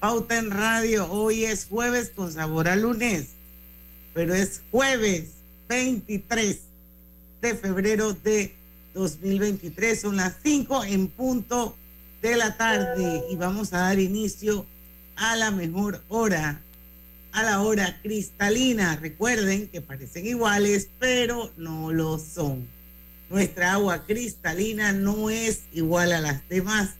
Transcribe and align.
Pauta 0.00 0.38
en 0.38 0.50
Radio. 0.50 1.12
Hoy 1.12 1.44
es 1.44 1.66
jueves 1.66 2.10
con 2.16 2.32
sabor 2.32 2.68
a 2.68 2.76
lunes, 2.76 3.28
pero 4.14 4.34
es 4.34 4.62
jueves 4.70 5.32
23 5.68 6.58
de 7.42 7.54
febrero 7.54 8.14
de 8.14 8.54
2023. 8.94 10.00
Son 10.00 10.16
las 10.16 10.36
5 10.42 10.84
en 10.84 11.08
punto 11.08 11.76
de 12.22 12.34
la 12.34 12.56
tarde 12.56 13.24
y 13.30 13.36
vamos 13.36 13.74
a 13.74 13.80
dar 13.80 13.98
inicio 13.98 14.64
a 15.16 15.36
la 15.36 15.50
mejor 15.50 16.02
hora, 16.08 16.62
a 17.32 17.42
la 17.42 17.60
hora 17.60 18.00
cristalina. 18.02 18.96
Recuerden 18.96 19.68
que 19.68 19.82
parecen 19.82 20.26
iguales, 20.26 20.88
pero 20.98 21.52
no 21.58 21.92
lo 21.92 22.18
son. 22.18 22.66
Nuestra 23.28 23.74
agua 23.74 24.06
cristalina 24.06 24.94
no 24.94 25.28
es 25.28 25.64
igual 25.74 26.12
a 26.12 26.22
las 26.22 26.48
demás 26.48 26.94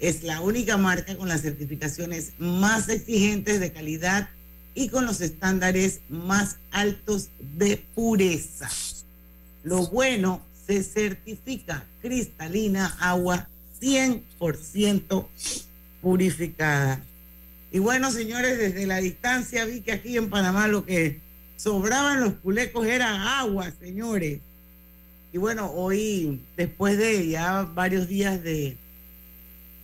es 0.00 0.22
la 0.22 0.40
única 0.40 0.78
marca 0.78 1.14
con 1.16 1.28
las 1.28 1.42
certificaciones 1.42 2.32
más 2.38 2.88
exigentes 2.88 3.60
de 3.60 3.70
calidad 3.70 4.30
y 4.74 4.88
con 4.88 5.04
los 5.04 5.20
estándares 5.20 6.00
más 6.08 6.56
altos 6.70 7.28
de 7.58 7.76
pureza. 7.94 8.68
Lo 9.62 9.86
bueno 9.88 10.40
se 10.66 10.82
certifica 10.82 11.84
cristalina 12.00 12.96
agua 12.98 13.46
100% 13.80 15.26
purificada. 16.00 17.02
Y 17.70 17.78
bueno, 17.78 18.10
señores, 18.10 18.58
desde 18.58 18.86
la 18.86 18.98
distancia 18.98 19.66
vi 19.66 19.82
que 19.82 19.92
aquí 19.92 20.16
en 20.16 20.30
Panamá 20.30 20.66
lo 20.66 20.86
que 20.86 21.20
sobraban 21.56 22.20
los 22.20 22.34
culecos 22.34 22.86
era 22.86 23.38
agua, 23.38 23.70
señores. 23.78 24.40
Y 25.32 25.38
bueno, 25.38 25.70
hoy, 25.70 26.40
después 26.56 26.96
de 26.96 27.28
ya 27.28 27.62
varios 27.62 28.08
días 28.08 28.42
de, 28.42 28.76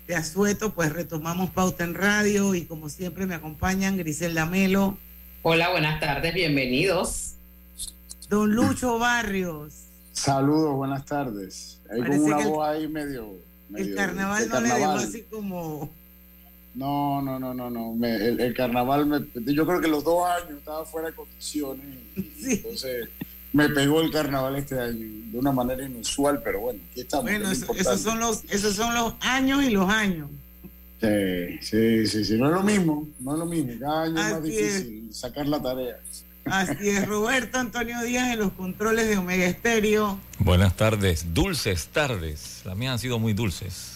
de 0.06 0.14
Azueto, 0.14 0.72
pues 0.72 0.92
retomamos 0.92 1.50
Pauta 1.50 1.84
en 1.84 1.94
Radio 1.94 2.54
y 2.54 2.64
como 2.64 2.88
siempre 2.88 3.26
me 3.26 3.34
acompañan 3.34 3.96
Griselda 3.96 4.46
Melo. 4.46 4.96
Hola, 5.42 5.70
buenas 5.70 6.00
tardes, 6.00 6.32
bienvenidos. 6.32 7.34
Don 8.28 8.54
Lucho 8.54 8.98
Barrios. 8.98 9.74
Saludos, 10.12 10.74
buenas 10.76 11.04
tardes. 11.04 11.80
Hay 11.90 12.02
como 12.02 12.24
una 12.24 12.38
voz 12.38 12.68
ahí 12.68 12.88
medio, 12.88 13.34
El 13.74 13.94
carnaval 13.94 14.48
no 14.48 14.60
le 14.60 14.76
dio 14.76 14.90
así 14.92 15.22
como... 15.22 15.90
No, 16.74 17.22
no, 17.22 17.38
no, 17.38 17.54
no, 17.54 17.70
no. 17.70 18.06
el, 18.06 18.54
carnaval, 18.54 19.06
me, 19.06 19.54
yo 19.54 19.66
creo 19.66 19.80
que 19.80 19.88
los 19.88 20.04
dos 20.04 20.28
años 20.28 20.58
estaba 20.58 20.84
fuera 20.84 21.08
de 21.08 21.14
condiciones. 21.14 21.86
Entonces 22.16 23.08
me 23.56 23.70
pegó 23.70 24.02
el 24.02 24.10
carnaval 24.10 24.56
este 24.56 24.78
año 24.78 25.06
de 25.32 25.38
una 25.38 25.50
manera 25.50 25.82
inusual, 25.82 26.42
pero 26.44 26.60
bueno, 26.60 26.80
aquí 26.90 27.00
estamos. 27.00 27.24
Bueno, 27.24 27.50
esos, 27.50 28.00
son 28.02 28.20
los, 28.20 28.44
esos 28.50 28.76
son 28.76 28.94
los 28.94 29.14
años 29.20 29.64
y 29.64 29.70
los 29.70 29.88
años. 29.88 30.28
Sí, 31.00 31.58
sí, 31.62 32.06
sí, 32.06 32.24
sí, 32.26 32.34
no 32.36 32.48
es 32.48 32.52
lo 32.52 32.62
mismo, 32.62 33.08
no 33.18 33.32
es 33.32 33.38
lo 33.38 33.46
mismo, 33.46 33.72
cada 33.80 34.02
año 34.02 34.20
es 34.20 34.32
más 34.32 34.42
difícil 34.42 35.08
sacar 35.10 35.46
la 35.46 35.62
tarea. 35.62 35.96
Así 36.44 36.90
es, 36.90 37.08
Roberto 37.08 37.58
Antonio 37.58 38.02
Díaz 38.02 38.30
en 38.34 38.40
los 38.40 38.52
controles 38.52 39.08
de 39.08 39.16
Omega 39.16 39.46
Estéreo. 39.46 40.20
Buenas 40.38 40.76
tardes, 40.76 41.32
dulces 41.32 41.86
tardes, 41.86 42.60
las 42.66 42.76
mías 42.76 42.92
han 42.92 42.98
sido 42.98 43.18
muy 43.18 43.32
dulces. 43.32 43.92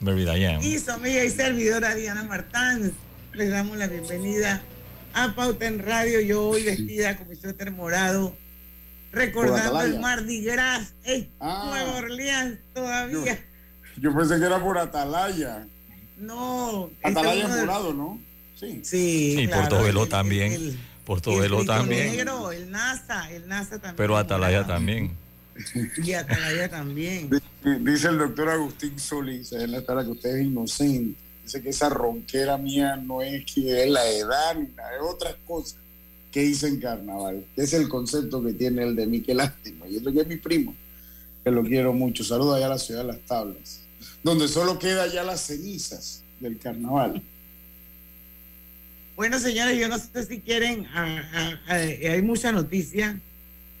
Very 0.00 0.24
Diane. 0.24 0.64
Y 0.64 0.78
su 0.78 0.92
amiga 0.92 1.22
y 1.24 1.30
servidora 1.30 1.94
Diana 1.94 2.22
Martán, 2.22 2.90
les 3.34 3.50
damos 3.50 3.76
la 3.76 3.86
bienvenida 3.86 4.62
a 5.12 5.34
Pauta 5.34 5.66
en 5.66 5.80
Radio, 5.80 6.20
yo 6.20 6.48
hoy 6.48 6.62
vestida 6.62 7.18
con 7.18 7.28
mi 7.28 7.36
suéter 7.36 7.70
morado 7.70 8.34
recordando 9.12 9.80
el 9.82 10.00
Mardi 10.00 10.42
Gras 10.42 10.94
en 11.04 11.28
ah. 11.40 11.66
Nueva 11.70 11.98
Orleans 11.98 12.58
todavía. 12.74 13.44
Yo, 13.96 14.14
pensé 14.14 14.38
que 14.38 14.46
era 14.46 14.60
por 14.60 14.78
Atalaya. 14.78 15.66
No. 16.16 16.90
Atalaya 17.02 17.44
es 17.44 17.60
morado, 17.60 17.92
¿no? 17.92 18.18
Sí. 18.58 18.80
Sí, 18.84 19.36
sí 19.36 19.46
claro, 19.46 19.68
Portobelo 19.68 20.06
también. 20.06 20.52
El, 20.52 20.78
Portobelo 21.04 21.64
también. 21.64 22.16
Negro, 22.16 22.52
el 22.52 22.70
NASA, 22.70 23.30
el 23.30 23.48
NASA 23.48 23.72
también. 23.72 23.96
Pero 23.96 24.16
Atalaya 24.16 24.66
también. 24.66 25.12
Y 26.04 26.12
Atalaya 26.12 26.68
también. 26.68 27.30
Dice 27.80 28.08
el 28.08 28.18
doctor 28.18 28.48
Agustín 28.50 28.98
Solís 28.98 29.52
en 29.52 29.72
la 29.72 29.82
sala 29.82 30.04
que 30.04 30.10
usted 30.10 30.36
es 30.36 30.46
inocente. 30.46 31.18
Dice 31.42 31.62
que 31.62 31.70
esa 31.70 31.88
ronquera 31.88 32.58
mía 32.58 32.96
no 32.96 33.22
es 33.22 33.44
que 33.46 33.84
es 33.84 33.90
la 33.90 34.06
edad 34.06 34.54
ni 34.54 34.68
nada, 34.68 34.90
es 34.94 35.02
otras 35.02 35.34
cosas 35.46 35.78
¿Qué 36.30 36.44
hice 36.44 36.68
en 36.68 36.80
carnaval? 36.80 37.44
es 37.56 37.72
el 37.72 37.88
concepto 37.88 38.42
que 38.42 38.52
tiene 38.52 38.82
el 38.82 38.94
de 38.94 39.06
mí, 39.06 39.20
qué 39.20 39.34
lástima. 39.34 39.88
Y 39.88 39.96
eso 39.96 40.12
que 40.12 40.20
es 40.20 40.26
mi 40.26 40.36
primo, 40.36 40.74
que 41.42 41.50
lo 41.50 41.62
quiero 41.62 41.92
mucho. 41.92 42.22
Saludo 42.22 42.54
allá 42.54 42.66
a 42.66 42.70
la 42.70 42.78
ciudad 42.78 43.00
de 43.02 43.08
las 43.08 43.20
tablas, 43.20 43.80
donde 44.22 44.48
solo 44.48 44.78
queda 44.78 45.06
ya 45.06 45.22
las 45.24 45.40
cenizas 45.40 46.22
del 46.40 46.58
carnaval. 46.58 47.22
Bueno, 49.16 49.38
señores, 49.40 49.78
yo 49.78 49.88
no 49.88 49.98
sé 49.98 50.26
si 50.26 50.40
quieren, 50.40 50.86
hay 51.66 52.22
mucha 52.22 52.52
noticia. 52.52 53.18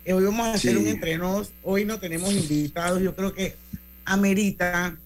Eh, 0.04 0.12
hoy 0.12 0.24
vamos 0.24 0.46
a 0.46 0.52
hacer 0.54 0.76
un 0.76 0.86
entrenos. 0.86 1.52
Hoy 1.62 1.84
no 1.84 2.00
tenemos 2.00 2.32
invitados. 2.32 3.00
Yo 3.02 3.14
creo 3.14 3.34
que 3.34 3.54
amerita 4.04 4.96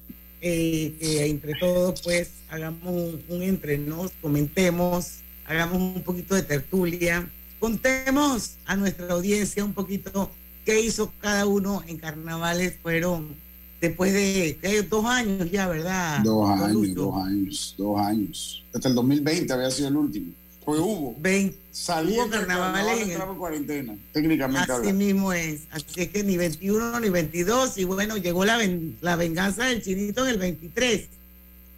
eh, 0.40 0.94
que 0.98 1.26
entre 1.26 1.54
todos, 1.54 2.00
pues, 2.02 2.30
hagamos 2.48 2.86
un, 2.86 3.22
un 3.28 3.42
entrenos, 3.42 4.12
comentemos 4.20 5.21
hagamos 5.46 5.78
un 5.78 6.02
poquito 6.02 6.34
de 6.34 6.42
tertulia, 6.42 7.28
contemos 7.58 8.56
a 8.66 8.76
nuestra 8.76 9.12
audiencia 9.12 9.64
un 9.64 9.72
poquito 9.72 10.30
qué 10.64 10.80
hizo 10.80 11.12
cada 11.20 11.46
uno 11.46 11.82
en 11.86 11.98
carnavales. 11.98 12.74
Fueron 12.82 13.36
después 13.80 14.12
de, 14.12 14.86
dos 14.88 15.04
años 15.04 15.50
ya, 15.50 15.68
¿verdad? 15.68 16.20
Dos 16.24 16.48
años, 16.48 16.94
dos 16.94 17.14
años, 17.24 17.74
dos 17.78 18.00
años. 18.00 18.64
Hasta 18.74 18.88
el 18.88 18.94
2020 18.94 19.52
había 19.52 19.70
sido 19.70 19.88
el 19.88 19.96
último. 19.96 20.32
Pues 20.64 20.78
hubo. 20.78 21.16
20, 21.18 21.56
hubo 22.04 22.30
carnavales 22.30 23.08
en 23.08 23.34
cuarentena, 23.36 23.96
técnicamente. 24.12 24.72
Así 24.72 24.92
mismo 24.92 25.32
es. 25.32 25.62
Así 25.72 26.02
es 26.02 26.08
que 26.08 26.22
ni 26.22 26.36
21 26.36 27.00
ni 27.00 27.08
22. 27.10 27.78
Y 27.78 27.84
bueno, 27.84 28.16
llegó 28.16 28.44
la, 28.44 28.60
la 29.00 29.16
venganza 29.16 29.64
del 29.66 29.82
chinito 29.82 30.24
en 30.24 30.30
el 30.30 30.38
23. 30.38 31.08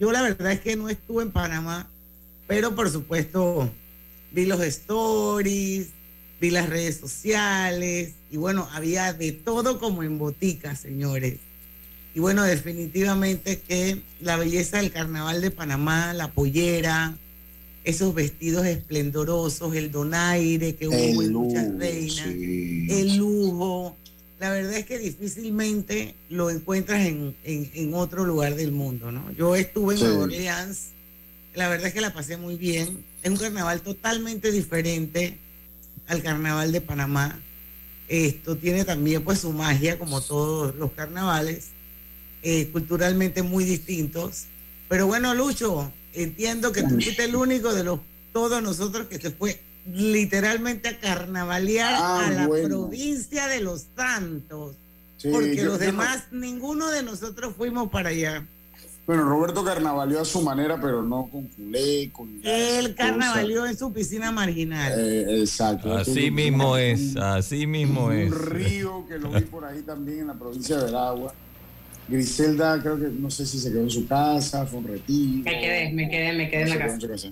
Yo 0.00 0.12
la 0.12 0.22
verdad 0.22 0.52
es 0.52 0.60
que 0.60 0.76
no 0.76 0.90
estuve 0.90 1.22
en 1.22 1.30
Panamá 1.30 1.88
pero 2.46 2.74
por 2.74 2.90
supuesto, 2.90 3.70
vi 4.32 4.46
los 4.46 4.60
stories, 4.60 5.88
vi 6.40 6.50
las 6.50 6.68
redes 6.68 6.96
sociales 6.96 8.14
y 8.30 8.36
bueno, 8.36 8.68
había 8.72 9.12
de 9.12 9.32
todo 9.32 9.78
como 9.78 10.02
en 10.02 10.18
botica, 10.18 10.76
señores. 10.76 11.38
Y 12.14 12.20
bueno, 12.20 12.44
definitivamente 12.44 13.60
que 13.60 14.02
la 14.20 14.36
belleza 14.36 14.78
del 14.78 14.92
carnaval 14.92 15.40
de 15.40 15.50
Panamá, 15.50 16.12
la 16.14 16.32
pollera, 16.32 17.16
esos 17.82 18.14
vestidos 18.14 18.66
esplendorosos, 18.66 19.74
el 19.74 19.90
donaire 19.90 20.74
que 20.76 20.88
hubo 20.88 21.22
en 21.22 21.32
muchas 21.32 21.76
reinas, 21.76 22.26
el 22.26 23.16
lujo. 23.16 23.96
La 24.38 24.50
verdad 24.50 24.74
es 24.74 24.84
que 24.84 24.98
difícilmente 24.98 26.14
lo 26.28 26.50
encuentras 26.50 27.06
en, 27.06 27.34
en, 27.44 27.94
otro 27.94 28.24
lugar 28.24 28.54
del 28.56 28.72
mundo, 28.72 29.10
¿no? 29.10 29.30
Yo 29.32 29.56
estuve 29.56 29.94
en 29.94 30.00
Nueva 30.00 30.24
Orleans 30.24 30.93
la 31.54 31.68
verdad 31.68 31.88
es 31.88 31.94
que 31.94 32.00
la 32.00 32.12
pasé 32.12 32.36
muy 32.36 32.56
bien. 32.56 33.04
Es 33.22 33.30
un 33.30 33.36
carnaval 33.36 33.80
totalmente 33.80 34.50
diferente 34.50 35.38
al 36.06 36.22
carnaval 36.22 36.72
de 36.72 36.80
Panamá. 36.80 37.38
Esto 38.08 38.56
tiene 38.56 38.84
también 38.84 39.24
pues 39.24 39.40
su 39.40 39.52
magia, 39.52 39.98
como 39.98 40.20
todos 40.20 40.74
los 40.74 40.92
carnavales, 40.92 41.68
eh, 42.42 42.68
culturalmente 42.70 43.42
muy 43.42 43.64
distintos. 43.64 44.44
Pero 44.88 45.06
bueno, 45.06 45.34
Lucho, 45.34 45.92
entiendo 46.12 46.72
que 46.72 46.82
tú 46.82 47.00
fuiste 47.00 47.24
el 47.24 47.36
único 47.36 47.72
de 47.72 47.84
los 47.84 48.00
todos 48.32 48.60
nosotros 48.62 49.06
que 49.06 49.18
se 49.18 49.30
fue 49.30 49.60
literalmente 49.86 50.88
a 50.88 50.98
carnavalear 50.98 51.94
ah, 51.96 52.26
a 52.26 52.30
la 52.30 52.48
provincia 52.48 53.46
de 53.46 53.60
los 53.60 53.86
Santos. 53.96 54.76
porque 55.22 55.62
los 55.62 55.78
demás, 55.78 56.24
ninguno 56.32 56.90
de 56.90 57.02
nosotros 57.02 57.54
fuimos 57.56 57.90
para 57.90 58.10
allá. 58.10 58.46
Bueno, 59.06 59.24
Roberto 59.24 59.62
carnavalió 59.62 60.20
a 60.20 60.24
su 60.24 60.40
manera, 60.40 60.80
pero 60.80 61.02
no 61.02 61.28
con 61.30 61.46
culé, 61.48 62.10
con... 62.10 62.40
Él 62.42 62.94
carnavalió 62.94 63.66
en 63.66 63.76
su 63.76 63.92
piscina 63.92 64.32
marginal. 64.32 64.92
Eh, 64.98 65.40
exacto. 65.40 65.92
Así 65.92 66.30
mismo 66.30 66.78
es, 66.78 67.14
así 67.16 67.66
mismo 67.66 68.10
es. 68.10 68.32
Un 68.32 68.40
río 68.46 69.06
que 69.06 69.18
lo 69.18 69.30
vi 69.30 69.42
por 69.42 69.66
ahí 69.66 69.82
también 69.82 70.20
en 70.20 70.26
la 70.28 70.34
provincia 70.34 70.78
del 70.78 70.96
Agua. 70.96 71.34
Griselda, 72.08 72.80
creo 72.80 72.98
que, 72.98 73.08
no 73.08 73.30
sé 73.30 73.44
si 73.44 73.58
se 73.58 73.70
quedó 73.70 73.82
en 73.82 73.90
su 73.90 74.06
casa, 74.06 74.64
fue 74.64 74.78
un 74.78 74.88
retiro. 74.88 75.44
Me 75.44 75.60
quedé, 75.60 75.92
me 75.92 76.08
quedé, 76.08 76.32
me 76.32 76.50
quedé 76.50 76.62
en 76.62 76.68
la 76.70 76.78
casa. 76.78 77.28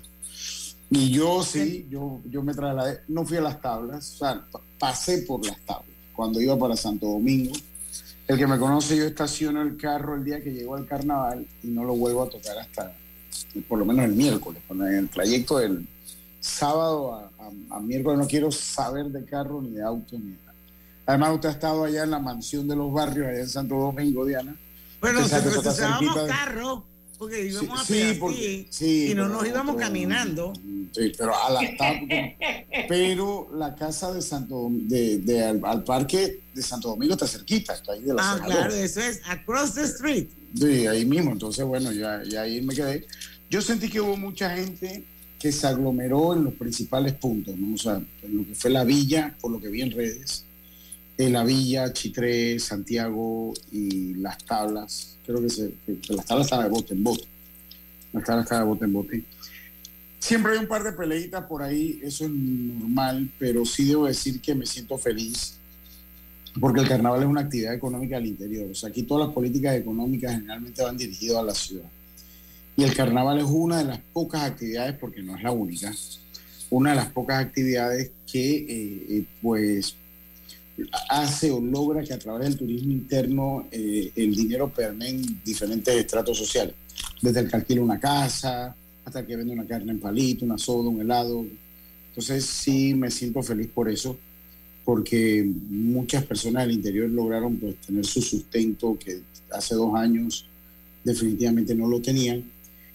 Y 0.91 1.11
yo 1.11 1.43
sí, 1.43 1.87
yo, 1.89 2.21
yo 2.27 2.43
me 2.43 2.53
trasladé, 2.53 3.01
no 3.09 3.25
fui 3.25 3.39
a 3.39 3.41
las 3.41 3.63
tablas, 3.63 4.13
o 4.15 4.19
sea, 4.19 4.45
pasé 4.79 5.23
por 5.23 5.45
las 5.47 5.59
tablas 5.61 5.89
cuando 6.15 6.39
iba 6.39 6.59
para 6.59 6.77
Santo 6.77 7.07
Domingo. 7.07 7.53
El 8.29 8.39
que 8.39 8.47
me 8.47 8.59
conoce, 8.59 8.97
yo 8.97 9.05
estaciono 9.05 9.63
el 9.63 9.77
carro 9.77 10.15
el 10.15 10.25
día 10.25 10.41
que 10.41 10.53
llegó 10.53 10.77
al 10.77 10.87
carnaval 10.87 11.47
y 11.63 11.69
no 11.69 11.85
lo 11.85 11.95
vuelvo 11.95 12.23
a 12.23 12.29
tocar 12.29 12.59
hasta 12.59 12.97
por 13.69 13.79
lo 13.79 13.85
menos 13.85 14.05
el 14.05 14.13
miércoles, 14.13 14.63
en 14.71 14.83
el 14.83 15.09
trayecto 15.09 15.59
del 15.59 15.87
sábado 16.41 17.15
a, 17.15 17.31
a, 17.71 17.81
miércoles 17.81 18.19
no 18.19 18.27
quiero 18.27 18.51
saber 18.51 19.07
de 19.07 19.25
carro 19.25 19.63
ni 19.63 19.71
de 19.71 19.83
auto 19.83 20.19
ni 20.19 20.33
de 20.33 20.37
nada. 20.37 20.55
Además, 21.07 21.35
usted 21.35 21.49
ha 21.49 21.53
estado 21.53 21.85
allá 21.85 22.05
en 22.05 22.11
la 22.11 22.19
mansión 22.19 22.69
de 22.69 22.77
los 22.77 22.93
barrios, 22.93 23.27
allá 23.27 23.41
en 23.41 23.49
Santo 23.49 23.77
Domingo, 23.77 24.25
Diana. 24.25 24.55
Bueno, 25.01 25.21
usábamos 25.21 26.17
carro 26.29 26.85
porque 27.23 27.47
íbamos 27.47 27.81
a 27.81 27.85
sí, 27.85 28.67
sí, 28.69 29.13
y 29.13 29.15
no 29.15 29.29
nos 29.29 29.47
íbamos 29.47 29.77
caminando. 29.77 30.53
Sí, 30.91 31.13
pero 31.17 31.33
a 31.33 31.51
la 31.51 31.61
pero 32.89 33.49
la 33.55 33.77
casa 33.77 34.13
de 34.13 34.21
Santo 34.21 34.67
de, 34.73 35.19
de 35.19 35.45
al, 35.45 35.85
parque 35.85 36.41
de 36.53 36.63
Santo 36.63 36.89
Domingo 36.89 37.13
está 37.13 37.29
cerquita, 37.29 37.75
está 37.75 37.93
ahí 37.93 38.03
de 38.03 38.13
la 38.13 38.33
Ah, 38.33 38.41
claro, 38.45 38.75
eso 38.75 39.01
es 39.01 39.21
across 39.25 39.75
the 39.75 39.85
street. 39.85 40.31
Sí, 40.59 40.89
ahí 40.89 41.05
mismo, 41.05 41.31
entonces 41.31 41.65
bueno, 41.65 41.93
ya, 41.93 42.25
ya 42.25 42.43
ahí 42.43 42.61
me 42.61 42.75
quedé. 42.75 43.07
Yo 43.49 43.63
sentí 43.63 43.89
que 43.89 44.01
hubo 44.01 44.17
mucha 44.17 44.51
gente 44.57 45.05
que 45.39 45.53
se 45.53 45.69
aglomeró 45.69 46.35
en 46.35 46.43
los 46.43 46.55
principales 46.55 47.13
puntos, 47.13 47.57
¿no? 47.57 47.77
O 47.77 47.79
sea, 47.79 48.03
en 48.23 48.37
lo 48.37 48.45
que 48.45 48.57
fue 48.57 48.69
la 48.73 48.83
villa, 48.83 49.37
por 49.41 49.53
lo 49.53 49.61
que 49.61 49.69
vi 49.69 49.83
en 49.83 49.93
redes, 49.93 50.45
en 51.27 51.33
la 51.33 51.45
villa, 51.45 51.93
Chitré, 51.93 52.59
Santiago 52.59 53.55
y 53.71 54.15
las 54.15 54.39
tablas. 54.39 55.17
Creo 55.25 55.41
que, 55.41 55.51
se, 55.51 55.75
las 56.09 56.27
tablas 56.27 56.47
estaban 56.47 56.67
de 56.67 56.71
bote 56.71 56.95
en 56.95 57.05
bote. 57.05 57.25
Las 58.13 58.25
tablas 58.25 58.45
estaban 58.45 58.65
de 58.65 58.71
bote 58.71 58.85
en 58.85 58.93
bote. 58.93 59.25
Siempre 60.19 60.53
hay 60.53 60.59
un 60.59 60.69
par 60.69 60.85
de 60.85 60.93
peleitas 60.93 61.45
por 61.47 61.63
ahí, 61.63 61.99
eso 62.03 62.25
es 62.25 62.31
normal, 62.31 63.29
pero 63.39 63.65
sí 63.65 63.87
debo 63.87 64.07
decir 64.07 64.41
que 64.41 64.55
me 64.55 64.67
siento 64.67 64.97
feliz 64.97 65.59
porque 66.61 66.81
el 66.81 66.89
carnaval 66.89 67.23
es 67.23 67.29
una 67.29 67.41
actividad 67.43 67.75
económica 67.75 68.17
al 68.17 68.27
interior. 68.27 68.71
O 68.71 68.75
sea, 68.75 68.91
aquí 68.91 69.03
todas 69.03 69.27
las 69.27 69.35
políticas 69.35 69.75
económicas 69.77 70.33
generalmente 70.33 70.83
van 70.83 70.97
dirigidas 70.97 71.39
a 71.39 71.43
la 71.43 71.55
ciudad. 71.55 71.89
Y 72.77 72.85
el 72.85 72.95
carnaval 72.95 73.39
es 73.39 73.45
una 73.45 73.79
de 73.79 73.85
las 73.85 74.01
pocas 74.13 74.43
actividades, 74.43 74.97
porque 74.99 75.23
no 75.23 75.37
es 75.37 75.43
la 75.43 75.51
única, 75.51 75.93
una 76.71 76.91
de 76.91 76.97
las 76.97 77.11
pocas 77.11 77.45
actividades 77.45 78.11
que 78.31 78.57
eh, 78.57 79.07
eh, 79.09 79.25
pues 79.41 79.95
hace 81.09 81.51
o 81.51 81.61
logra 81.61 82.03
que 82.03 82.13
a 82.13 82.19
través 82.19 82.49
del 82.49 82.59
turismo 82.59 82.93
interno 82.93 83.67
eh, 83.71 84.13
el 84.17 84.35
dinero 84.35 84.73
permee 84.73 85.11
en 85.11 85.41
diferentes 85.45 85.95
estratos 85.95 86.39
sociales, 86.39 86.75
desde 87.21 87.41
el 87.41 87.49
que 87.49 87.57
alquila 87.57 87.83
una 87.83 88.01
casa 88.01 88.75
hasta 89.05 89.21
el 89.21 89.27
que 89.27 89.37
vende 89.37 89.53
una 89.53 89.67
carne 89.67 89.93
en 89.93 90.01
palito, 90.01 90.45
una 90.45 90.59
soda, 90.59 90.89
un 90.89 91.01
helado. 91.01 91.45
Entonces 92.09 92.45
sí 92.45 92.95
me 92.95 93.11
siento 93.11 93.43
feliz 93.43 93.69
por 93.69 93.89
eso, 93.89 94.17
porque 94.85 95.45
muchas 95.69 96.25
personas 96.25 96.67
del 96.67 96.77
interior 96.77 97.11
lograron 97.11 97.57
pues 97.57 97.77
tener 97.77 98.05
su 98.05 98.23
sustento 98.23 98.97
que 98.99 99.21
hace 99.51 99.75
dos 99.75 99.95
años 99.95 100.47
definitivamente 101.05 101.75
no 101.75 101.89
lo 101.89 102.01
tenían 102.01 102.45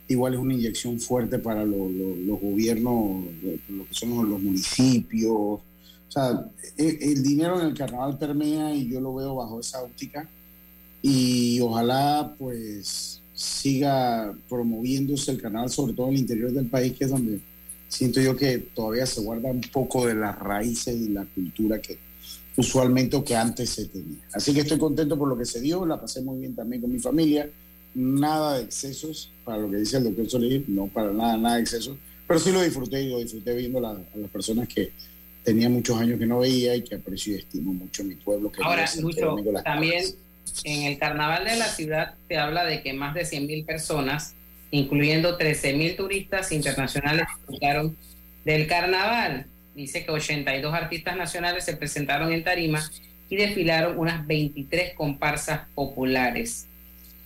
igual 0.08 0.34
es 0.34 0.40
una 0.40 0.54
inyección 0.54 1.00
fuerte 1.00 1.40
para 1.40 1.66
los 1.66 2.40
gobiernos, 2.42 3.26
lo 3.70 3.88
que 3.88 3.94
son 3.94 4.30
los, 4.30 4.42
municipios. 4.42 5.60
O 6.08 6.12
sea, 6.12 6.46
el, 6.78 6.98
el, 7.02 7.24
dinero 7.24 7.60
en 7.60 7.68
el 7.68 7.74
carnaval 7.74 8.18
permea 8.18 8.74
y 8.74 8.90
yo 8.90 9.02
lo 9.02 9.16
veo 9.16 9.36
bajo 9.36 9.60
esa 9.60 9.82
óptica 9.82 10.28
y 11.02 11.60
ojalá 11.60 12.34
pues 12.38 13.22
siga 13.34 14.34
promoviéndose 14.50 15.32
el 15.32 15.42
carnaval, 15.42 15.70
sobre 15.70 15.94
todo 15.94 16.08
en 16.08 16.14
el 16.14 16.20
interior 16.20 16.52
del 16.52 16.68
país, 16.68 16.94
que 16.94 17.06
es 17.06 17.12
donde 17.12 17.40
siento 17.88 18.20
yo 18.22 18.36
que 18.36 18.58
todavía 18.58 19.06
se 19.06 19.22
guarda 19.22 19.50
un 19.50 19.62
poco 19.62 20.08
de 20.08 20.16
las 20.16 20.38
raíces 20.40 20.96
y 20.96 21.10
la 21.10 21.26
cultura 21.26 21.80
que 21.80 21.98
usualmente 22.56 23.16
o 23.16 23.24
que 23.24 23.36
antes 23.36 23.70
se 23.70 23.86
tenía. 23.86 24.20
Así 24.34 24.54
que 24.54 24.62
estoy 24.62 24.80
contento 24.80 25.18
por 25.18 25.28
lo 25.28 25.38
que 25.38 25.46
se 25.46 25.62
dio, 25.62 25.86
la 25.86 26.02
pasé 26.02 26.22
muy 26.22 26.40
bien 26.40 26.56
también 26.56 26.82
con 26.82 26.92
mi 26.92 27.00
familia 27.00 27.48
nada 27.98 28.58
de 28.58 28.64
excesos, 28.64 29.32
para 29.44 29.58
lo 29.58 29.70
que 29.72 29.78
dice 29.78 29.98
el 29.98 30.04
doctor 30.04 30.30
Solís, 30.30 30.70
no 30.70 30.88
para 30.88 31.12
nada, 31.12 31.36
nada 31.38 31.56
de 31.56 31.62
excesos, 31.62 31.98
pero 32.28 32.40
sí 32.40 32.52
lo 32.52 32.62
disfruté 32.62 33.02
y 33.02 33.10
lo 33.10 33.20
disfruté 33.20 33.56
viendo 33.56 33.80
a 33.80 33.94
las 33.94 34.30
personas 34.32 34.68
que 34.68 34.92
tenía 35.48 35.70
muchos 35.70 35.98
años 35.98 36.20
que 36.20 36.26
no 36.26 36.40
veía 36.40 36.76
y 36.76 36.82
que 36.82 36.96
aprecio 36.96 37.34
y 37.34 37.38
estimo 37.38 37.72
mucho 37.72 38.04
mi 38.04 38.16
pueblo. 38.16 38.52
Que 38.52 38.62
Ahora, 38.62 38.86
Lucho, 39.00 39.38
también 39.64 40.04
en 40.66 40.84
el 40.84 40.98
carnaval 40.98 41.46
de 41.46 41.56
la 41.56 41.68
ciudad 41.68 42.16
se 42.28 42.38
habla 42.38 42.66
de 42.66 42.82
que 42.84 42.92
más 42.92 43.14
de 43.14 43.22
100.000 43.22 43.66
personas, 43.66 44.36
incluyendo 44.72 45.38
13.000 45.38 45.96
turistas 45.96 46.52
internacionales, 46.52 47.28
disfrutaron 47.38 47.96
del 48.44 48.68
carnaval. 48.68 49.46
Dice 49.74 50.04
que 50.04 50.12
82 50.12 50.74
artistas 50.74 51.16
nacionales 51.16 51.64
se 51.64 51.78
presentaron 51.78 52.34
en 52.34 52.44
Tarima 52.44 52.84
y 53.30 53.38
desfilaron 53.38 53.98
unas 53.98 54.28
23 54.28 54.96
comparsas 54.96 55.62
populares. 55.74 56.68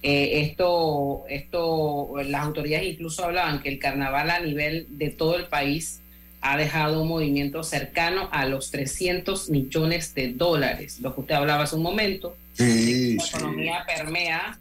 Eh, 0.03 0.41
esto, 0.43 1.23
esto, 1.27 2.13
las 2.23 2.43
autoridades 2.43 2.85
incluso 2.85 3.25
hablaban 3.25 3.63
que 3.63 3.69
el 3.69 3.79
carnaval 3.79 4.29
a 4.29 4.39
nivel 4.41 4.85
de 4.91 5.09
todo 5.09 5.37
el 5.37 5.47
país 5.47 6.01
ha 6.41 6.57
dejado 6.57 7.01
un 7.01 7.07
movimiento 7.07 7.63
cercano 7.63 8.27
a 8.31 8.45
los 8.45 8.71
300 8.71 9.49
millones 9.49 10.13
de 10.15 10.33
dólares, 10.33 10.99
lo 10.99 11.13
que 11.13 11.21
usted 11.21 11.35
hablaba 11.35 11.63
hace 11.63 11.75
un 11.75 11.83
momento. 11.83 12.35
Sí, 12.53 13.15
la 13.15 13.25
economía 13.25 13.83
permea 13.85 14.57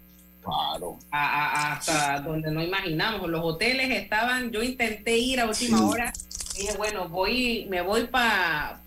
hasta 1.10 2.20
donde 2.20 2.50
no 2.50 2.62
imaginamos. 2.62 3.28
Los 3.28 3.44
hoteles 3.44 3.90
estaban, 3.90 4.50
yo 4.50 4.62
intenté 4.62 5.18
ir 5.18 5.40
a 5.40 5.46
última 5.46 5.86
hora, 5.86 6.12
dije, 6.56 6.76
bueno, 6.76 7.08
voy, 7.08 7.66
me 7.68 7.80
voy 7.80 8.06
para 8.06 8.80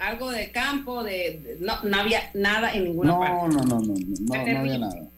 algo 0.00 0.30
de 0.30 0.50
campo, 0.50 1.02
de, 1.02 1.56
no, 1.60 1.80
no 1.82 1.98
había 1.98 2.30
nada 2.34 2.72
en 2.72 2.84
ninguna 2.84 3.18
parte. 3.18 3.34
No, 3.34 3.48
no, 3.48 3.64
no, 3.64 3.80
no, 3.80 3.94
no, 3.94 4.44
no 4.44 4.58
había 4.58 4.78
nada. 4.78 5.08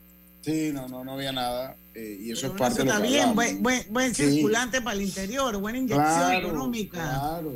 Sí, 0.43 0.71
no, 0.73 0.89
no, 0.89 1.05
no 1.05 1.13
había 1.13 1.33
nada. 1.33 1.77
Eh, 1.95 2.19
y 2.21 2.33
eso 2.33 2.47
es 2.47 2.53
parte 2.53 2.79
de 2.79 2.85
lo 2.85 2.93
está 2.93 3.05
bien, 3.05 3.35
buen, 3.35 3.63
buen, 3.91 4.15
circulante 4.15 4.81
para 4.81 4.97
el 4.97 5.03
interior, 5.03 5.57
buena 5.57 5.79
inyección 5.79 6.33
económica. 6.33 6.99
Claro. 6.99 7.53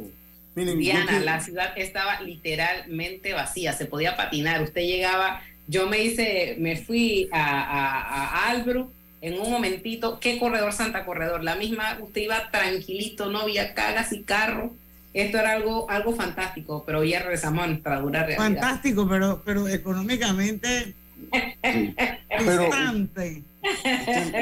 Diana, 0.54 1.20
la 1.20 1.40
ciudad 1.40 1.72
estaba 1.76 2.20
literalmente 2.20 3.32
vacía, 3.32 3.72
se 3.72 3.86
podía 3.86 4.16
patinar. 4.16 4.62
Usted 4.62 4.82
llegaba, 4.82 5.42
yo 5.66 5.88
me 5.88 6.02
hice, 6.02 6.56
me 6.58 6.76
fui 6.76 7.28
a, 7.32 7.40
a, 7.40 8.50
Albro 8.50 8.90
en 9.22 9.40
un 9.40 9.50
momentito. 9.50 10.20
¿Qué 10.20 10.38
corredor 10.38 10.72
Santa 10.72 11.06
Corredor? 11.06 11.42
La 11.42 11.54
misma, 11.54 11.98
usted 12.00 12.22
iba 12.22 12.50
tranquilito, 12.50 13.30
no 13.30 13.40
había 13.40 13.72
cagas 13.74 14.12
y 14.12 14.22
carro. 14.22 14.74
Esto 15.14 15.38
era 15.38 15.52
algo, 15.52 15.88
algo 15.90 16.14
fantástico, 16.14 16.84
pero 16.84 17.04
ya 17.04 17.20
regresamos 17.20 17.64
a 17.64 17.66
nuestra 17.68 18.00
dura 18.00 18.20
realidad. 18.20 18.44
Fantástico, 18.44 19.06
pero, 19.08 19.42
pero 19.44 19.68
económicamente 19.68 20.94
pero 22.28 22.68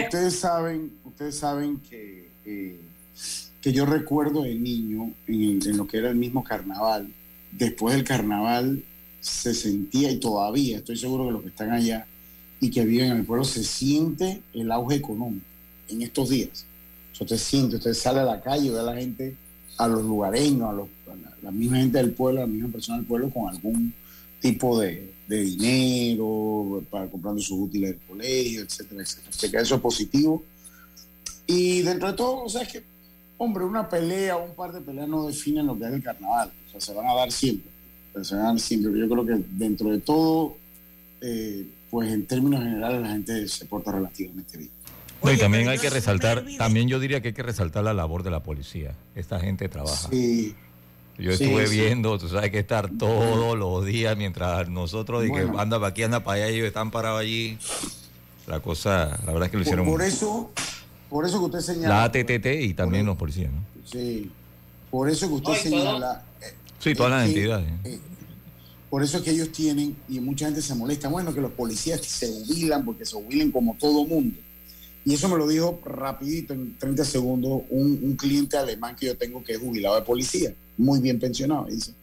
ustedes, 0.04 0.38
saben, 0.38 0.92
ustedes 1.04 1.36
saben 1.36 1.78
que, 1.78 2.30
eh, 2.44 2.80
que 3.60 3.72
yo 3.72 3.86
recuerdo 3.86 4.42
de 4.42 4.54
niño 4.54 5.12
en, 5.26 5.76
lo 5.76 5.86
que 5.86 5.98
era 5.98 6.10
el 6.10 6.16
mismo 6.16 6.42
carnaval. 6.42 7.08
Después 7.52 7.94
del 7.94 8.04
carnaval 8.04 8.82
se 9.20 9.54
sentía, 9.54 10.10
y 10.10 10.18
todavía 10.18 10.78
estoy 10.78 10.96
seguro 10.96 11.26
que 11.26 11.32
los 11.32 11.42
que 11.42 11.48
están 11.48 11.70
allá 11.70 12.06
y 12.60 12.70
que 12.70 12.84
viven 12.84 13.12
en 13.12 13.16
el 13.18 13.24
pueblo, 13.24 13.44
se 13.44 13.64
siente 13.64 14.42
el 14.52 14.70
auge 14.70 14.96
económico 14.96 15.44
en 15.88 16.02
estos 16.02 16.30
días. 16.30 16.66
usted 17.18 17.36
siente, 17.36 17.76
usted 17.76 17.94
sale 17.94 18.20
a 18.20 18.24
la 18.24 18.40
calle, 18.40 18.70
ve 18.70 18.78
a 18.78 18.82
la 18.82 18.96
gente, 18.96 19.36
a 19.76 19.88
los 19.88 20.02
lugareños, 20.02 20.68
a, 20.68 20.72
los, 20.72 20.88
la, 21.42 21.50
misma 21.50 21.78
gente 21.78 21.98
del 21.98 22.12
pueblo, 22.12 22.40
a 22.40 22.44
la 22.44 22.50
misma 22.50 22.68
persona 22.68 22.98
del 22.98 23.06
pueblo 23.06 23.30
con 23.30 23.48
algún 23.48 23.92
tipo 24.40 24.78
de, 24.80 25.12
de 25.30 25.42
dinero, 25.42 26.82
para 26.90 27.06
comprando 27.06 27.40
sus 27.40 27.56
útiles 27.56 27.90
del 27.90 28.00
colegio, 28.00 28.62
etcétera, 28.62 29.02
etcétera. 29.02 29.28
Así 29.30 29.48
que 29.48 29.56
eso 29.58 29.76
es 29.76 29.80
positivo. 29.80 30.42
Y 31.46 31.82
dentro 31.82 32.08
de 32.08 32.14
todo, 32.14 32.42
o 32.42 32.48
sea, 32.48 32.62
es 32.62 32.68
que, 32.68 32.82
hombre, 33.38 33.64
una 33.64 33.88
pelea 33.88 34.36
o 34.36 34.44
un 34.44 34.56
par 34.56 34.72
de 34.72 34.80
peleas 34.80 35.06
no 35.06 35.28
definen 35.28 35.68
lo 35.68 35.78
que 35.78 35.84
es 35.84 35.92
el 35.92 36.02
carnaval. 36.02 36.50
O 36.66 36.70
sea, 36.72 36.80
se 36.80 36.92
van 36.94 37.06
a 37.06 37.14
dar 37.14 37.30
siempre. 37.30 37.70
Se 38.24 38.34
van 38.34 38.44
a 38.44 38.48
dar 38.48 38.58
siempre. 38.58 38.90
Yo 38.98 39.08
creo 39.08 39.24
que 39.24 39.44
dentro 39.52 39.90
de 39.90 40.00
todo, 40.00 40.56
eh, 41.20 41.64
pues 41.92 42.10
en 42.10 42.26
términos 42.26 42.64
generales 42.64 43.00
la 43.00 43.10
gente 43.10 43.46
se 43.46 43.66
porta 43.66 43.92
relativamente 43.92 44.58
bien. 44.58 44.70
y 45.32 45.38
también 45.38 45.68
hay 45.68 45.78
que 45.78 45.90
resaltar, 45.90 46.44
también 46.58 46.88
yo 46.88 46.98
diría 46.98 47.20
que 47.20 47.28
hay 47.28 47.34
que 47.34 47.44
resaltar 47.44 47.84
la 47.84 47.94
labor 47.94 48.24
de 48.24 48.32
la 48.32 48.42
policía. 48.42 48.96
Esta 49.14 49.38
gente 49.38 49.68
trabaja. 49.68 50.08
Sí, 50.10 50.56
yo 51.20 51.30
estuve 51.30 51.68
viendo, 51.68 52.18
tú 52.18 52.28
sabes 52.28 52.50
que 52.50 52.58
estar 52.58 52.90
todos 52.98 53.58
los 53.58 53.84
días 53.84 54.16
mientras 54.16 54.68
nosotros, 54.68 55.24
y 55.26 55.32
que 55.32 55.40
anda 55.58 55.78
para 55.78 55.88
aquí, 55.88 56.02
anda 56.02 56.24
para 56.24 56.44
allá, 56.44 56.54
ellos 56.54 56.66
están 56.66 56.90
parados 56.90 57.20
allí. 57.20 57.58
La 58.46 58.60
cosa, 58.60 59.18
la 59.24 59.32
verdad 59.32 59.44
es 59.44 59.50
que 59.50 59.56
lo 59.58 59.62
hicieron. 59.62 59.86
Por, 59.86 60.02
eso, 60.02 60.50
por 61.08 61.24
eso 61.24 61.38
que 61.38 61.44
usted 61.44 61.60
señala. 61.60 61.88
La 61.88 62.04
ATTT 62.04 62.46
y 62.62 62.74
también 62.74 63.06
los 63.06 63.16
policías, 63.16 63.52
¿no? 63.52 63.64
Sí, 63.84 64.30
por 64.90 65.08
eso 65.08 65.28
que 65.28 65.34
usted 65.34 65.54
señala. 65.54 66.24
Eh, 66.40 66.54
sí, 66.78 66.94
todas 66.94 67.12
las 67.12 67.28
entidades. 67.28 67.68
Eh, 67.84 68.00
por 68.90 69.04
eso 69.04 69.18
es 69.18 69.22
que 69.22 69.30
ellos 69.30 69.52
tienen, 69.52 69.96
y 70.08 70.18
mucha 70.18 70.46
gente 70.46 70.60
se 70.60 70.74
molesta, 70.74 71.08
bueno, 71.08 71.32
que 71.32 71.40
los 71.40 71.52
policías 71.52 72.00
se 72.00 72.26
jubilan 72.26 72.84
porque 72.84 73.06
se 73.06 73.14
jubilen 73.14 73.52
como 73.52 73.76
todo 73.78 74.04
mundo. 74.04 74.36
Y 75.04 75.14
eso 75.14 75.28
me 75.28 75.36
lo 75.36 75.46
dijo 75.46 75.80
rapidito, 75.84 76.52
en 76.52 76.76
30 76.76 77.04
segundos, 77.04 77.62
un, 77.70 78.16
cliente 78.16 78.56
alemán 78.56 78.96
que 78.96 79.06
yo 79.06 79.16
tengo 79.16 79.42
que 79.42 79.52
es 79.52 79.58
jubilado 79.58 79.94
de 79.94 80.02
policía, 80.02 80.52
muy 80.80 81.00
bien 81.00 81.18
pensionado. 81.18 81.66
dice, 81.66 81.94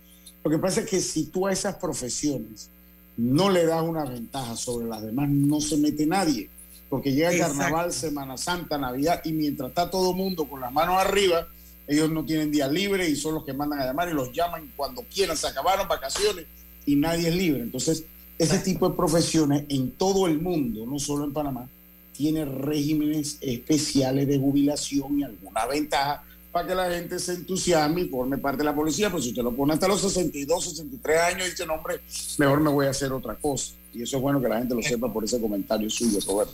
lo 0.43 0.51
que 0.51 0.57
pasa 0.57 0.81
es 0.81 0.89
que 0.89 1.01
si 1.01 1.25
tú 1.25 1.47
a 1.47 1.51
esas 1.51 1.75
profesiones 1.75 2.69
no 3.17 3.49
le 3.49 3.65
das 3.65 3.81
una 3.81 4.05
ventaja 4.05 4.55
sobre 4.55 4.87
las 4.87 5.01
demás, 5.01 5.27
no 5.29 5.59
se 5.59 5.77
mete 5.77 6.05
nadie. 6.05 6.49
Porque 6.89 7.11
llega 7.11 7.31
el 7.31 7.39
carnaval, 7.39 7.91
Semana 7.91 8.37
Santa, 8.37 8.77
Navidad, 8.77 9.21
y 9.25 9.33
mientras 9.33 9.69
está 9.69 9.89
todo 9.89 10.11
el 10.11 10.15
mundo 10.15 10.47
con 10.47 10.61
las 10.61 10.71
manos 10.71 10.95
arriba, 10.97 11.47
ellos 11.85 12.09
no 12.09 12.23
tienen 12.23 12.51
día 12.51 12.67
libre 12.67 13.09
y 13.09 13.15
son 13.15 13.33
los 13.33 13.43
que 13.43 13.53
mandan 13.53 13.81
a 13.81 13.85
llamar 13.85 14.09
y 14.09 14.13
los 14.13 14.31
llaman 14.31 14.71
cuando 14.75 15.03
quieran, 15.03 15.35
se 15.35 15.47
acabaron 15.47 15.87
vacaciones 15.87 16.45
y 16.85 16.95
nadie 16.95 17.29
es 17.29 17.35
libre. 17.35 17.63
Entonces, 17.63 18.05
ese 18.37 18.59
tipo 18.59 18.87
de 18.87 18.95
profesiones 18.95 19.65
en 19.67 19.91
todo 19.91 20.27
el 20.27 20.39
mundo, 20.39 20.85
no 20.85 20.99
solo 20.99 21.25
en 21.25 21.33
Panamá, 21.33 21.67
tiene 22.13 22.45
regímenes 22.45 23.37
especiales 23.41 24.27
de 24.27 24.37
jubilación 24.37 25.19
y 25.19 25.23
alguna 25.23 25.65
ventaja 25.65 26.23
para 26.51 26.67
que 26.67 26.75
la 26.75 26.89
gente 26.89 27.19
se 27.19 27.33
entusiasme 27.33 28.01
y 28.01 28.05
forme 28.07 28.37
parte 28.37 28.59
de 28.59 28.63
la 28.63 28.75
policía, 28.75 29.09
pero 29.09 29.21
si 29.21 29.29
usted 29.29 29.43
lo 29.43 29.55
pone 29.55 29.73
hasta 29.73 29.87
los 29.87 30.01
62, 30.01 30.63
63 30.63 31.19
años 31.19 31.47
y 31.47 31.51
dice, 31.51 31.65
no, 31.65 31.75
hombre, 31.75 31.99
mejor 32.37 32.61
me 32.61 32.69
voy 32.69 32.87
a 32.87 32.91
hacer 32.91 33.11
otra 33.11 33.35
cosa. 33.35 33.73
Y 33.93 34.03
eso 34.03 34.17
es 34.17 34.21
bueno 34.21 34.41
que 34.41 34.47
la 34.47 34.59
gente 34.59 34.75
lo 34.75 34.81
sepa 34.81 35.11
por 35.11 35.23
ese 35.23 35.39
comentario 35.39 35.89
suyo, 35.89 36.19
Roberto. 36.25 36.53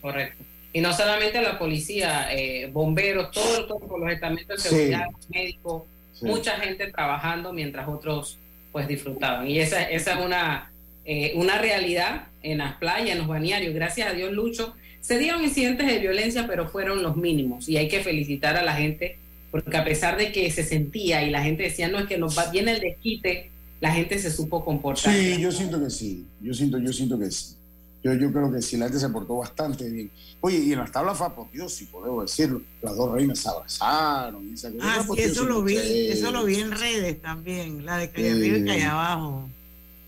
Correcto. 0.00 0.44
Y 0.72 0.80
no 0.80 0.92
solamente 0.92 1.40
la 1.40 1.58
policía, 1.58 2.28
eh, 2.32 2.68
bomberos, 2.72 3.30
todo 3.30 3.60
el 3.60 3.66
cuerpo, 3.66 3.98
los 3.98 4.10
estamentos 4.10 4.62
de 4.62 4.68
seguridad, 4.68 5.06
médicos, 5.28 5.84
mucha 6.20 6.58
gente 6.58 6.90
trabajando 6.90 7.52
mientras 7.52 7.88
otros 7.88 8.38
pues 8.72 8.88
disfrutaban. 8.88 9.48
Y 9.48 9.60
esa, 9.60 9.84
esa 9.84 10.18
es 10.18 10.24
una, 10.24 10.72
eh, 11.04 11.32
una 11.36 11.58
realidad 11.58 12.26
en 12.42 12.58
las 12.58 12.74
playas, 12.76 13.10
en 13.10 13.18
los 13.18 13.28
balnearios. 13.28 13.72
Gracias 13.72 14.10
a 14.10 14.12
Dios, 14.14 14.32
Lucho, 14.32 14.74
se 15.00 15.18
dieron 15.18 15.44
incidentes 15.44 15.86
de 15.86 15.98
violencia, 15.98 16.46
pero 16.48 16.68
fueron 16.68 17.02
los 17.02 17.16
mínimos. 17.16 17.68
Y 17.68 17.76
hay 17.76 17.88
que 17.88 18.00
felicitar 18.00 18.56
a 18.56 18.64
la 18.64 18.74
gente 18.74 19.16
porque 19.54 19.76
a 19.76 19.84
pesar 19.84 20.18
de 20.18 20.32
que 20.32 20.50
se 20.50 20.64
sentía 20.64 21.22
y 21.22 21.30
la 21.30 21.40
gente 21.40 21.62
decía, 21.62 21.86
no, 21.86 22.00
es 22.00 22.06
que 22.06 22.18
nos 22.18 22.36
va, 22.36 22.50
viene 22.50 22.72
el 22.72 22.80
desquite, 22.80 23.52
la 23.80 23.92
gente 23.92 24.18
se 24.18 24.32
supo 24.32 24.64
comportar. 24.64 25.14
Sí, 25.14 25.40
yo 25.40 25.52
siento 25.52 25.80
que 25.80 25.90
sí, 25.90 26.26
yo 26.42 26.52
siento, 26.52 26.76
yo 26.80 26.92
siento 26.92 27.16
que 27.16 27.30
sí. 27.30 27.54
Yo, 28.02 28.14
yo 28.14 28.32
creo 28.32 28.50
que 28.50 28.60
sí, 28.60 28.76
la 28.76 28.86
gente 28.86 28.98
se 28.98 29.08
portó 29.10 29.36
bastante 29.36 29.88
bien. 29.88 30.10
Oye, 30.40 30.58
y 30.58 30.72
en 30.72 30.80
las 30.80 30.90
tablas 30.90 31.16
fue 31.16 31.28
apoteósico, 31.28 32.02
debo 32.02 32.22
decirlo. 32.22 32.62
Las 32.82 32.96
dos 32.96 33.12
reinas 33.12 33.38
se 33.38 33.48
abasaron. 33.48 34.44
Y 34.44 34.54
ah, 34.80 35.04
sí, 35.06 35.22
eso 35.22 35.44
lo 35.44 35.62
vi, 35.62 35.76
eso 35.76 36.32
lo 36.32 36.44
vi 36.46 36.56
en 36.56 36.72
redes 36.72 37.22
también, 37.22 37.86
la 37.86 37.98
de 37.98 38.10
Calle 38.10 38.32
arriba 38.32 38.58
y 38.58 38.64
Calle 38.64 38.84
abajo. 38.86 39.48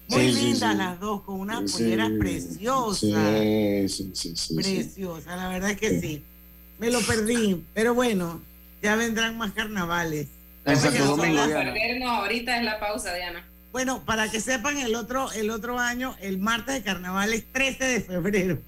Muy 0.09 0.33
lindas 0.33 0.77
las 0.77 0.99
dos, 0.99 1.23
con 1.23 1.39
unas 1.39 1.71
polleras 1.71 2.11
preciosas. 2.19 2.99
Sí, 3.01 4.11
sí, 4.13 4.33
sí. 4.35 4.57
Preciosas, 4.57 5.37
la 5.37 5.49
verdad 5.51 5.71
es 5.71 5.79
que 5.79 6.01
sí. 6.01 6.25
Me 6.81 6.91
lo 6.91 7.01
perdí, 7.03 7.63
pero 7.75 7.95
bueno, 7.95 8.41
ya 8.87 8.95
vendrán 8.95 9.37
más 9.37 9.51
carnavales. 9.51 10.29
ahorita 10.65 12.57
es 12.57 12.65
la 12.65 12.79
pausa, 12.79 13.13
Diana. 13.15 13.45
Bueno, 13.73 14.05
para 14.05 14.31
que 14.31 14.41
sepan, 14.41 14.79
el 14.79 14.95
otro, 14.95 15.33
el 15.33 15.51
otro 15.51 15.81
año, 15.81 16.15
el 16.21 16.39
martes 16.39 16.77
de 16.77 16.83
carnaval 16.85 17.33
es 17.33 17.45
13 17.53 17.85
de 17.85 18.01
febrero. 18.01 18.59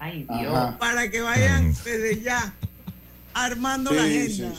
Ay, 0.00 0.26
Dios. 0.28 0.74
Para 0.80 1.08
que 1.08 1.20
vayan 1.20 1.72
desde 1.84 2.20
ya 2.20 2.52
armando 3.32 3.92
la 3.92 4.02
agenda. 4.02 4.52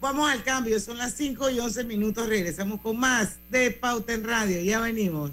Vamos 0.00 0.30
al 0.30 0.42
cambio, 0.42 0.80
son 0.80 0.96
las 0.96 1.12
5 1.12 1.50
y 1.50 1.60
11 1.60 1.84
minutos. 1.84 2.26
Regresamos 2.26 2.80
con 2.80 2.98
más 2.98 3.36
de 3.50 3.70
Pauta 3.70 4.14
en 4.14 4.24
Radio. 4.24 4.62
Ya 4.62 4.80
venimos. 4.80 5.30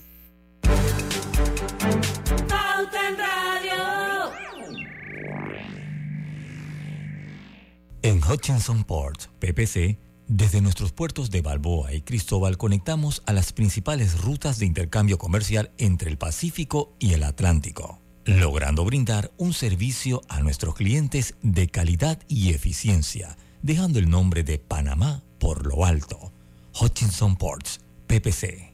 En 8.12 8.22
Hutchinson 8.22 8.84
Port, 8.84 9.28
PPC, 9.40 9.98
desde 10.28 10.60
nuestros 10.60 10.92
puertos 10.92 11.32
de 11.32 11.42
Balboa 11.42 11.94
y 11.94 12.02
Cristóbal 12.02 12.58
conectamos 12.58 13.24
a 13.26 13.32
las 13.32 13.54
principales 13.54 14.20
rutas 14.20 14.60
de 14.60 14.66
intercambio 14.66 15.18
comercial 15.18 15.72
entre 15.78 16.12
el 16.12 16.18
Pacífico 16.18 16.94
y 17.00 17.14
el 17.14 17.24
Atlántico, 17.24 18.02
logrando 18.26 18.84
brindar 18.84 19.32
un 19.38 19.54
servicio 19.54 20.24
a 20.28 20.42
nuestros 20.42 20.76
clientes 20.76 21.36
de 21.42 21.70
calidad 21.70 22.20
y 22.28 22.50
eficiencia, 22.50 23.38
dejando 23.62 23.98
el 23.98 24.10
nombre 24.10 24.44
de 24.44 24.60
Panamá 24.60 25.24
por 25.40 25.66
lo 25.66 25.86
alto. 25.86 26.34
Hutchinson 26.82 27.38
Ports, 27.38 27.80
PPC. 28.08 28.74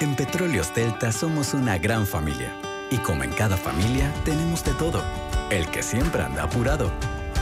En 0.00 0.14
Petróleos 0.14 0.72
Delta 0.72 1.10
somos 1.10 1.52
una 1.52 1.78
gran 1.78 2.06
familia. 2.06 2.54
Y 2.92 2.98
como 2.98 3.24
en 3.24 3.32
cada 3.32 3.56
familia, 3.56 4.14
tenemos 4.24 4.62
de 4.62 4.72
todo. 4.74 5.02
El 5.50 5.66
que 5.66 5.82
siempre 5.82 6.22
anda 6.22 6.44
apurado 6.44 6.92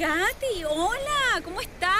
Katy, 0.00 0.64
hola, 0.64 1.42
¿cómo 1.44 1.60
estás? 1.60 1.99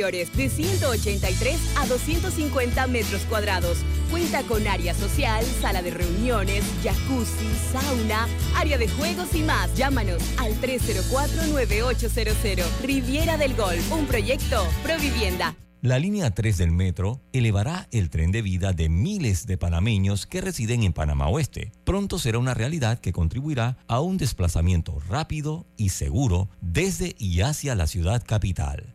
superiores, 0.00 0.34
de 0.36 0.48
183 0.48 1.76
a 1.76 1.86
250 1.86 2.86
metros 2.86 3.22
cuadrados. 3.22 3.78
Cuenta 4.10 4.42
con 4.44 4.66
área 4.66 4.94
social, 4.94 5.44
sala 5.60 5.82
de 5.82 5.90
reuniones, 5.90 6.64
jacuzzi, 6.82 7.50
sauna, 7.72 8.26
área 8.56 8.78
de 8.78 8.88
juegos 8.88 9.34
y 9.34 9.42
más. 9.42 9.76
Llámanos 9.76 10.22
al 10.38 10.58
304-9800. 10.60 12.64
Riviera 12.82 13.36
del 13.36 13.54
Golf, 13.54 13.92
un 13.92 14.06
proyecto 14.06 14.66
Provivienda. 14.82 15.54
La 15.82 15.98
línea 15.98 16.30
3 16.30 16.58
del 16.58 16.72
metro 16.72 17.22
elevará 17.32 17.88
el 17.90 18.10
tren 18.10 18.32
de 18.32 18.42
vida 18.42 18.74
de 18.74 18.90
miles 18.90 19.46
de 19.46 19.56
panameños 19.56 20.26
que 20.26 20.42
residen 20.42 20.82
en 20.82 20.92
Panamá 20.92 21.28
Oeste. 21.28 21.72
Pronto 21.84 22.18
será 22.18 22.38
una 22.38 22.52
realidad 22.52 22.98
que 22.98 23.14
contribuirá 23.14 23.78
a 23.88 24.00
un 24.00 24.18
desplazamiento 24.18 24.98
rápido 25.08 25.64
y 25.78 25.88
seguro 25.88 26.50
desde 26.60 27.14
y 27.18 27.40
hacia 27.40 27.74
la 27.74 27.86
ciudad 27.86 28.22
capital. 28.26 28.94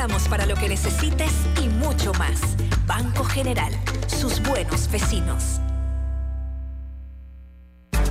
Estamos 0.00 0.28
para 0.28 0.46
lo 0.46 0.54
que 0.54 0.66
necesites 0.66 1.30
y 1.62 1.68
mucho 1.68 2.14
más. 2.14 2.40
Banco 2.86 3.22
General, 3.22 3.70
sus 4.06 4.40
buenos 4.42 4.90
vecinos. 4.90 5.60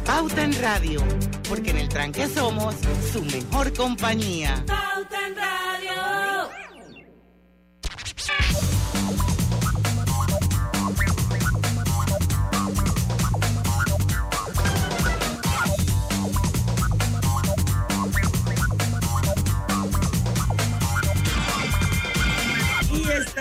Pauta 0.05 0.43
en 0.43 0.61
Radio, 0.61 1.01
porque 1.49 1.71
en 1.71 1.77
el 1.79 1.89
tranque 1.89 2.27
somos 2.27 2.75
su 3.11 3.23
mejor 3.23 3.73
compañía. 3.73 4.63
Pauta 4.67 5.27
en 5.27 5.35
Radio. 5.35 5.68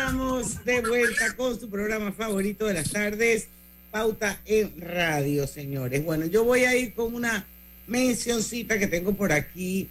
Estamos 0.09 0.65
de 0.65 0.81
vuelta 0.81 1.37
con 1.37 1.61
su 1.61 1.69
programa 1.69 2.13
favorito 2.13 2.65
de 2.65 2.73
las 2.73 2.93
tardes, 2.93 3.49
Pauta 3.91 4.41
en 4.47 4.81
Radio, 4.81 5.47
señores. 5.47 6.03
Bueno, 6.03 6.25
yo 6.25 6.45
voy 6.45 6.65
a 6.65 6.75
ir 6.75 6.95
con 6.95 7.15
una 7.15 7.47
mencioncita 7.87 8.79
que 8.79 8.87
tengo 8.87 9.13
por 9.13 9.33
aquí 9.33 9.91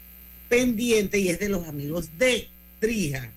pendiente 0.49 1.19
y 1.19 1.29
es 1.29 1.37
de 1.39 1.49
los 1.49 1.67
amigos 1.67 2.17
de 2.17 2.47
Drija. 2.81 3.29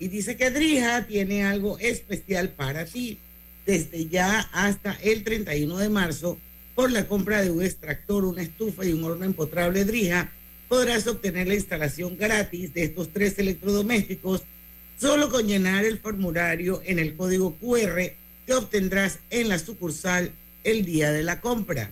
Y 0.00 0.08
dice 0.08 0.36
que 0.36 0.50
Drija 0.50 1.06
tiene 1.06 1.44
algo 1.44 1.78
especial 1.78 2.48
para 2.48 2.86
ti 2.86 3.20
desde 3.64 4.06
ya 4.06 4.40
hasta 4.52 4.98
el 5.04 5.22
31 5.22 5.78
de 5.78 5.88
marzo 5.88 6.38
por 6.74 6.90
la 6.90 7.06
compra 7.06 7.40
de 7.40 7.52
un 7.52 7.62
extractor, 7.62 8.24
una 8.24 8.42
estufa 8.42 8.84
y 8.84 8.92
un 8.92 9.04
horno 9.04 9.24
empotrable 9.26 9.84
Drija. 9.84 10.32
Podrás 10.68 11.06
obtener 11.06 11.46
la 11.46 11.54
instalación 11.54 12.18
gratis 12.18 12.74
de 12.74 12.82
estos 12.82 13.12
tres 13.12 13.38
electrodomésticos 13.38 14.42
solo 14.98 15.30
con 15.30 15.46
llenar 15.46 15.84
el 15.84 15.98
formulario 15.98 16.82
en 16.84 16.98
el 16.98 17.16
código 17.16 17.56
QR 17.56 18.12
que 18.46 18.54
obtendrás 18.54 19.18
en 19.30 19.48
la 19.48 19.58
sucursal 19.58 20.32
el 20.64 20.84
día 20.84 21.12
de 21.12 21.22
la 21.22 21.40
compra. 21.40 21.90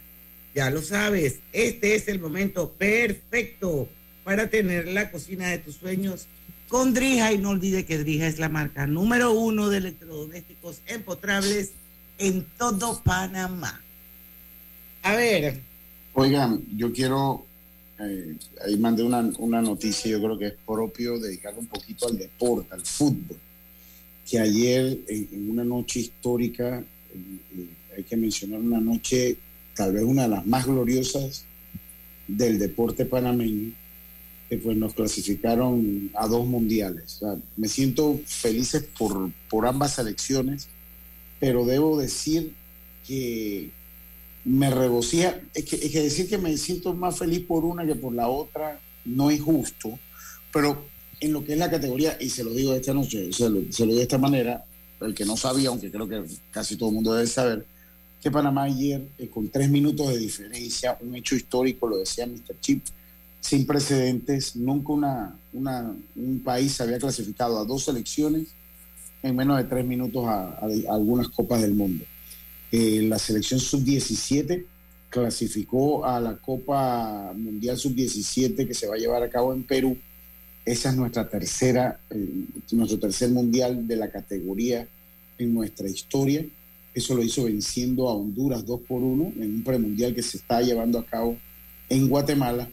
Ya 0.54 0.70
lo 0.70 0.82
sabes, 0.82 1.40
este 1.52 1.94
es 1.94 2.08
el 2.08 2.20
momento 2.20 2.72
perfecto 2.72 3.88
para 4.22 4.48
tener 4.48 4.88
la 4.88 5.10
cocina 5.10 5.48
de 5.48 5.58
tus 5.58 5.76
sueños 5.76 6.26
con 6.68 6.94
Drija 6.94 7.32
y 7.32 7.38
no 7.38 7.50
olvide 7.50 7.84
que 7.84 7.98
Drija 7.98 8.26
es 8.26 8.38
la 8.38 8.48
marca 8.48 8.86
número 8.86 9.32
uno 9.32 9.68
de 9.68 9.78
electrodomésticos 9.78 10.80
empotrables 10.86 11.72
en 12.18 12.46
todo 12.56 13.02
Panamá. 13.02 13.82
A 15.02 15.14
ver, 15.16 15.60
Oigan, 16.14 16.64
yo 16.76 16.92
quiero, 16.92 17.44
ahí 17.98 18.76
mandé 18.78 19.02
una, 19.02 19.20
una 19.38 19.62
noticia, 19.62 20.10
yo 20.10 20.20
creo 20.20 20.38
que 20.38 20.46
es 20.46 20.54
propio 20.66 21.18
dedicarle 21.18 21.60
un 21.60 21.66
poquito 21.66 22.08
al 22.08 22.18
deporte, 22.18 22.74
al 22.74 22.84
fútbol, 22.84 23.38
que 24.28 24.38
ayer 24.38 24.98
en, 25.08 25.50
una 25.50 25.64
noche 25.64 26.00
histórica, 26.00 26.78
eh, 26.78 27.38
eh, 27.56 27.68
hay 27.96 28.02
que 28.02 28.16
mencionar 28.16 28.60
una 28.60 28.80
noche 28.80 29.36
tal 29.74 29.92
vez 29.92 30.02
una 30.02 30.22
de 30.22 30.28
las 30.28 30.46
más 30.46 30.66
gloriosas 30.66 31.44
del 32.26 32.58
deporte 32.58 33.04
panameño, 33.04 33.72
que 34.48 34.56
pues 34.58 34.76
nos 34.76 34.94
clasificaron 34.94 36.10
a 36.14 36.26
dos 36.26 36.46
mundiales. 36.46 37.20
Me 37.56 37.68
siento 37.68 38.20
felices 38.26 38.84
por, 38.98 39.30
por 39.48 39.66
ambas 39.66 39.94
selecciones, 39.94 40.68
pero 41.40 41.64
debo 41.64 41.98
decir 41.98 42.52
que 43.06 43.70
me 44.44 44.70
regocija, 44.70 45.40
es 45.54 45.64
que, 45.64 45.76
es 45.76 45.90
que 45.90 46.02
decir 46.02 46.28
que 46.28 46.38
me 46.38 46.56
siento 46.56 46.94
más 46.94 47.18
feliz 47.18 47.40
por 47.40 47.64
una 47.64 47.86
que 47.86 47.94
por 47.94 48.12
la 48.12 48.28
otra 48.28 48.80
no 49.04 49.30
es 49.30 49.40
justo, 49.40 49.98
pero 50.52 50.86
en 51.20 51.32
lo 51.32 51.44
que 51.44 51.52
es 51.54 51.58
la 51.58 51.70
categoría, 51.70 52.16
y 52.20 52.28
se 52.28 52.44
lo 52.44 52.50
digo 52.50 52.74
esta 52.74 52.92
noche, 52.92 53.32
se 53.32 53.48
lo, 53.48 53.60
se 53.72 53.84
lo 53.84 53.92
digo 53.92 53.98
de 53.98 54.02
esta 54.02 54.18
manera, 54.18 54.64
el 55.00 55.14
que 55.14 55.24
no 55.24 55.36
sabía, 55.36 55.68
aunque 55.68 55.90
creo 55.90 56.08
que 56.08 56.24
casi 56.50 56.76
todo 56.76 56.90
el 56.90 56.94
mundo 56.96 57.14
debe 57.14 57.26
saber, 57.26 57.64
que 58.20 58.30
Panamá 58.30 58.64
ayer, 58.64 59.02
eh, 59.18 59.28
con 59.28 59.48
tres 59.48 59.68
minutos 59.68 60.08
de 60.08 60.18
diferencia, 60.18 60.96
un 61.00 61.14
hecho 61.14 61.36
histórico, 61.36 61.86
lo 61.86 61.98
decía 61.98 62.26
Mr. 62.26 62.58
Chip, 62.60 62.82
sin 63.40 63.66
precedentes, 63.66 64.56
nunca 64.56 64.92
una, 64.92 65.36
una, 65.52 65.94
un 66.16 66.40
país 66.42 66.80
había 66.80 66.98
clasificado 66.98 67.58
a 67.58 67.64
dos 67.64 67.84
selecciones 67.84 68.48
en 69.22 69.36
menos 69.36 69.58
de 69.58 69.64
tres 69.64 69.84
minutos 69.84 70.26
a, 70.26 70.58
algunas 70.88 71.28
copas 71.28 71.60
del 71.60 71.74
mundo. 71.74 72.04
Eh, 72.76 73.02
la 73.02 73.20
selección 73.20 73.60
sub-17 73.60 74.64
clasificó 75.08 76.04
a 76.04 76.18
la 76.18 76.38
Copa 76.38 77.32
Mundial 77.32 77.78
sub-17 77.78 78.66
que 78.66 78.74
se 78.74 78.88
va 78.88 78.96
a 78.96 78.98
llevar 78.98 79.22
a 79.22 79.30
cabo 79.30 79.54
en 79.54 79.62
Perú. 79.62 79.96
Esa 80.64 80.90
es 80.90 80.96
nuestra 80.96 81.28
tercera, 81.28 82.00
eh, 82.10 82.46
nuestro 82.72 82.98
tercer 82.98 83.30
mundial 83.30 83.86
de 83.86 83.94
la 83.94 84.10
categoría 84.10 84.88
en 85.38 85.54
nuestra 85.54 85.88
historia. 85.88 86.44
Eso 86.92 87.14
lo 87.14 87.22
hizo 87.22 87.44
venciendo 87.44 88.08
a 88.08 88.14
Honduras 88.16 88.66
2 88.66 88.80
por 88.88 89.02
1 89.02 89.34
en 89.36 89.54
un 89.54 89.62
premundial 89.62 90.12
que 90.12 90.24
se 90.24 90.38
está 90.38 90.60
llevando 90.60 90.98
a 90.98 91.06
cabo 91.06 91.38
en 91.88 92.08
Guatemala. 92.08 92.68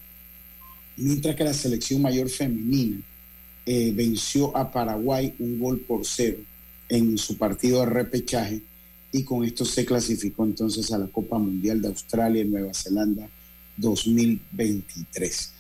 Mientras 0.98 1.36
que 1.36 1.44
la 1.44 1.54
selección 1.54 2.02
mayor 2.02 2.28
femenina 2.28 3.00
eh, 3.68 3.94
venció 3.96 4.58
a 4.58 4.72
Paraguay 4.72 5.36
un 5.38 5.60
gol 5.60 5.80
por 5.82 6.08
cero 6.08 6.38
en 6.90 7.20
su 7.20 7.38
partido 7.38 7.82
de 7.82 7.86
repechaje 7.86 8.64
y 9.12 9.24
con 9.24 9.44
esto 9.44 9.66
se 9.66 9.86
clasificó 9.86 10.46
entonces 10.46 10.92
a 10.92 10.98
la 10.98 11.08
Copa 11.08 11.38
Mundial 11.38 11.82
de 11.82 11.90
Australia 11.90 12.42
y 12.42 12.48
Nueva 12.48 12.74
Zelanda 12.74 13.28
2023. 13.78 15.52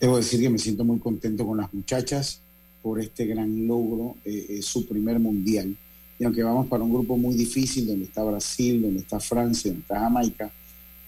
Debo 0.00 0.16
decir 0.16 0.40
que 0.40 0.50
me 0.50 0.58
siento 0.58 0.84
muy 0.84 0.98
contento 0.98 1.46
con 1.46 1.58
las 1.58 1.72
muchachas 1.72 2.40
por 2.82 3.00
este 3.00 3.26
gran 3.26 3.66
logro, 3.66 4.16
eh, 4.24 4.46
eh, 4.50 4.62
su 4.62 4.86
primer 4.86 5.18
mundial. 5.18 5.76
Y 6.18 6.24
aunque 6.24 6.42
vamos 6.42 6.66
para 6.66 6.82
un 6.84 6.92
grupo 6.92 7.16
muy 7.16 7.34
difícil, 7.34 7.86
donde 7.86 8.04
está 8.04 8.22
Brasil, 8.22 8.82
donde 8.82 9.00
está 9.00 9.18
Francia, 9.20 9.70
donde 9.70 9.82
está 9.82 10.00
Jamaica. 10.00 10.52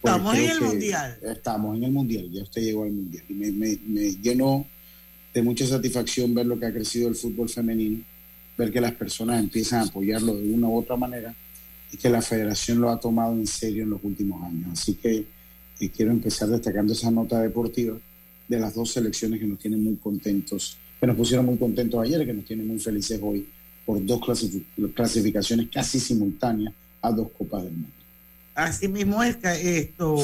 pues 0.00 0.14
Estamos 0.14 0.34
en 0.36 0.50
el 0.50 0.58
que 0.58 0.64
Mundial. 0.64 1.18
Estamos 1.22 1.76
en 1.76 1.84
el 1.84 1.92
mundial, 1.92 2.30
ya 2.30 2.42
usted 2.42 2.62
llegó 2.62 2.84
al 2.84 2.92
mundial. 2.92 3.24
Y 3.28 3.34
me, 3.34 3.52
me- 3.52 3.78
me 3.86 4.10
llenó 4.16 4.66
de 5.34 5.42
mucha 5.42 5.66
satisfacción 5.66 6.34
ver 6.34 6.46
lo 6.46 6.58
que 6.58 6.66
ha 6.66 6.72
crecido 6.72 7.08
el 7.08 7.14
fútbol 7.14 7.48
femenino, 7.48 8.02
ver 8.56 8.72
que 8.72 8.80
las 8.80 8.92
personas 8.92 9.38
empiezan 9.40 9.80
a 9.80 9.84
apoyarlo 9.84 10.34
de 10.34 10.50
una 10.50 10.66
u 10.68 10.76
otra 10.78 10.96
manera 10.96 11.34
y 11.92 11.96
que 11.96 12.10
la 12.10 12.20
federación 12.22 12.80
lo 12.80 12.90
ha 12.90 12.98
tomado 13.00 13.32
en 13.34 13.46
serio 13.46 13.84
en 13.84 13.90
los 13.90 14.00
últimos 14.02 14.42
años. 14.42 14.68
Así 14.72 14.94
que 14.94 15.24
eh, 15.80 15.88
quiero 15.90 16.10
empezar 16.10 16.48
destacando 16.48 16.92
esa 16.92 17.10
nota 17.10 17.40
deportiva 17.40 17.96
de 18.48 18.58
las 18.60 18.74
dos 18.74 18.92
selecciones 18.92 19.40
que 19.40 19.46
nos 19.46 19.58
tienen 19.58 19.82
muy 19.82 19.96
contentos, 19.96 20.76
que 21.00 21.06
nos 21.06 21.16
pusieron 21.16 21.46
muy 21.46 21.56
contentos 21.58 22.00
ayer 22.02 22.22
y 22.22 22.26
que 22.26 22.32
nos 22.34 22.44
tienen 22.44 22.66
muy 22.66 22.78
felices 22.78 23.18
hoy 23.22 23.46
por 23.84 24.04
dos 24.04 24.20
clasifi- 24.20 24.64
clasificaciones 24.94 25.68
casi 25.72 26.00
simultáneas 26.00 26.72
a 27.02 27.10
dos 27.12 27.28
Copas 27.38 27.62
del 27.64 27.72
Mundo. 27.72 27.88
así 28.54 28.88
mismo 28.88 29.22
es 29.22 29.36
que 29.36 29.78
esto 29.78 30.16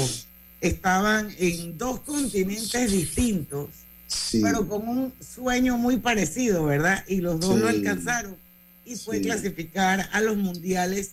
estaban 0.61 1.29
en 1.39 1.77
dos 1.79 2.01
continentes 2.01 2.91
distintos, 2.93 3.69
Sí, 4.07 4.41
pero 4.43 4.69
con 4.69 4.87
un 4.89 5.13
sueño 5.21 5.79
muy 5.79 5.97
parecido, 5.97 6.65
¿verdad? 6.65 7.03
Y 7.09 7.17
los 7.23 7.41
dos 7.41 7.59
lo 7.59 7.69
alcanzaron 7.69 8.37
y 8.85 8.95
fue 8.97 9.17
Sí. 9.19 9.23
clasificar 9.25 10.09
a 10.13 10.21
los 10.21 10.37
mundiales 10.37 11.13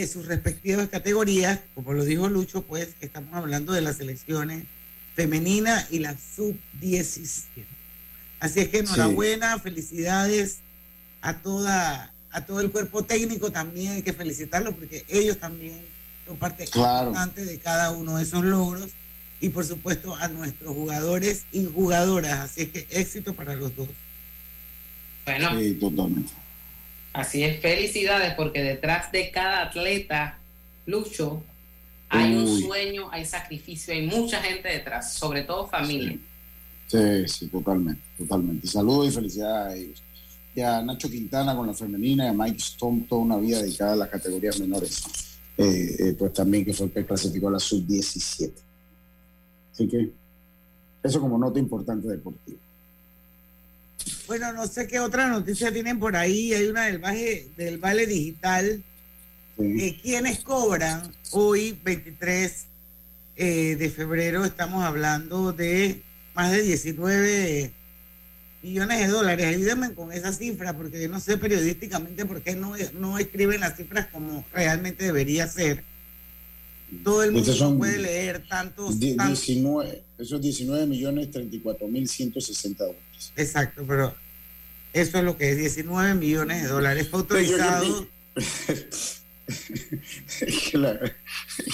de 0.00 0.06
sus 0.08 0.26
respectivas 0.26 0.88
categorías, 0.88 1.60
como 1.74 1.92
lo 1.94 2.04
dijo 2.04 2.28
Lucho, 2.28 2.62
pues 2.62 2.88
estamos 3.00 3.32
hablando 3.34 3.72
de 3.72 3.80
las 3.80 3.96
selecciones 3.96 4.64
femenina 5.14 5.86
y 5.90 6.00
la 6.00 6.16
sub-17. 6.34 7.64
Así 8.40 8.60
es 8.60 8.68
que 8.68 8.78
enhorabuena, 8.78 9.58
felicidades 9.60 10.58
a 11.22 11.38
toda 11.38 12.10
a 12.32 12.44
todo 12.44 12.60
el 12.60 12.72
cuerpo 12.72 13.04
técnico 13.04 13.52
también 13.52 13.92
hay 13.92 14.02
que 14.02 14.12
felicitarlos 14.12 14.74
porque 14.74 15.04
ellos 15.08 15.38
también 15.38 15.80
son 16.26 16.36
parte 16.36 16.64
Claro. 16.66 17.10
importante 17.10 17.44
de 17.44 17.58
cada 17.60 17.92
uno 17.92 18.16
de 18.16 18.24
esos 18.24 18.44
logros 18.44 18.90
y 19.40 19.50
por 19.50 19.64
supuesto 19.64 20.16
a 20.16 20.26
nuestros 20.26 20.74
jugadores 20.74 21.44
y 21.52 21.64
jugadoras. 21.66 22.40
Así 22.40 22.62
es 22.62 22.68
que 22.70 22.86
éxito 22.90 23.34
para 23.34 23.54
los 23.54 23.76
dos. 23.76 23.88
Bueno, 25.24 25.60
sí, 25.60 25.74
totalmente. 25.74 26.32
Así 27.14 27.42
es, 27.42 27.60
felicidades, 27.60 28.34
porque 28.34 28.62
detrás 28.62 29.10
de 29.10 29.30
cada 29.30 29.62
atleta, 29.62 30.38
Lucho, 30.84 31.42
hay 32.10 32.34
un 32.34 32.60
sueño, 32.60 33.08
hay 33.10 33.24
sacrificio, 33.24 33.94
hay 33.94 34.06
mucha 34.06 34.42
gente 34.42 34.68
detrás, 34.68 35.14
sobre 35.14 35.42
todo 35.42 35.66
familia. 35.66 36.18
Sí, 36.86 37.26
sí, 37.26 37.46
totalmente, 37.48 38.02
totalmente. 38.18 38.66
Saludos 38.66 39.08
y 39.08 39.10
felicidades 39.12 39.72
a 39.72 39.76
ellos. 39.76 40.02
Y 40.54 40.60
a 40.60 40.82
Nacho 40.82 41.10
Quintana 41.10 41.56
con 41.56 41.66
la 41.66 41.74
femenina 41.74 42.26
y 42.26 42.28
a 42.28 42.32
Mike 42.32 42.58
Stone 42.58 43.06
toda 43.08 43.22
una 43.22 43.36
vida 43.38 43.62
dedicada 43.62 43.94
a 43.94 43.96
las 43.96 44.08
categorías 44.10 44.60
menores 44.60 45.02
eh, 45.56 45.96
eh, 45.98 46.16
pues 46.18 46.32
también 46.32 46.64
que 46.64 46.72
fue 46.72 46.86
el 46.86 46.92
que 46.92 47.06
clasificó 47.06 47.48
a 47.48 47.52
la 47.52 47.58
sub-17. 47.60 48.52
Así 49.72 49.88
que 49.88 50.10
eso 51.02 51.20
como 51.20 51.38
nota 51.38 51.58
importante 51.58 52.08
deportiva. 52.08 52.58
Bueno, 54.26 54.52
no 54.52 54.66
sé 54.66 54.86
qué 54.86 55.00
otra 55.00 55.28
noticia 55.28 55.72
tienen 55.72 55.98
por 55.98 56.16
ahí. 56.16 56.52
Hay 56.54 56.66
una 56.66 56.86
del 56.86 56.98
Valle, 56.98 57.48
del 57.56 57.78
Vale 57.78 58.06
Digital. 58.06 58.82
Eh, 59.58 59.98
quienes 60.02 60.40
cobran 60.40 61.12
hoy, 61.30 61.78
23 61.84 62.66
eh, 63.36 63.76
de 63.76 63.90
febrero, 63.90 64.44
estamos 64.44 64.82
hablando 64.84 65.52
de 65.52 66.02
más 66.34 66.50
de 66.50 66.62
19 66.62 67.70
millones 68.62 68.98
de 69.00 69.06
dólares. 69.08 69.46
Ayúdenme 69.46 69.94
con 69.94 70.10
esa 70.10 70.32
cifra, 70.32 70.76
porque 70.76 71.00
yo 71.00 71.08
no 71.08 71.20
sé 71.20 71.36
periodísticamente 71.36 72.24
por 72.26 72.42
qué 72.42 72.56
no, 72.56 72.74
no 72.94 73.18
escriben 73.18 73.60
las 73.60 73.76
cifras 73.76 74.08
como 74.08 74.44
realmente 74.52 75.04
debería 75.04 75.46
ser. 75.46 75.84
Todo 77.02 77.22
el 77.22 77.32
mundo 77.32 77.46
no 77.60 77.78
puede 77.78 77.98
leer 77.98 78.46
tantos, 78.48 78.98
Die- 78.98 79.14
tantos- 79.16 79.46
19, 79.46 80.02
esos 80.18 80.40
19 80.40 80.86
millones 80.86 81.30
34 81.30 81.86
mil 81.88 82.08
160 82.08 82.84
dólares. 82.84 83.03
Exacto, 83.36 83.84
pero 83.86 84.14
eso 84.92 85.18
es 85.18 85.24
lo 85.24 85.36
que 85.36 85.50
es 85.50 85.56
19 85.58 86.14
millones 86.14 86.62
de 86.62 86.68
dólares. 86.68 87.08
Fue 87.08 87.20
autorizado. 87.20 88.06
Es 89.46 90.70
que, 90.70 90.78
la, 90.78 90.98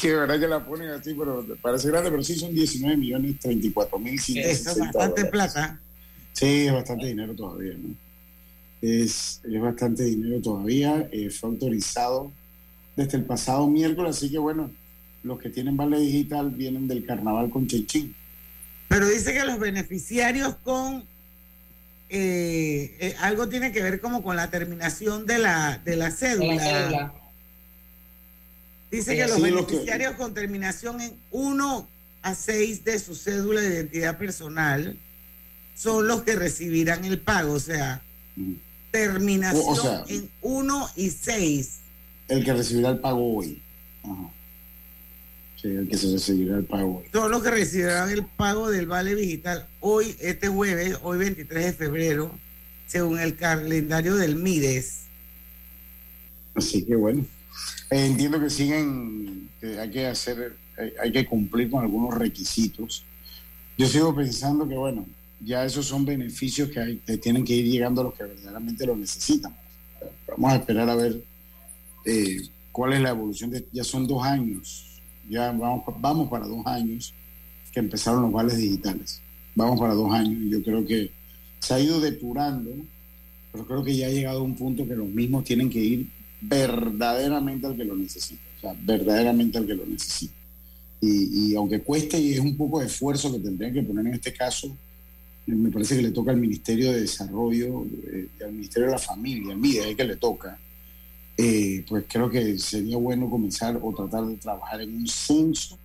que 0.00 0.12
verdad 0.14 0.40
que 0.40 0.48
la 0.48 0.64
ponen 0.66 0.90
así, 0.90 1.14
pero 1.14 1.46
parece 1.62 1.88
grande, 1.88 2.10
pero 2.10 2.22
sí 2.24 2.34
son 2.34 2.52
19 2.52 2.96
millones 2.96 3.38
34 3.38 3.98
mil 3.98 4.14
Eso 4.18 4.40
es 4.40 4.64
bastante 4.78 5.22
dólares. 5.22 5.30
plata. 5.30 5.80
Sí, 6.32 6.66
es 6.66 6.72
bastante 6.72 7.06
dinero 7.06 7.34
todavía, 7.34 7.74
¿no? 7.74 7.94
Es, 8.82 9.40
es 9.44 9.60
bastante 9.60 10.04
dinero 10.04 10.40
todavía. 10.40 11.08
eh, 11.12 11.30
fue 11.30 11.50
autorizado 11.50 12.32
desde 12.96 13.18
el 13.18 13.24
pasado 13.24 13.68
miércoles, 13.68 14.16
así 14.16 14.30
que 14.30 14.38
bueno, 14.38 14.70
los 15.22 15.38
que 15.38 15.50
tienen 15.50 15.76
Vale 15.76 15.98
Digital 15.98 16.50
vienen 16.50 16.88
del 16.88 17.04
carnaval 17.04 17.50
con 17.50 17.66
Chenchín. 17.66 18.14
Pero 18.88 19.06
dice 19.08 19.32
que 19.32 19.44
los 19.44 19.58
beneficiarios 19.58 20.56
con 20.56 21.04
eh, 22.10 22.96
eh, 22.98 23.16
algo 23.20 23.48
tiene 23.48 23.70
que 23.72 23.82
ver 23.82 24.00
como 24.00 24.22
con 24.22 24.36
la 24.36 24.50
terminación 24.50 25.26
de 25.26 25.38
la, 25.38 25.78
de 25.84 25.96
la 25.96 26.10
cédula. 26.10 26.50
De 26.52 26.56
la 26.56 26.62
cédula. 26.80 27.14
Dice 28.90 29.12
Sí, 29.12 29.16
que 29.16 29.26
los 29.28 29.36
sí, 29.36 29.40
lo 29.50 29.66
que- 29.66 29.72
beneficiarios 29.74 30.14
con 30.16 30.34
terminación 30.34 31.00
en 31.00 31.14
1 31.30 31.88
a 32.22 32.34
6 32.34 32.84
de 32.84 32.98
su 32.98 33.14
cédula 33.14 33.60
de 33.60 33.68
identidad 33.74 34.18
personal 34.18 34.98
son 35.76 36.08
los 36.08 36.22
que 36.22 36.34
recibirán 36.34 37.04
el 37.04 37.20
pago. 37.20 37.52
O 37.52 37.60
sea, 37.60 38.02
terminación 38.90 39.62
O- 39.64 39.70
o 39.70 39.76
sea- 39.76 40.04
en 40.08 40.28
1 40.42 40.88
y 40.96 41.10
6. 41.10 41.76
El 42.28 42.44
que 42.44 42.52
recibirá 42.52 42.90
el 42.90 42.98
pago 42.98 43.36
hoy. 43.36 43.62
Ajá. 44.02 44.30
Sí, 45.60 45.68
que 45.90 45.96
se 45.98 46.10
recibirá 46.12 46.56
el 46.56 46.64
pago. 46.64 47.02
Son 47.12 47.30
los 47.30 47.42
que 47.42 47.50
recibirán 47.50 48.10
el 48.10 48.24
pago 48.24 48.70
del 48.70 48.86
vale 48.86 49.14
digital 49.14 49.68
hoy, 49.80 50.16
este 50.20 50.48
jueves, 50.48 50.98
hoy 51.02 51.18
23 51.18 51.64
de 51.66 51.72
febrero, 51.72 52.30
según 52.86 53.20
el 53.20 53.36
calendario 53.36 54.16
del 54.16 54.36
MIDES. 54.36 55.02
Así 56.54 56.82
que 56.84 56.96
bueno, 56.96 57.26
eh, 57.90 58.06
entiendo 58.06 58.40
que 58.40 58.48
siguen, 58.48 59.50
que 59.60 59.78
hay 59.78 59.90
que 59.90 60.06
hacer, 60.06 60.56
hay, 60.78 60.92
hay 61.02 61.12
que 61.12 61.26
cumplir 61.26 61.70
con 61.70 61.82
algunos 61.82 62.14
requisitos. 62.14 63.04
Yo 63.76 63.86
sigo 63.86 64.14
pensando 64.14 64.66
que 64.66 64.76
bueno, 64.76 65.06
ya 65.40 65.64
esos 65.64 65.86
son 65.86 66.04
beneficios 66.04 66.70
que, 66.70 66.80
hay, 66.80 66.96
que 66.98 67.16
tienen 67.18 67.44
que 67.44 67.54
ir 67.54 67.66
llegando 67.66 68.00
a 68.00 68.04
los 68.04 68.14
que 68.14 68.24
verdaderamente 68.24 68.86
lo 68.86 68.96
necesitan. 68.96 69.54
Vamos 70.26 70.52
a 70.52 70.56
esperar 70.56 70.88
a 70.88 70.96
ver 70.96 71.22
eh, 72.04 72.48
cuál 72.72 72.94
es 72.94 73.00
la 73.00 73.10
evolución. 73.10 73.50
De, 73.50 73.66
ya 73.72 73.84
son 73.84 74.06
dos 74.06 74.24
años, 74.24 74.89
ya 75.30 75.52
vamos, 75.52 75.84
vamos 76.00 76.28
para 76.28 76.46
dos 76.46 76.66
años 76.66 77.14
que 77.72 77.80
empezaron 77.80 78.22
los 78.22 78.32
vales 78.32 78.56
digitales. 78.56 79.22
Vamos 79.54 79.78
para 79.78 79.94
dos 79.94 80.12
años 80.12 80.38
yo 80.50 80.62
creo 80.62 80.84
que 80.84 81.10
se 81.60 81.74
ha 81.74 81.80
ido 81.80 82.00
depurando, 82.00 82.70
pero 83.52 83.66
creo 83.66 83.84
que 83.84 83.96
ya 83.96 84.06
ha 84.06 84.10
llegado 84.10 84.40
a 84.40 84.42
un 84.42 84.56
punto 84.56 84.86
que 84.86 84.96
los 84.96 85.08
mismos 85.08 85.44
tienen 85.44 85.70
que 85.70 85.78
ir 85.78 86.08
verdaderamente 86.40 87.66
al 87.66 87.76
que 87.76 87.84
lo 87.84 87.94
necesita, 87.94 88.42
o 88.56 88.60
sea, 88.60 88.76
verdaderamente 88.82 89.58
al 89.58 89.66
que 89.66 89.74
lo 89.74 89.86
necesita. 89.86 90.34
Y, 91.02 91.54
aunque 91.54 91.80
cueste 91.80 92.20
y 92.20 92.34
es 92.34 92.40
un 92.40 92.56
poco 92.56 92.80
de 92.80 92.86
esfuerzo 92.86 93.32
que 93.32 93.38
tendrían 93.38 93.72
que 93.72 93.82
poner 93.82 94.06
en 94.06 94.14
este 94.14 94.34
caso, 94.34 94.66
eh, 95.46 95.52
me 95.52 95.70
parece 95.70 95.96
que 95.96 96.02
le 96.02 96.10
toca 96.10 96.30
al 96.30 96.36
Ministerio 96.36 96.92
de 96.92 97.00
Desarrollo, 97.00 97.86
eh, 98.12 98.28
al 98.44 98.52
Ministerio 98.52 98.88
de 98.88 98.92
la 98.92 98.98
Familia, 98.98 99.56
mire, 99.56 99.90
es 99.90 99.96
que 99.96 100.04
le 100.04 100.16
toca, 100.16 100.58
eh, 101.42 101.84
pues 101.88 102.04
creo 102.06 102.28
que 102.28 102.58
sería 102.58 102.98
bueno 102.98 103.30
comenzar 103.30 103.78
o 103.82 103.94
tratar 103.94 104.26
de 104.26 104.36
trabajar 104.36 104.82
en 104.82 104.94
un 104.94 105.08
censo, 105.08 105.78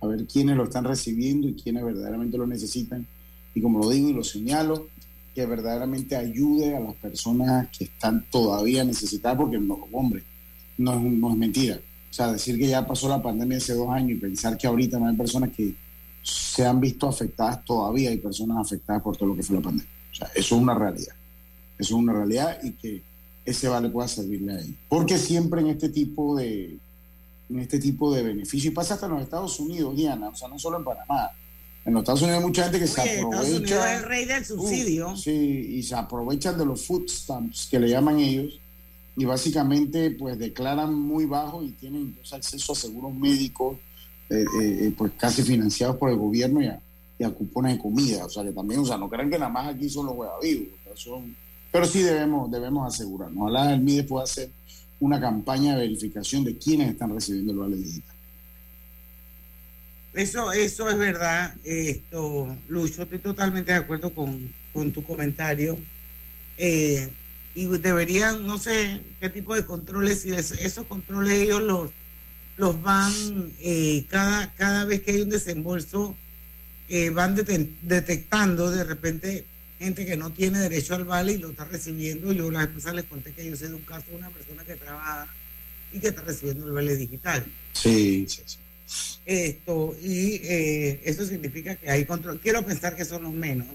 a 0.00 0.06
ver 0.08 0.26
quiénes 0.26 0.56
lo 0.56 0.64
están 0.64 0.82
recibiendo 0.82 1.48
y 1.48 1.54
quiénes 1.54 1.84
verdaderamente 1.84 2.36
lo 2.36 2.44
necesitan. 2.44 3.06
Y 3.54 3.60
como 3.60 3.78
lo 3.78 3.88
digo 3.88 4.08
y 4.08 4.14
lo 4.14 4.24
señalo, 4.24 4.88
que 5.32 5.46
verdaderamente 5.46 6.16
ayude 6.16 6.74
a 6.76 6.80
las 6.80 6.94
personas 6.96 7.68
que 7.68 7.84
están 7.84 8.24
todavía 8.32 8.82
necesitadas, 8.82 9.38
porque 9.38 9.58
no, 9.58 9.78
hombre, 9.92 10.24
no 10.76 10.94
es, 10.94 11.36
mentira. 11.36 11.78
O 12.10 12.12
sea, 12.12 12.32
decir 12.32 12.58
que 12.58 12.66
ya 12.66 12.84
pasó 12.84 13.08
la 13.08 13.22
pandemia 13.22 13.58
hace 13.58 13.74
dos 13.74 13.88
años 13.90 14.10
y 14.10 14.20
pensar 14.20 14.58
que 14.58 14.66
ahorita 14.66 14.98
no 14.98 15.06
hay 15.06 15.16
personas 15.16 15.50
que 15.50 15.72
se 16.22 16.66
han 16.66 16.80
visto 16.80 17.08
afectadas, 17.08 17.64
todavía 17.64 18.10
hay 18.10 18.16
personas 18.16 18.58
afectadas 18.58 19.02
por 19.02 19.16
todo 19.16 19.28
lo 19.28 19.36
que 19.36 19.44
fue 19.44 19.54
la 19.54 19.62
pandemia. 19.62 19.92
O 20.10 20.14
sea, 20.16 20.26
eso 20.34 20.56
es 20.56 20.62
una 20.62 20.74
realidad. 20.74 21.14
Eso 21.78 21.94
es 21.94 22.02
una 22.02 22.12
realidad 22.12 22.58
y 22.64 22.72
que 22.72 23.02
ese 23.46 23.68
vale 23.68 23.88
pueda 23.88 24.08
servirle 24.08 24.52
a 24.52 24.60
ellos. 24.60 24.76
Porque 24.88 25.16
siempre 25.16 25.60
en 25.62 25.68
este 25.68 25.88
tipo 25.88 26.36
de 26.36 26.76
en 27.48 27.60
este 27.60 27.78
tipo 27.78 28.12
de 28.12 28.24
beneficios, 28.24 28.72
y 28.72 28.74
pasa 28.74 28.94
hasta 28.94 29.06
en 29.06 29.12
los 29.12 29.22
Estados 29.22 29.60
Unidos, 29.60 29.94
Diana, 29.96 30.30
o 30.30 30.34
sea, 30.34 30.48
no 30.48 30.58
solo 30.58 30.78
en 30.78 30.84
Panamá. 30.84 31.30
En 31.84 31.94
los 31.94 32.02
Estados 32.02 32.22
Unidos 32.22 32.40
hay 32.40 32.46
mucha 32.46 32.64
gente 32.64 32.80
que 32.80 32.86
se 32.88 33.00
Estados 33.00 33.18
aprovecha. 33.36 33.56
Unidos 33.56 33.86
es 33.86 33.98
el 33.98 34.02
rey 34.02 34.24
del 34.24 34.44
subsidio. 34.44 35.10
Uh, 35.12 35.16
sí, 35.16 35.66
y 35.76 35.82
se 35.84 35.94
aprovechan 35.94 36.58
de 36.58 36.66
los 36.66 36.84
food 36.84 37.08
stamps 37.08 37.68
que 37.70 37.78
le 37.78 37.88
llaman 37.88 38.18
ellos 38.18 38.58
y 39.16 39.24
básicamente 39.24 40.10
pues 40.10 40.36
declaran 40.38 40.92
muy 40.92 41.24
bajo 41.26 41.62
y 41.62 41.70
tienen 41.70 42.18
acceso 42.32 42.72
a 42.72 42.74
seguros 42.74 43.14
médicos 43.14 43.76
eh, 44.28 44.44
eh, 44.60 44.78
eh, 44.80 44.94
pues 44.98 45.12
casi 45.16 45.42
financiados 45.44 45.96
por 45.98 46.10
el 46.10 46.16
gobierno 46.16 46.60
y 46.60 46.66
a, 46.66 46.80
y 47.16 47.22
a 47.22 47.30
cupones 47.30 47.76
de 47.76 47.78
comida. 47.80 48.26
O 48.26 48.28
sea 48.28 48.42
que 48.42 48.50
también, 48.50 48.80
o 48.80 48.84
sea, 48.84 48.98
no 48.98 49.08
crean 49.08 49.30
que 49.30 49.38
nada 49.38 49.52
más 49.52 49.72
aquí 49.72 49.88
son 49.88 50.06
los 50.06 50.16
huevavivos. 50.16 50.66
o 50.80 50.84
sea, 50.84 50.96
son- 50.96 51.45
pero 51.72 51.86
sí 51.86 52.02
debemos, 52.02 52.50
debemos 52.50 52.92
asegurarnos. 52.94 53.42
Ojalá 53.42 53.74
el 53.74 53.80
MIDE 53.80 54.04
pueda 54.04 54.24
hacer 54.24 54.50
una 55.00 55.20
campaña 55.20 55.74
de 55.74 55.82
verificación 55.82 56.44
de 56.44 56.56
quiénes 56.56 56.90
están 56.90 57.12
recibiendo 57.14 57.52
el 57.52 57.58
vale 57.58 57.76
digital. 57.76 58.14
Eso, 60.14 60.50
eso 60.52 60.88
es 60.88 60.96
verdad, 60.96 61.54
esto, 61.62 62.56
Lucho, 62.68 63.02
estoy 63.02 63.18
totalmente 63.18 63.72
de 63.72 63.78
acuerdo 63.78 64.14
con, 64.14 64.50
con 64.72 64.90
tu 64.92 65.02
comentario. 65.04 65.78
Eh, 66.56 67.10
y 67.54 67.66
deberían, 67.66 68.46
no 68.46 68.56
sé 68.58 69.02
qué 69.20 69.28
tipo 69.28 69.54
de 69.54 69.66
controles, 69.66 70.24
es- 70.24 70.52
esos 70.52 70.86
controles 70.86 71.34
ellos 71.34 71.62
los, 71.62 71.90
los 72.56 72.80
van, 72.82 73.12
eh, 73.60 74.06
cada, 74.08 74.52
cada 74.54 74.84
vez 74.86 75.02
que 75.02 75.10
hay 75.12 75.20
un 75.20 75.28
desembolso, 75.30 76.16
eh, 76.88 77.10
van 77.10 77.34
detectando 77.34 78.70
de 78.70 78.84
repente 78.84 79.44
gente 79.78 80.06
que 80.06 80.16
no 80.16 80.30
tiene 80.30 80.58
derecho 80.58 80.94
al 80.94 81.04
vale 81.04 81.32
y 81.32 81.38
lo 81.38 81.50
está 81.50 81.64
recibiendo. 81.64 82.32
Yo 82.32 82.50
la 82.50 82.60
vez 82.60 82.68
pasada 82.68 82.94
les 82.94 83.04
conté 83.04 83.32
que 83.32 83.48
yo 83.48 83.56
sé 83.56 83.68
de 83.68 83.74
un 83.74 83.82
caso 83.82 84.06
de 84.10 84.16
una 84.16 84.30
persona 84.30 84.64
que 84.64 84.76
trabaja 84.76 85.28
y 85.92 86.00
que 86.00 86.08
está 86.08 86.22
recibiendo 86.22 86.66
el 86.66 86.72
vale 86.72 86.96
digital. 86.96 87.44
Sí, 87.72 88.26
sí, 88.28 88.42
sí. 88.46 88.58
Esto, 89.24 89.96
y 90.00 90.34
eh, 90.44 91.00
eso 91.04 91.26
significa 91.26 91.74
que 91.74 91.90
hay 91.90 92.04
control. 92.04 92.40
Quiero 92.40 92.64
pensar 92.64 92.94
que 92.94 93.04
son 93.04 93.24
los 93.24 93.32
menos, 93.32 93.66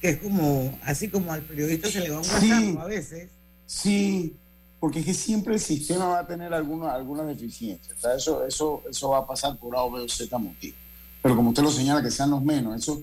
que 0.00 0.10
es 0.10 0.16
como, 0.18 0.78
así 0.82 1.08
como 1.08 1.32
al 1.32 1.42
periodista 1.42 1.88
se 1.88 2.00
le 2.00 2.10
va 2.10 2.18
un 2.18 2.24
Sí. 2.24 2.76
A 2.78 2.84
veces. 2.84 3.28
Sí, 3.66 4.34
porque 4.80 5.00
es 5.00 5.06
que 5.06 5.14
siempre 5.14 5.54
el 5.54 5.60
sistema 5.60 6.06
va 6.06 6.20
a 6.20 6.26
tener 6.26 6.52
alguna, 6.52 6.92
alguna 6.92 7.24
deficiencia. 7.24 7.94
O 7.96 8.00
sea, 8.00 8.14
eso, 8.14 8.44
eso, 8.46 8.82
eso 8.90 9.10
va 9.10 9.18
a 9.18 9.26
pasar 9.26 9.56
por 9.58 9.76
A 9.76 9.82
o 9.82 9.90
B 9.90 10.00
o 10.00 10.08
Z 10.08 10.36
motivo. 10.38 10.76
Pero 11.22 11.36
como 11.36 11.50
usted 11.50 11.62
lo 11.62 11.70
señala, 11.70 12.02
que 12.02 12.10
sean 12.10 12.30
los 12.30 12.42
menos, 12.42 12.76
eso, 12.76 13.00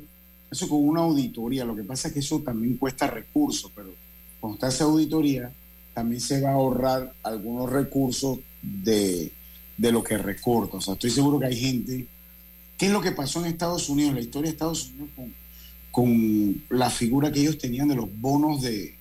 eso 0.56 0.70
con 0.70 0.88
una 0.88 1.02
auditoría, 1.02 1.66
lo 1.66 1.76
que 1.76 1.84
pasa 1.84 2.08
es 2.08 2.14
que 2.14 2.20
eso 2.20 2.40
también 2.40 2.78
cuesta 2.78 3.08
recursos, 3.08 3.72
pero 3.76 3.94
cuando 4.40 4.56
usted 4.56 4.68
hace 4.68 4.84
auditoría, 4.84 5.52
también 5.94 6.22
se 6.22 6.42
va 6.42 6.50
a 6.50 6.54
ahorrar 6.54 7.14
algunos 7.24 7.70
recursos 7.70 8.40
de, 8.62 9.32
de 9.78 9.92
lo 9.92 10.04
que 10.04 10.18
recorta. 10.18 10.78
O 10.78 10.82
sea, 10.82 10.94
estoy 10.96 11.10
seguro 11.10 11.40
que 11.40 11.46
hay 11.46 11.56
gente. 11.56 12.08
¿Qué 12.78 12.88
es 12.88 12.92
lo 12.92 13.02
que 13.02 13.12
pasó 13.12 13.40
en 13.40 13.46
Estados 13.46 13.90
Unidos, 13.90 14.14
la 14.14 14.22
historia 14.22 14.50
de 14.50 14.54
Estados 14.54 14.90
Unidos 14.90 15.10
con, 15.16 15.34
con 15.92 16.64
la 16.78 16.90
figura 16.90 17.32
que 17.32 17.40
ellos 17.40 17.58
tenían 17.58 17.88
de 17.88 17.96
los 17.96 18.10
bonos 18.20 18.62
de, 18.62 18.96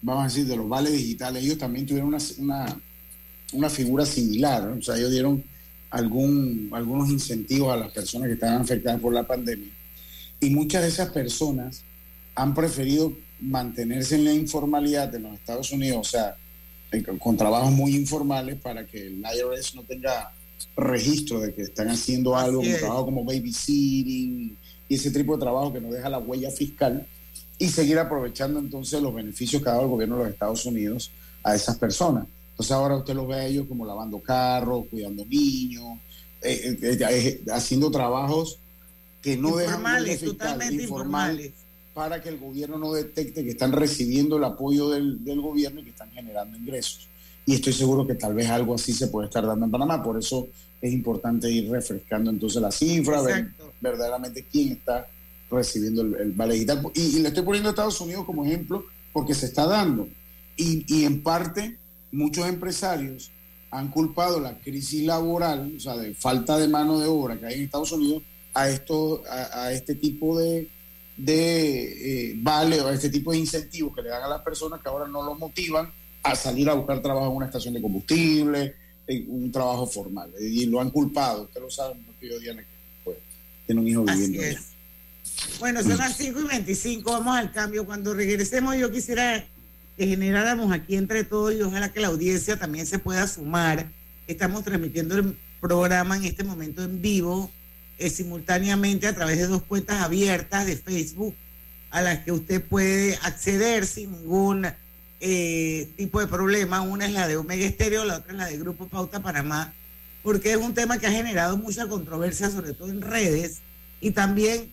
vamos 0.00 0.22
a 0.22 0.26
decir, 0.28 0.46
de 0.46 0.56
los 0.56 0.68
vales 0.68 0.92
digitales, 0.92 1.44
ellos 1.44 1.58
también 1.58 1.86
tuvieron 1.86 2.08
una, 2.08 2.18
una, 2.38 2.80
una 3.52 3.70
figura 3.70 4.06
similar, 4.06 4.68
o 4.68 4.80
sea, 4.80 4.96
ellos 4.96 5.10
dieron 5.10 5.44
algún, 5.90 6.70
algunos 6.72 7.10
incentivos 7.10 7.72
a 7.72 7.76
las 7.76 7.92
personas 7.92 8.28
que 8.28 8.34
estaban 8.34 8.62
afectadas 8.62 9.00
por 9.00 9.12
la 9.12 9.26
pandemia. 9.26 9.68
Y 10.46 10.50
muchas 10.50 10.82
de 10.82 10.88
esas 10.88 11.10
personas 11.10 11.82
han 12.36 12.54
preferido 12.54 13.12
mantenerse 13.40 14.14
en 14.14 14.24
la 14.26 14.32
informalidad 14.32 15.12
en 15.12 15.24
los 15.24 15.34
Estados 15.34 15.72
Unidos, 15.72 15.98
o 16.06 16.08
sea, 16.08 16.36
eh, 16.92 17.02
con 17.18 17.36
trabajos 17.36 17.72
muy 17.72 17.96
informales 17.96 18.54
para 18.60 18.86
que 18.86 19.08
el 19.08 19.18
IRS 19.18 19.74
no 19.74 19.82
tenga 19.82 20.32
registro 20.76 21.40
de 21.40 21.52
que 21.52 21.62
están 21.62 21.88
haciendo 21.88 22.36
algo, 22.36 22.60
un 22.60 22.76
trabajo 22.78 23.06
como 23.06 23.24
babysitting 23.24 24.56
y 24.88 24.94
ese 24.94 25.10
tipo 25.10 25.34
de 25.34 25.40
trabajo 25.40 25.72
que 25.72 25.80
no 25.80 25.90
deja 25.90 26.08
la 26.08 26.18
huella 26.18 26.52
fiscal 26.52 27.04
y 27.58 27.68
seguir 27.68 27.98
aprovechando 27.98 28.60
entonces 28.60 29.02
los 29.02 29.12
beneficios 29.12 29.60
que 29.60 29.68
ha 29.68 29.72
dado 29.72 29.86
el 29.86 29.90
gobierno 29.90 30.18
de 30.18 30.24
los 30.26 30.32
Estados 30.32 30.64
Unidos 30.64 31.10
a 31.42 31.56
esas 31.56 31.76
personas. 31.76 32.28
Entonces 32.50 32.70
ahora 32.70 32.98
usted 32.98 33.14
los 33.14 33.26
ve 33.26 33.34
a 33.34 33.46
ellos 33.46 33.66
como 33.66 33.84
lavando 33.84 34.20
carros, 34.20 34.84
cuidando 34.88 35.26
niños, 35.26 35.98
eh, 36.40 36.78
eh, 36.80 36.98
eh, 37.00 37.42
haciendo 37.50 37.90
trabajos 37.90 38.60
que 39.22 39.36
no 39.36 39.60
informales, 39.60 40.20
dejan 40.20 40.36
totalmente 40.36 40.82
informales 40.82 41.52
para 41.94 42.20
que 42.20 42.28
el 42.28 42.38
gobierno 42.38 42.78
no 42.78 42.92
detecte 42.92 43.42
que 43.42 43.50
están 43.50 43.72
recibiendo 43.72 44.36
el 44.36 44.44
apoyo 44.44 44.90
del, 44.90 45.24
del, 45.24 45.40
gobierno 45.40 45.80
y 45.80 45.84
que 45.84 45.90
están 45.90 46.10
generando 46.10 46.56
ingresos. 46.56 47.08
Y 47.46 47.54
estoy 47.54 47.72
seguro 47.72 48.06
que 48.06 48.14
tal 48.14 48.34
vez 48.34 48.48
algo 48.50 48.74
así 48.74 48.92
se 48.92 49.06
puede 49.06 49.28
estar 49.28 49.46
dando 49.46 49.64
en 49.64 49.70
Panamá, 49.70 50.02
por 50.02 50.18
eso 50.18 50.48
es 50.80 50.92
importante 50.92 51.50
ir 51.50 51.70
refrescando 51.70 52.30
entonces 52.30 52.60
la 52.60 52.70
cifra, 52.70 53.22
ver 53.22 53.48
verdaderamente 53.80 54.44
quién 54.50 54.72
está 54.72 55.06
recibiendo 55.50 56.02
el, 56.02 56.32
vale 56.32 56.54
digital. 56.54 56.82
Y, 56.94 57.20
le 57.20 57.28
estoy 57.28 57.44
poniendo 57.44 57.68
a 57.68 57.72
Estados 57.72 58.00
Unidos 58.00 58.24
como 58.24 58.44
ejemplo 58.44 58.84
porque 59.12 59.34
se 59.34 59.46
está 59.46 59.66
dando. 59.66 60.08
Y, 60.56 60.84
y 60.88 61.04
en 61.04 61.22
parte 61.22 61.78
muchos 62.12 62.46
empresarios 62.48 63.30
han 63.70 63.90
culpado 63.90 64.40
la 64.40 64.58
crisis 64.58 65.04
laboral, 65.04 65.74
o 65.76 65.80
sea, 65.80 65.96
de 65.96 66.14
falta 66.14 66.58
de 66.58 66.68
mano 66.68 66.98
de 66.98 67.06
obra 67.06 67.38
que 67.38 67.46
hay 67.46 67.54
en 67.54 67.64
Estados 67.64 67.92
Unidos, 67.92 68.22
a, 68.56 68.70
esto, 68.70 69.22
a, 69.28 69.70
este 69.70 69.94
tipo 69.94 70.38
de, 70.38 70.68
de 71.16 72.30
eh, 72.30 72.34
vale 72.38 72.80
o 72.80 72.88
a 72.88 72.94
este 72.94 73.10
tipo 73.10 73.32
de 73.32 73.38
incentivos 73.38 73.94
que 73.94 74.00
le 74.00 74.08
dan 74.08 74.22
a 74.22 74.28
las 74.28 74.40
personas 74.40 74.80
que 74.80 74.88
ahora 74.88 75.06
no 75.06 75.22
los 75.22 75.38
motivan 75.38 75.92
a 76.22 76.34
salir 76.34 76.68
a 76.70 76.74
buscar 76.74 77.02
trabajo 77.02 77.26
en 77.26 77.36
una 77.36 77.46
estación 77.46 77.74
de 77.74 77.82
combustible, 77.82 78.74
en 79.06 79.26
un 79.28 79.52
trabajo 79.52 79.86
formal. 79.86 80.32
Y 80.40 80.64
lo 80.66 80.80
han 80.80 80.90
culpado, 80.90 81.44
usted 81.44 81.60
lo 81.60 81.70
sabe, 81.70 81.96
no 81.96 82.12
pido 82.18 82.40
Diana 82.40 82.62
que 82.62 82.68
pues, 83.04 83.18
tiene 83.66 83.82
un 83.82 83.88
hijo 83.88 84.04
viviendo 84.04 84.40
allá. 84.40 84.60
Bueno, 85.60 85.82
son 85.82 85.98
las 85.98 86.16
5 86.16 86.40
y 86.40 86.44
25, 86.44 87.12
vamos 87.12 87.36
al 87.36 87.52
cambio. 87.52 87.84
Cuando 87.84 88.14
regresemos 88.14 88.76
yo 88.76 88.90
quisiera 88.90 89.46
que 89.98 90.06
generáramos 90.06 90.72
aquí 90.72 90.96
entre 90.96 91.24
todos 91.24 91.54
y 91.54 91.60
ojalá 91.60 91.92
que 91.92 92.00
la 92.00 92.08
audiencia 92.08 92.58
también 92.58 92.86
se 92.86 92.98
pueda 92.98 93.26
sumar. 93.26 93.90
Estamos 94.26 94.64
transmitiendo 94.64 95.14
el 95.16 95.36
programa 95.60 96.16
en 96.16 96.24
este 96.24 96.42
momento 96.42 96.82
en 96.82 97.02
vivo, 97.02 97.50
eh, 97.98 98.10
simultáneamente 98.10 99.06
a 99.06 99.14
través 99.14 99.38
de 99.38 99.46
dos 99.46 99.62
cuentas 99.62 100.02
abiertas 100.02 100.66
de 100.66 100.76
Facebook 100.76 101.34
a 101.90 102.02
las 102.02 102.18
que 102.24 102.32
usted 102.32 102.62
puede 102.62 103.16
acceder 103.22 103.86
sin 103.86 104.12
ningún 104.12 104.66
eh, 105.20 105.88
tipo 105.96 106.20
de 106.20 106.26
problema. 106.26 106.82
Una 106.82 107.06
es 107.06 107.12
la 107.12 107.26
de 107.26 107.36
Omega 107.36 107.64
Estéreo, 107.64 108.04
la 108.04 108.18
otra 108.18 108.32
es 108.32 108.38
la 108.38 108.46
de 108.46 108.58
Grupo 108.58 108.86
Pauta 108.88 109.22
Panamá, 109.22 109.72
porque 110.22 110.50
es 110.50 110.56
un 110.56 110.74
tema 110.74 110.98
que 110.98 111.06
ha 111.06 111.12
generado 111.12 111.56
mucha 111.56 111.86
controversia, 111.86 112.50
sobre 112.50 112.74
todo 112.74 112.90
en 112.90 113.00
redes 113.00 113.60
y 114.00 114.10
también 114.10 114.70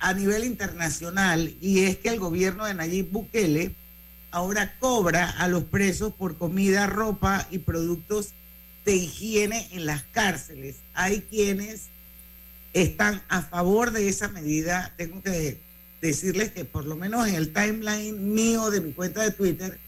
a 0.00 0.12
nivel 0.12 0.44
internacional, 0.44 1.54
y 1.60 1.84
es 1.84 1.96
que 1.96 2.08
el 2.08 2.18
gobierno 2.18 2.66
de 2.66 2.74
Nayib 2.74 3.10
Bukele 3.10 3.74
ahora 4.32 4.76
cobra 4.80 5.30
a 5.30 5.48
los 5.48 5.64
presos 5.64 6.12
por 6.12 6.36
comida, 6.36 6.86
ropa 6.86 7.46
y 7.50 7.58
productos 7.58 8.32
de 8.84 8.96
higiene 8.96 9.68
en 9.72 9.86
las 9.86 10.02
cárceles. 10.02 10.76
Hay 10.92 11.20
quienes 11.22 11.82
están 12.74 13.22
a 13.28 13.42
favor 13.42 13.92
de 13.92 14.08
esa 14.08 14.28
medida. 14.28 14.92
Tengo 14.96 15.22
que 15.22 15.58
decirles 16.02 16.50
que 16.52 16.64
por 16.64 16.84
lo 16.84 16.96
menos 16.96 17.26
en 17.26 17.36
el 17.36 17.52
timeline 17.52 18.34
mío 18.34 18.70
de 18.70 18.80
mi 18.80 18.92
cuenta 18.92 19.22
de 19.22 19.30
Twitter, 19.30 19.78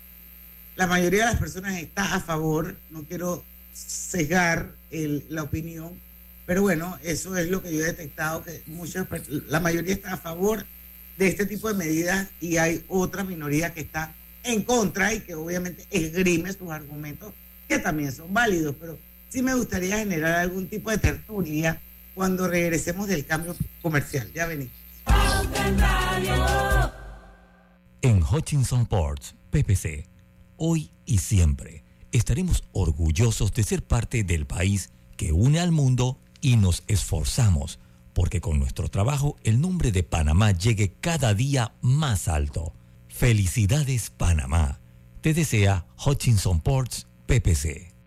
la 0.76 0.86
mayoría 0.86 1.26
de 1.26 1.32
las 1.32 1.40
personas 1.40 1.76
está 1.78 2.14
a 2.14 2.20
favor. 2.20 2.76
No 2.90 3.02
quiero 3.04 3.44
cegar 3.74 4.72
la 4.90 5.42
opinión, 5.42 6.00
pero 6.46 6.62
bueno, 6.62 6.98
eso 7.02 7.36
es 7.36 7.50
lo 7.50 7.62
que 7.62 7.74
yo 7.74 7.82
he 7.82 7.86
detectado, 7.86 8.42
que 8.42 8.62
muchas, 8.66 9.06
la 9.48 9.60
mayoría 9.60 9.92
está 9.92 10.14
a 10.14 10.16
favor 10.16 10.64
de 11.18 11.28
este 11.28 11.44
tipo 11.44 11.68
de 11.68 11.74
medidas 11.74 12.28
y 12.40 12.56
hay 12.56 12.84
otra 12.88 13.24
minoría 13.24 13.74
que 13.74 13.80
está 13.80 14.14
en 14.44 14.62
contra 14.62 15.12
y 15.12 15.20
que 15.20 15.34
obviamente 15.34 15.84
esgrime 15.90 16.52
sus 16.52 16.70
argumentos 16.70 17.32
que 17.68 17.78
también 17.78 18.12
son 18.12 18.32
válidos, 18.32 18.76
pero 18.78 18.96
sí 19.28 19.42
me 19.42 19.54
gustaría 19.54 19.98
generar 19.98 20.36
algún 20.36 20.68
tipo 20.68 20.90
de 20.90 20.98
tertulia 20.98 21.80
cuando 22.16 22.48
regresemos 22.48 23.06
del 23.06 23.26
cambio 23.26 23.54
comercial. 23.82 24.32
Ya 24.34 24.46
venimos. 24.46 24.72
En 28.00 28.22
Hutchinson 28.22 28.86
Ports, 28.86 29.36
PPC, 29.50 30.08
hoy 30.56 30.90
y 31.04 31.18
siempre 31.18 31.84
estaremos 32.12 32.64
orgullosos 32.72 33.52
de 33.52 33.62
ser 33.62 33.84
parte 33.84 34.24
del 34.24 34.46
país 34.46 34.90
que 35.16 35.32
une 35.32 35.60
al 35.60 35.72
mundo 35.72 36.18
y 36.40 36.56
nos 36.56 36.82
esforzamos 36.86 37.78
porque 38.14 38.40
con 38.40 38.58
nuestro 38.58 38.88
trabajo 38.88 39.36
el 39.44 39.60
nombre 39.60 39.92
de 39.92 40.02
Panamá 40.02 40.52
llegue 40.52 40.94
cada 41.00 41.34
día 41.34 41.74
más 41.82 42.28
alto. 42.28 42.72
Felicidades 43.08 44.08
Panamá. 44.08 44.80
Te 45.20 45.34
desea 45.34 45.86
Hutchinson 46.02 46.60
Ports 46.60 47.06
PPC. 47.26 47.95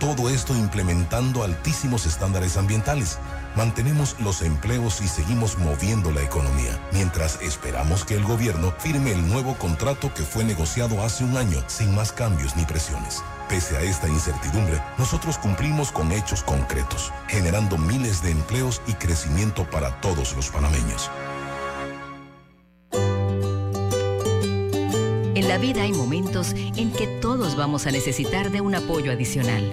Todo 0.00 0.28
esto 0.28 0.54
implementando 0.54 1.44
altísimos 1.44 2.04
estándares 2.04 2.56
ambientales 2.56 3.18
mantenemos 3.54 4.16
los 4.20 4.42
empleos 4.42 5.00
y 5.00 5.08
seguimos 5.08 5.56
moviendo 5.58 6.10
la 6.10 6.22
economía, 6.22 6.78
mientras 6.92 7.40
esperamos 7.40 8.04
que 8.04 8.14
el 8.14 8.24
gobierno 8.24 8.72
firme 8.78 9.12
el 9.12 9.28
nuevo 9.28 9.54
contrato 9.56 10.12
que 10.12 10.22
fue 10.22 10.44
negociado 10.44 11.02
hace 11.02 11.22
un 11.24 11.36
año 11.36 11.62
sin 11.68 11.94
más 11.94 12.12
cambios 12.12 12.56
ni 12.56 12.64
presiones. 12.64 13.22
Pese 13.48 13.76
a 13.76 13.82
esta 13.82 14.08
incertidumbre, 14.08 14.82
nosotros 14.98 15.38
cumplimos 15.38 15.92
con 15.92 16.10
hechos 16.10 16.42
concretos, 16.42 17.12
generando 17.28 17.78
miles 17.78 18.22
de 18.22 18.32
empleos 18.32 18.82
y 18.88 18.94
crecimiento 18.94 19.68
para 19.70 20.00
todos 20.00 20.34
los 20.34 20.50
panameños. 20.50 21.10
En 25.36 25.48
la 25.48 25.58
vida 25.58 25.82
hay 25.82 25.92
momentos 25.92 26.52
en 26.52 26.90
que 26.90 27.06
todos 27.20 27.56
vamos 27.56 27.86
a 27.86 27.90
necesitar 27.90 28.50
de 28.50 28.60
un 28.60 28.74
apoyo 28.74 29.12
adicional. 29.12 29.72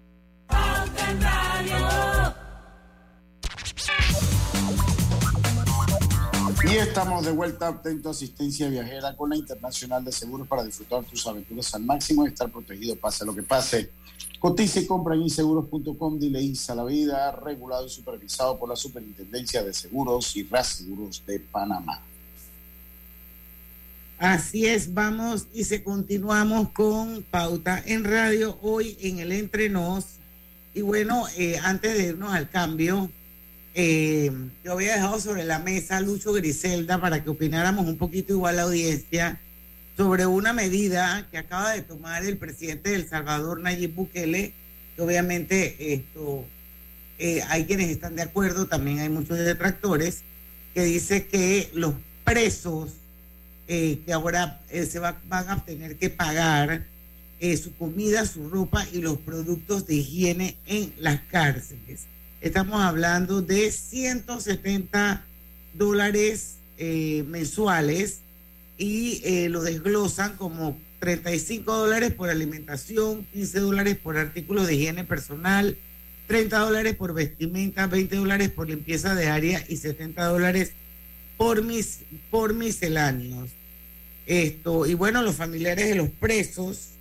Y 6.71 6.77
estamos 6.77 7.25
de 7.25 7.31
vuelta, 7.31 7.67
atento 7.67 8.07
a 8.07 8.11
asistencia 8.13 8.69
viajera 8.69 9.13
con 9.17 9.29
la 9.29 9.35
Internacional 9.35 10.05
de 10.05 10.11
Seguros 10.13 10.47
para 10.47 10.63
disfrutar 10.63 11.03
tus 11.03 11.27
aventuras 11.27 11.75
al 11.75 11.83
máximo 11.83 12.23
y 12.25 12.29
estar 12.29 12.49
protegido 12.49 12.95
pase 12.95 13.25
lo 13.25 13.35
que 13.35 13.43
pase. 13.43 13.89
Cotiza 14.39 14.79
y 14.79 14.85
compra 14.85 15.15
en 15.15 15.23
inseguros.com, 15.23 16.17
dile 16.17 16.41
ISA 16.41 16.73
la 16.73 16.85
vida, 16.85 17.29
regulado 17.33 17.87
y 17.87 17.89
supervisado 17.89 18.57
por 18.57 18.69
la 18.69 18.77
Superintendencia 18.77 19.61
de 19.63 19.73
Seguros 19.73 20.33
y 20.37 20.43
Reaseguros 20.43 21.21
de 21.25 21.41
Panamá. 21.41 22.01
Así 24.17 24.65
es, 24.65 24.93
vamos 24.93 25.47
y 25.53 25.65
se 25.65 25.83
continuamos 25.83 26.69
con 26.69 27.23
Pauta 27.23 27.83
en 27.85 28.05
Radio 28.05 28.57
hoy 28.61 28.95
en 29.01 29.19
el 29.19 29.33
Entrenos. 29.33 30.05
Y 30.73 30.83
bueno, 30.83 31.25
eh, 31.35 31.59
antes 31.61 31.97
de 31.97 32.07
irnos 32.09 32.31
al 32.31 32.49
cambio, 32.49 33.11
eh, 33.73 34.31
yo 34.63 34.73
había 34.73 34.95
dejado 34.95 35.19
sobre 35.19 35.43
la 35.45 35.59
mesa 35.59 35.97
a 35.97 36.01
Lucho 36.01 36.33
Griselda 36.33 36.99
para 36.99 37.23
que 37.23 37.29
opináramos 37.29 37.85
un 37.87 37.97
poquito 37.97 38.33
igual 38.33 38.57
la 38.57 38.63
audiencia 38.63 39.39
sobre 39.97 40.25
una 40.25 40.51
medida 40.53 41.27
que 41.31 41.37
acaba 41.37 41.73
de 41.73 41.81
tomar 41.81 42.25
el 42.25 42.37
presidente 42.37 42.89
del 42.91 43.07
Salvador, 43.07 43.59
Nayib 43.61 43.93
Bukele, 43.93 44.53
que 44.95 45.01
obviamente 45.01 45.93
esto 45.93 46.45
eh, 47.19 47.41
hay 47.49 47.65
quienes 47.65 47.89
están 47.89 48.15
de 48.15 48.23
acuerdo, 48.23 48.65
también 48.67 48.99
hay 48.99 49.09
muchos 49.09 49.37
detractores, 49.37 50.21
que 50.73 50.83
dice 50.83 51.27
que 51.27 51.69
los 51.73 51.93
presos 52.23 52.91
eh, 53.67 53.99
que 54.05 54.11
ahora 54.13 54.61
se 54.69 54.99
va- 54.99 55.19
van 55.27 55.49
a 55.49 55.63
tener 55.63 55.97
que 55.97 56.09
pagar 56.09 56.85
su 57.61 57.75
comida, 57.75 58.25
su 58.27 58.49
ropa 58.49 58.85
y 58.93 58.99
los 59.01 59.17
productos 59.17 59.87
de 59.87 59.95
higiene 59.95 60.57
en 60.67 60.93
las 60.99 61.21
cárceles. 61.21 62.01
Estamos 62.41 62.81
hablando 62.81 63.43
de 63.43 63.71
170 63.71 65.23
dólares 65.75 66.55
eh, 66.79 67.23
mensuales 67.27 68.21
y 68.79 69.21
eh, 69.23 69.47
lo 69.47 69.61
desglosan 69.61 70.37
como 70.37 70.75
35 71.01 71.71
dólares 71.71 72.11
por 72.15 72.31
alimentación, 72.31 73.27
15 73.31 73.59
dólares 73.59 73.97
por 73.97 74.17
artículos 74.17 74.65
de 74.65 74.73
higiene 74.73 75.03
personal, 75.03 75.77
30 76.25 76.57
dólares 76.57 76.95
por 76.95 77.13
vestimenta, 77.13 77.85
20 77.85 78.15
dólares 78.15 78.49
por 78.49 78.67
limpieza 78.67 79.13
de 79.13 79.27
área 79.27 79.63
y 79.69 79.77
70 79.77 80.25
dólares 80.25 80.71
por, 81.37 81.63
mis, 81.63 81.99
por 82.31 82.55
misceláneos. 82.55 83.51
Esto, 84.25 84.87
y 84.87 84.95
bueno, 84.95 85.21
los 85.21 85.35
familiares 85.35 85.87
de 85.87 85.95
los 85.95 86.09
presos 86.09 86.93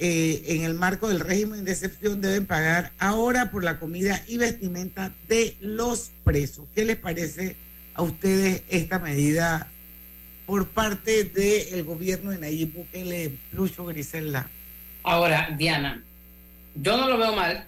eh, 0.00 0.44
en 0.46 0.62
el 0.62 0.74
marco 0.74 1.08
del 1.08 1.18
régimen 1.18 1.64
de 1.64 1.72
excepción 1.72 2.20
deben 2.20 2.46
pagar 2.46 2.92
ahora 3.00 3.50
por 3.50 3.64
la 3.64 3.80
comida 3.80 4.22
y 4.28 4.36
vestimenta 4.36 5.12
de 5.26 5.56
los 5.60 6.12
presos. 6.22 6.66
¿Qué 6.74 6.84
les 6.84 6.96
parece 6.96 7.56
a 7.94 8.02
ustedes 8.02 8.62
esta 8.68 9.00
medida 9.00 9.68
por 10.46 10.68
parte 10.68 11.24
del 11.24 11.82
gobierno 11.82 12.30
de 12.30 12.38
Nayib 12.38 12.74
Bukele, 12.74 13.38
Lucho 13.52 13.84
Griselda? 13.86 14.48
Ahora, 15.02 15.54
Diana, 15.58 16.04
yo 16.76 16.96
no 16.96 17.08
lo 17.08 17.18
veo 17.18 17.34
mal. 17.34 17.64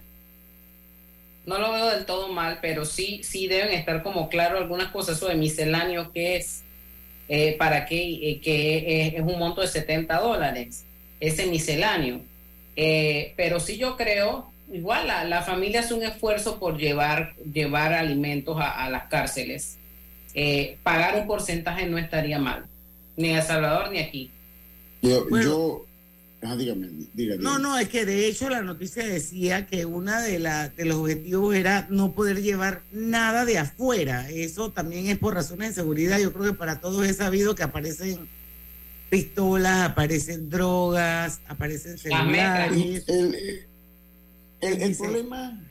No 1.47 1.59
lo 1.59 1.73
veo 1.73 1.87
del 1.87 2.07
todo 2.07 2.33
mal, 2.33 2.59
pero 2.63 2.85
sí, 2.85 3.23
sí 3.25 3.49
deben 3.49 3.73
estar 3.73 4.05
como 4.05 4.29
claro 4.29 4.57
algunas 4.57 4.93
cosas. 4.93 5.21
De 5.21 5.35
misceláneo, 5.35 6.13
que 6.13 6.37
es? 6.37 6.63
Eh, 7.29 7.57
¿Para 7.59 7.87
qué? 7.87 8.31
Eh, 8.31 8.41
que 8.41 9.17
es 9.17 9.21
un 9.21 9.39
monto 9.39 9.63
de 9.63 9.69
70 9.69 10.21
dólares, 10.21 10.85
ese 11.21 11.47
misceláneo. 11.47 12.23
Eh, 12.77 13.35
pero 13.37 13.61
sí 13.61 13.77
yo 13.77 13.97
creo, 13.97 14.51
igual 14.73 15.07
la, 15.07 15.25
la 15.25 15.43
familia 15.43 15.81
hace 15.81 15.95
un 15.95 16.03
esfuerzo 16.03 16.59
por 16.59 16.79
llevar, 16.79 17.35
llevar 17.53 17.93
alimentos 17.93 18.59
a, 18.59 18.85
a 18.85 18.91
las 18.91 19.05
cárceles. 19.09 19.77
Eh, 20.35 20.79
pagar 20.83 21.19
un 21.21 21.27
porcentaje 21.27 21.87
no 21.87 21.99
estaría 21.99 22.39
mal, 22.39 22.65
ni 23.17 23.31
en 23.31 23.37
El 23.37 23.43
Salvador 23.43 23.91
ni 23.91 23.99
aquí. 23.99 24.31
Yo, 25.03 25.27
yo 25.41 25.87
ajá, 26.41 26.57
dígame, 26.57 26.89
dígame. 27.15 27.43
No, 27.43 27.59
no, 27.59 27.79
es 27.79 27.89
que 27.89 28.07
de 28.07 28.27
hecho 28.27 28.49
la 28.49 28.63
noticia 28.63 29.05
decía 29.05 29.67
que 29.67 29.87
una 29.87 30.23
de, 30.23 30.39
la, 30.39 30.69
de 30.69 30.85
los 30.85 30.99
objetivos 30.99 31.55
era 31.55 31.87
no 31.91 32.13
poder 32.13 32.43
llevar 32.43 32.83
nada 32.93 33.45
de 33.45 33.59
afuera. 33.59 34.31
Eso 34.31 34.71
también 34.71 35.09
es 35.09 35.19
por 35.19 35.35
razones 35.35 35.71
de 35.71 35.75
seguridad. 35.75 36.19
Yo 36.19 36.33
creo 36.33 36.53
que 36.53 36.59
para 36.59 36.81
todos 36.81 37.07
es 37.07 37.17
sabido 37.17 37.55
que 37.55 37.63
aparecen 37.63 38.29
pistolas, 39.11 39.91
aparecen 39.91 40.49
drogas, 40.49 41.41
aparecen 41.49 41.99
celulares. 41.99 43.05
El, 43.09 43.67
el- 44.61 44.83
el 44.83 44.97
problema, 44.97 45.63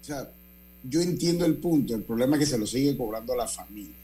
o 0.00 0.04
sea, 0.04 0.30
yo 0.84 1.00
entiendo 1.02 1.44
el 1.44 1.56
punto, 1.56 1.94
el 1.94 2.02
problema 2.02 2.36
es 2.36 2.40
que 2.40 2.46
se 2.46 2.58
lo 2.58 2.66
sigue 2.66 2.96
cobrando 2.96 3.32
a 3.32 3.36
la 3.36 3.48
familia. 3.48 3.94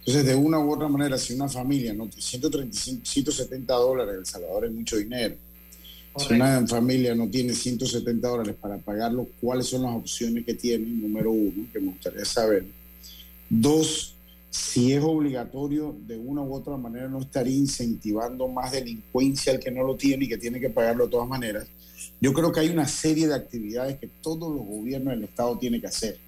Entonces, 0.00 0.24
de 0.26 0.34
una 0.34 0.58
u 0.58 0.72
otra 0.72 0.88
manera, 0.88 1.18
si 1.18 1.34
una 1.34 1.48
familia 1.48 1.92
no 1.92 2.08
135, 2.10 3.04
170 3.04 3.74
dólares, 3.74 4.14
El 4.18 4.26
Salvador 4.26 4.64
es 4.66 4.72
mucho 4.72 4.96
dinero. 4.96 5.36
Si 6.16 6.32
una 6.34 6.66
familia 6.66 7.14
no 7.14 7.28
tiene 7.28 7.52
170 7.52 8.26
dólares 8.26 8.56
para 8.60 8.78
pagarlo, 8.78 9.28
¿cuáles 9.40 9.66
son 9.66 9.82
las 9.82 9.94
opciones 9.94 10.44
que 10.44 10.54
tiene? 10.54 10.86
Número 10.86 11.30
uno, 11.30 11.66
que 11.72 11.78
me 11.78 11.92
gustaría 11.92 12.24
saber. 12.24 12.64
Dos, 13.48 14.14
si 14.50 14.92
es 14.92 15.02
obligatorio, 15.02 15.96
de 16.06 16.16
una 16.16 16.42
u 16.42 16.54
otra 16.54 16.76
manera 16.76 17.08
no 17.08 17.20
estaría 17.20 17.56
incentivando 17.56 18.48
más 18.48 18.72
delincuencia 18.72 19.52
al 19.52 19.60
que 19.60 19.70
no 19.70 19.82
lo 19.84 19.96
tiene 19.96 20.24
y 20.24 20.28
que 20.28 20.38
tiene 20.38 20.58
que 20.58 20.70
pagarlo 20.70 21.04
de 21.04 21.10
todas 21.10 21.28
maneras. 21.28 21.66
Yo 22.20 22.32
creo 22.32 22.50
que 22.50 22.60
hay 22.60 22.70
una 22.70 22.88
serie 22.88 23.28
de 23.28 23.34
actividades 23.34 23.98
que 23.98 24.08
todos 24.22 24.54
los 24.54 24.66
gobiernos 24.66 25.14
del 25.14 25.24
Estado 25.24 25.58
tienen 25.58 25.80
que 25.80 25.88
hacer, 25.88 26.18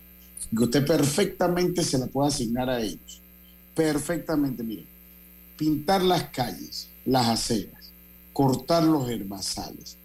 que 0.51 0.65
usted 0.65 0.87
perfectamente 0.87 1.83
se 1.83 1.99
la 1.99 2.07
puede 2.07 2.29
asignar 2.29 2.69
a 2.69 2.81
ellos. 2.81 3.23
Perfectamente, 3.75 4.63
mire, 4.63 4.85
pintar 5.57 6.03
las 6.03 6.25
calles, 6.25 6.89
las 7.07 7.29
aceras, 7.29 7.93
cortar 8.33 8.83
los 8.85 9.09
herbazales. 9.09 9.97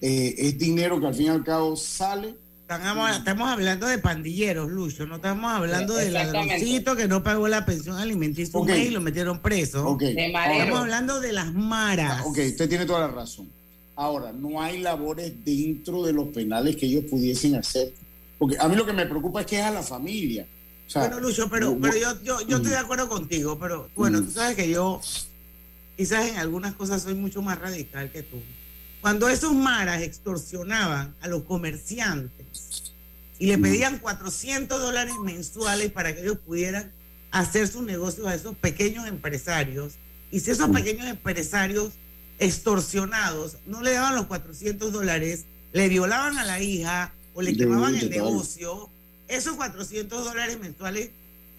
Eh, 0.00 0.34
es 0.38 0.58
dinero 0.58 1.00
que 1.00 1.06
al 1.06 1.14
fin 1.14 1.26
y 1.26 1.30
al 1.30 1.44
cabo 1.44 1.76
sale 1.76 2.36
Estamos, 2.70 3.10
estamos 3.16 3.48
hablando 3.48 3.86
de 3.86 3.96
pandilleros, 3.96 4.70
Lucho, 4.70 5.06
no 5.06 5.16
estamos 5.16 5.50
hablando 5.50 5.98
Exactamente. 5.98 6.48
ladroncito 6.48 6.96
que 6.96 7.08
no 7.08 7.22
pagó 7.22 7.48
la 7.48 7.64
pensión 7.64 7.96
alimenticia 7.96 8.58
un 8.58 8.64
Ok. 8.64 8.68
mes 8.76 8.86
y 8.88 8.90
lo 8.90 9.00
metieron 9.00 9.38
preso. 9.40 9.96
De 9.98 10.26
Estamos 10.26 10.80
hablando 10.80 11.18
de 11.18 11.32
las 11.32 11.50
maras. 11.54 12.20
Ok, 12.26 12.38
usted 12.46 12.68
tiene 12.68 12.84
toda 12.84 13.00
la 13.00 13.08
razón. 13.08 13.48
Ahora, 13.96 14.32
no 14.32 14.60
hay 14.60 14.80
labores 14.82 15.32
dentro 15.46 16.02
de 16.04 16.12
los 16.12 16.28
penales 16.28 16.76
que 16.76 16.84
ellos 16.84 17.04
pudiesen 17.08 17.54
hacer. 17.54 17.90
Porque 18.38 18.56
a 18.60 18.68
mí 18.68 18.76
lo 18.76 18.84
que 18.84 18.92
me 18.92 19.06
preocupa 19.06 19.40
es 19.40 19.46
que 19.46 19.58
es 19.58 19.64
a 19.64 19.70
la 19.70 19.82
familia. 19.82 20.46
O 20.86 20.90
sea, 20.90 21.02
bueno, 21.08 21.20
Lucho, 21.20 21.48
pero, 21.48 21.70
no- 21.70 21.80
pero 21.80 21.96
yo, 21.96 22.22
yo, 22.22 22.40
yo 22.46 22.56
estoy 22.58 22.72
de 22.72 22.76
acuerdo 22.76 23.08
contigo, 23.08 23.58
pero 23.58 23.88
bueno, 23.96 24.20
Mm. 24.20 24.24
tú 24.26 24.30
sabes 24.32 24.54
que 24.56 24.68
yo 24.68 25.00
quizás 25.96 26.28
en 26.28 26.36
algunas 26.36 26.74
cosas 26.74 27.00
soy 27.02 27.14
mucho 27.14 27.40
más 27.40 27.58
radical 27.58 28.12
que 28.12 28.22
tú. 28.22 28.36
Cuando 29.00 29.28
esos 29.28 29.54
maras 29.54 30.02
extorsionaban 30.02 31.14
a 31.20 31.28
los 31.28 31.44
comerciantes 31.44 32.92
y 33.38 33.46
le 33.46 33.58
pedían 33.58 33.98
400 33.98 34.80
dólares 34.80 35.14
mensuales 35.22 35.92
para 35.92 36.14
que 36.14 36.22
ellos 36.22 36.38
pudieran 36.38 36.92
hacer 37.30 37.68
sus 37.68 37.82
negocios 37.82 38.26
a 38.26 38.34
esos 38.34 38.56
pequeños 38.56 39.06
empresarios, 39.06 39.94
y 40.30 40.40
si 40.40 40.50
esos 40.50 40.70
pequeños 40.70 41.06
empresarios 41.06 41.92
extorsionados 42.38 43.58
no 43.66 43.82
le 43.82 43.92
daban 43.92 44.16
los 44.16 44.26
400 44.26 44.92
dólares, 44.92 45.44
le 45.72 45.88
violaban 45.88 46.36
a 46.38 46.44
la 46.44 46.60
hija 46.60 47.12
o 47.34 47.42
le 47.42 47.56
quemaban 47.56 47.94
el 47.94 48.10
negocio, 48.10 48.90
esos 49.28 49.54
400 49.54 50.24
dólares 50.24 50.58
mensuales, 50.58 51.10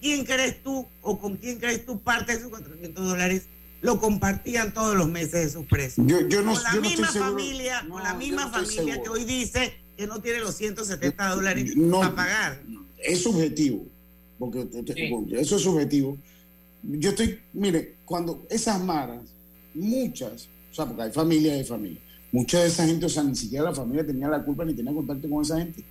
¿quién 0.01 0.25
crees 0.25 0.61
tú 0.61 0.87
o 1.01 1.19
con 1.19 1.37
quién 1.37 1.59
crees 1.59 1.85
tú 1.85 2.01
parte 2.01 2.33
de 2.33 2.39
esos 2.39 2.49
400 2.49 3.07
dólares 3.07 3.43
lo 3.81 3.99
compartían 3.99 4.73
todos 4.73 4.95
los 4.95 5.07
meses 5.07 5.47
esos 5.47 5.65
presos. 5.65 6.03
Yo, 6.07 6.27
yo 6.27 6.41
no, 6.41 6.53
con 6.53 6.63
la 6.63 6.69
yo 6.73 6.81
no 6.81 6.89
misma 6.89 7.07
estoy 7.07 7.21
seguro. 7.21 7.31
familia, 7.39 7.81
No, 7.83 7.89
con 7.93 8.03
la 8.03 8.13
misma 8.13 8.41
no 8.45 8.47
estoy 8.61 8.75
familia 8.77 9.01
que 9.01 9.09
hoy 9.09 9.23
dice 9.25 9.73
que 9.97 10.07
no 10.07 10.21
tiene 10.21 10.39
los 10.39 10.55
170 10.55 11.29
dólares 11.35 11.75
No. 11.75 11.99
para 11.99 12.15
pagar. 12.15 12.61
es 12.97 13.21
subjetivo, 13.23 13.85
porque 14.37 14.67
eso 15.39 15.55
es 15.57 15.61
subjetivo. 15.61 16.17
Yo 16.83 17.09
estoy, 17.09 17.39
mire, 17.53 17.95
cuando 18.05 18.45
esas 18.49 18.81
maras, 18.81 19.21
muchas, 19.73 20.47
o 20.71 20.73
sea, 20.75 20.85
porque 20.85 21.03
hay 21.03 21.11
familias 21.11 21.59
y 21.59 21.63
familias, 21.63 22.01
mucha 22.31 22.59
de 22.61 22.67
esa 22.67 22.85
gente, 22.85 23.05
o 23.05 23.09
sea, 23.09 23.23
ni 23.23 23.35
siquiera 23.35 23.65
la 23.65 23.73
familia 23.75 24.05
tenía 24.05 24.27
la 24.27 24.43
culpa 24.43 24.63
ni 24.65 24.73
tenía 24.73 24.93
contacto 24.93 25.29
con 25.29 25.41
esa 25.43 25.57
gente. 25.57 25.83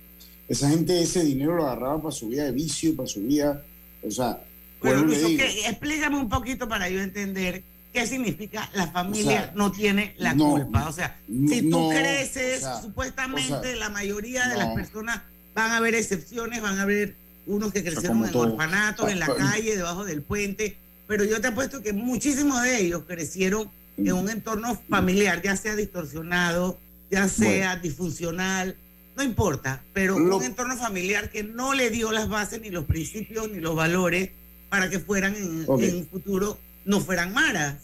Esa 0.47 0.67
gente 0.69 0.99
ese 0.99 1.23
dinero 1.23 1.55
lo 1.55 1.65
agarraba 1.67 2.01
para 2.01 2.11
su 2.11 2.29
vida 2.29 2.45
de 2.45 2.51
vicio, 2.51 2.95
para 2.95 3.07
su 3.07 3.21
vida, 3.21 3.63
o 4.01 4.09
sea, 4.09 4.43
Pero 4.81 4.95
vuelvo 5.01 5.11
y 5.13 5.15
le 5.15 5.21
Lucho, 5.21 5.27
digo, 5.29 5.43
¿qué? 5.43 5.69
explícame 5.69 6.17
un 6.17 6.29
poquito 6.29 6.67
para 6.67 6.89
yo 6.89 6.99
entender 7.01 7.63
qué 7.93 8.05
significa 8.07 8.69
la 8.73 8.87
familia 8.87 9.41
O 9.41 9.43
sea, 9.45 9.51
no 9.55 9.71
tiene 9.71 10.13
la 10.17 10.33
no, 10.33 10.51
culpa. 10.51 10.87
O 10.87 10.93
sea, 10.93 11.17
si 11.27 11.69
tú 11.69 11.79
no, 11.81 11.89
creces, 11.89 12.59
o 12.59 12.61
sea, 12.61 12.81
supuestamente 12.81 13.53
o 13.53 13.61
sea, 13.63 13.75
la 13.75 13.89
mayoría 13.89 14.47
de 14.47 14.57
las 14.57 14.67
no. 14.69 14.75
personas 14.75 15.21
van 15.55 15.71
a 15.71 15.77
haber 15.77 15.95
excepciones, 15.95 16.61
van 16.61 16.77
a 16.79 16.83
haber 16.83 17.15
unos 17.47 17.73
que 17.73 17.83
crecieron 17.83 18.23
en 18.25 18.31
todo. 18.31 18.51
orfanatos, 18.51 19.09
en 19.11 19.19
la 19.19 19.27
calle, 19.35 19.75
debajo 19.75 20.05
del 20.05 20.21
puente, 20.21 20.77
pero 21.07 21.23
yo 21.23 21.41
te 21.41 21.47
apuesto 21.47 21.81
que 21.81 21.93
muchísimos 21.93 22.61
de 22.61 22.79
ellos 22.81 23.03
crecieron 23.07 23.69
en 23.97 24.13
un 24.13 24.29
entorno 24.29 24.79
familiar, 24.87 25.41
ya 25.41 25.57
sea 25.57 25.75
distorsionado, 25.75 26.79
ya 27.09 27.27
sea 27.27 27.75
disfuncional, 27.77 28.75
no 29.17 29.23
importa, 29.23 29.81
pero 29.93 30.17
Lo- 30.19 30.37
un 30.37 30.43
entorno 30.43 30.77
familiar 30.77 31.29
que 31.29 31.43
no 31.43 31.73
le 31.73 31.89
dio 31.89 32.11
las 32.11 32.29
bases, 32.29 32.61
ni 32.61 32.69
los 32.69 32.85
principios, 32.85 33.49
ni 33.51 33.59
los 33.59 33.75
valores 33.75 34.29
para 34.69 34.89
que 34.89 34.99
fueran 34.99 35.35
en, 35.35 35.63
Ok. 35.67 35.81
en 35.81 35.95
un 35.97 36.07
futuro, 36.07 36.57
no 36.89 36.99
fueran 36.99 37.33
maras. 37.33 37.75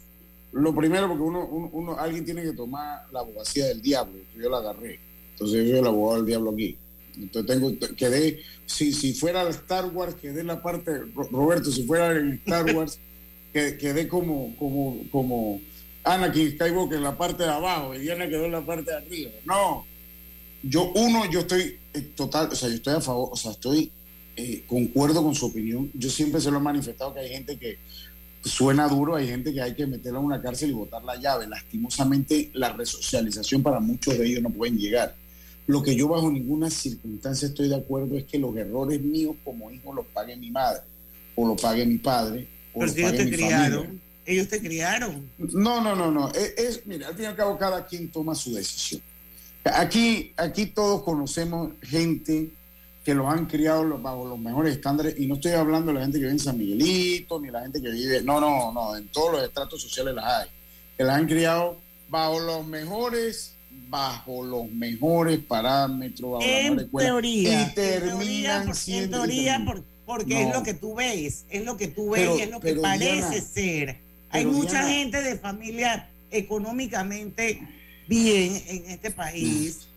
Lo 0.52 0.74
primero, 0.74 1.08
porque 1.08 1.24
uno, 1.24 1.46
uno, 1.46 1.70
uno- 1.74 2.00
alguien 2.00 2.26
tiene 2.26 2.42
que 2.44 2.54
tomar 2.54 3.06
la 3.12 3.20
abogacía 3.20 3.66
del 3.68 3.82
diablo, 3.82 4.20
yo 4.36 4.50
la 4.50 4.58
agarré. 4.58 5.00
Entonces 5.34 5.64
yo 5.66 5.70
soy 5.72 5.80
el 5.80 5.86
abogado 5.88 6.18
del 6.18 6.26
diablo 6.26 6.52
aquí. 6.52 6.78
Entonces 7.18 7.46
tengo, 7.56 7.96
quedé, 7.96 8.42
si, 8.66 8.92
si 8.94 9.14
fuera 9.14 9.48
Star 9.50 9.86
Wars, 9.88 10.16
quedé 10.16 10.42
en 10.42 10.48
la 10.48 10.62
parte, 10.62 10.92
Ro- 11.14 11.30
Roberto, 11.32 11.72
si 11.72 11.84
fuera 11.84 12.12
en 12.18 12.34
Star 12.46 12.74
Wars, 12.76 13.00
que- 13.54 13.78
quedé 13.78 14.08
como, 14.08 14.56
como, 14.58 15.04
como 15.12 15.62
Anakin 16.04 16.52
Skywalker 16.54 16.98
en 16.98 17.04
la 17.04 17.18
parte 17.18 17.44
de 17.44 17.50
abajo 17.50 17.94
y 17.94 18.00
Diana 18.00 18.28
quedó 18.28 18.46
en 18.46 18.52
la 18.54 18.66
parte 18.66 18.90
de 18.92 18.98
arriba. 18.98 19.32
No, 19.46 19.86
yo, 20.64 20.92
uno, 20.96 21.30
yo 21.32 21.42
estoy 21.42 21.78
eh, 21.94 22.02
total, 22.16 22.50
o 22.52 22.56
sea, 22.56 22.70
yo 22.70 22.76
estoy 22.76 22.94
a 22.96 23.02
favor, 23.02 23.30
o 23.32 23.36
sea, 23.36 23.52
estoy, 23.52 23.92
eh, 24.38 24.64
concuerdo 24.68 25.22
con 25.24 25.34
su 25.36 25.46
opinión. 25.46 25.90
Yo 25.94 26.10
siempre 26.10 26.42
se 26.42 26.50
lo 26.52 26.58
he 26.58 26.62
manifestado 26.62 27.14
que 27.14 27.20
hay 27.22 27.30
gente 27.30 27.58
que 27.58 27.78
suena 28.46 28.88
duro, 28.88 29.16
hay 29.16 29.28
gente 29.28 29.54
que 29.54 29.62
hay 29.62 29.74
que 29.76 29.86
meterla 29.88 30.20
en 30.20 30.26
una 30.26 30.42
cárcel 30.42 30.70
y 30.70 30.74
botar 30.74 31.04
la 31.04 31.16
llave. 31.18 31.48
Lastimosamente, 31.48 32.52
la 32.54 32.72
resocialización 32.74 33.62
para 33.64 33.80
muchos 33.80 34.18
de 34.18 34.26
ellos 34.28 34.42
no 34.44 34.50
pueden 34.50 34.78
llegar. 34.78 35.16
Lo 35.68 35.82
que 35.82 35.96
yo 35.96 36.08
bajo 36.08 36.30
ninguna 36.32 36.70
circunstancia 36.70 37.48
estoy 37.48 37.68
de 37.70 37.76
acuerdo 37.76 38.16
es 38.18 38.26
que 38.26 38.38
los 38.38 38.56
errores 38.56 39.02
míos 39.02 39.36
como 39.44 39.72
hijo 39.72 39.92
los 39.94 40.06
pague 40.08 40.36
mi 40.38 40.52
madre, 40.52 40.82
o 41.36 41.48
los 41.48 41.60
pague 41.60 41.86
mi 41.86 41.98
padre, 41.98 42.48
o 42.74 42.80
Pero 42.80 42.86
los 42.86 42.92
si 42.96 43.00
ellos 43.02 43.12
pague 43.12 43.24
te 43.24 43.30
mi 43.32 43.36
criaron, 43.38 43.84
familia. 43.84 44.02
ellos 44.28 44.48
te 44.48 44.62
criaron. 44.62 45.30
No, 45.40 45.82
no, 45.82 45.96
no, 45.96 46.12
no. 46.12 46.32
Es, 46.34 46.54
es- 46.58 46.86
mira, 46.86 47.08
al 47.08 47.16
fin 47.16 47.24
y 47.24 47.28
al 47.28 47.36
cabo 47.36 47.58
cada 47.58 47.86
quien 47.88 48.12
toma 48.12 48.36
su 48.36 48.54
decisión. 48.54 49.02
Aquí, 49.64 50.32
aquí 50.38 50.68
todos 50.68 51.02
conocemos 51.02 51.72
gente 51.82 52.52
que 53.06 53.14
los 53.14 53.32
han 53.32 53.46
criado 53.46 53.98
bajo 54.00 54.26
los 54.28 54.40
mejores 54.40 54.76
estándares 54.76 55.14
y 55.20 55.28
no 55.28 55.36
estoy 55.36 55.52
hablando 55.52 55.90
de 55.92 55.94
la 55.94 56.02
gente 56.02 56.18
que 56.18 56.24
vive 56.24 56.32
en 56.32 56.40
San 56.40 56.58
Miguelito 56.58 57.40
ni 57.40 57.52
la 57.52 57.62
gente 57.62 57.80
que 57.80 57.92
vive, 57.92 58.22
no, 58.24 58.40
no, 58.42 58.72
no, 58.74 58.98
en 58.98 59.08
todos 59.10 59.34
los 59.34 59.44
estratos 59.44 59.80
sociales 59.80 60.16
las 60.16 60.26
hay, 60.26 60.50
que 60.98 61.04
las 61.04 61.16
han 61.16 61.28
criado 61.28 61.78
bajo 62.10 62.40
los 62.40 62.66
mejores, 62.66 63.54
bajo 63.90 64.44
los 64.44 64.72
mejores 64.72 65.38
parámetros, 65.38 66.32
bajo 66.32 66.44
la 66.44 66.60
En 66.62 66.80
escuela, 66.80 67.10
teoría, 67.10 67.62
y 67.62 67.76
terminan 67.76 68.72
en 68.88 69.12
teoría, 69.12 69.62
por- 69.64 69.84
porque 70.08 70.42
es 70.42 70.54
lo 70.54 70.64
que 70.64 70.74
tú 70.74 70.96
ves, 70.96 71.46
es 71.50 71.64
lo 71.64 71.78
que 71.78 71.88
tú 71.88 72.10
ves 72.10 72.22
Pero- 72.24 72.38
y 72.38 72.42
es 72.42 72.50
lo 72.50 72.60
que 72.60 72.74
parece 72.76 73.16
Diana, 73.30 73.42
ser. 73.54 73.98
Hay 74.32 74.46
mucha 74.48 74.84
Diana- 74.84 74.88
gente 74.90 75.22
de 75.22 75.38
familia 75.38 76.10
económicamente 76.32 77.62
bien 78.08 78.62
en 78.68 78.90
este 78.90 79.12
país 79.12 79.88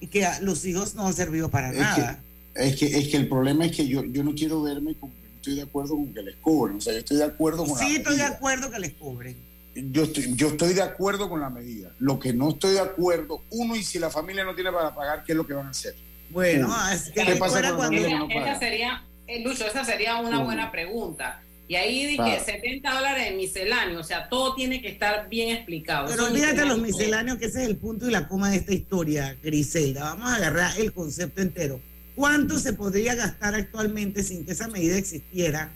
y 0.00 0.06
que 0.06 0.26
los 0.42 0.64
hijos 0.66 0.94
no 0.94 1.06
han 1.06 1.14
servido 1.14 1.48
para 1.50 1.72
nada. 1.72 2.18
que, 2.18 2.31
es, 2.54 2.76
que, 2.76 2.86
es 2.86 3.08
que 3.08 3.16
el 3.16 3.28
problema 3.28 3.64
es 3.66 3.76
que 3.76 3.86
yo, 3.86 4.04
yo 4.04 4.22
no 4.24 4.34
quiero 4.34 4.62
verme 4.62 4.96
no 5.00 5.10
estoy 5.36 5.54
de 5.56 5.62
acuerdo 5.62 5.96
con 5.96 6.14
que 6.14 6.22
les 6.22 6.36
cobren. 6.36 6.76
O 6.76 6.80
sea, 6.80 6.92
yo 6.92 6.98
estoy 7.00 7.16
de 7.16 7.24
acuerdo 7.24 7.64
con 7.66 7.76
la 7.78 7.84
Sí, 7.86 7.96
estoy 7.96 8.16
de 8.16 8.22
medida. 8.22 8.36
acuerdo 8.36 8.70
que 8.70 8.78
les 8.78 8.92
cobren. 8.92 9.36
Yo 9.74 10.02
estoy, 10.04 10.34
yo 10.36 10.48
estoy 10.48 10.74
de 10.74 10.82
acuerdo 10.82 11.28
con 11.28 11.40
la 11.40 11.50
medida. 11.50 11.90
Lo 11.98 12.18
que 12.20 12.32
no 12.32 12.50
estoy 12.50 12.74
de 12.74 12.80
acuerdo, 12.80 13.42
uno, 13.50 13.74
y 13.74 13.82
si 13.82 13.98
la 13.98 14.10
familia 14.10 14.44
no 14.44 14.54
tiene 14.54 14.70
para 14.70 14.94
pagar, 14.94 15.24
¿qué 15.24 15.32
es 15.32 15.36
lo 15.36 15.46
que 15.46 15.54
van 15.54 15.66
a 15.66 15.70
hacer? 15.70 15.94
Bueno, 16.30 16.66
Uno. 16.66 16.76
así 16.76 17.10
que 17.12 17.24
¿Qué 17.24 17.36
pasa 17.36 17.60
con 17.68 17.76
cuando- 17.76 18.02
que 18.02 18.14
no 18.14 18.28
Esa 18.30 18.58
sería, 18.58 19.02
eh, 19.26 19.42
Lucho, 19.42 19.66
esa 19.66 19.84
sería 19.84 20.16
una 20.18 20.42
buena 20.44 20.70
pregunta. 20.70 21.42
Y 21.68 21.74
ahí 21.76 22.02
dije 22.04 22.16
Claro. 22.16 22.44
70 22.44 22.92
dólares 22.94 23.30
de 23.30 23.36
misceláneo, 23.36 24.00
o 24.00 24.04
sea, 24.04 24.28
todo 24.28 24.54
tiene 24.54 24.82
que 24.82 24.88
estar 24.88 25.28
bien 25.28 25.56
explicado. 25.56 26.06
Pero 26.08 26.26
olvídate 26.26 26.66
los 26.66 26.78
misceláneos, 26.78 27.38
que 27.38 27.46
ese 27.46 27.62
es 27.62 27.68
el 27.68 27.76
punto 27.78 28.06
y 28.06 28.12
la 28.12 28.28
coma 28.28 28.50
de 28.50 28.58
esta 28.58 28.74
historia, 28.74 29.36
Griselda. 29.42 30.02
Vamos 30.04 30.30
a 30.30 30.36
agarrar 30.36 30.78
el 30.78 30.92
concepto 30.92 31.40
entero. 31.40 31.80
¿Cuánto 32.14 32.58
se 32.58 32.72
podría 32.72 33.14
gastar 33.14 33.54
actualmente 33.54 34.22
sin 34.22 34.44
que 34.44 34.52
esa 34.52 34.68
medida 34.68 34.96
existiera? 34.96 35.72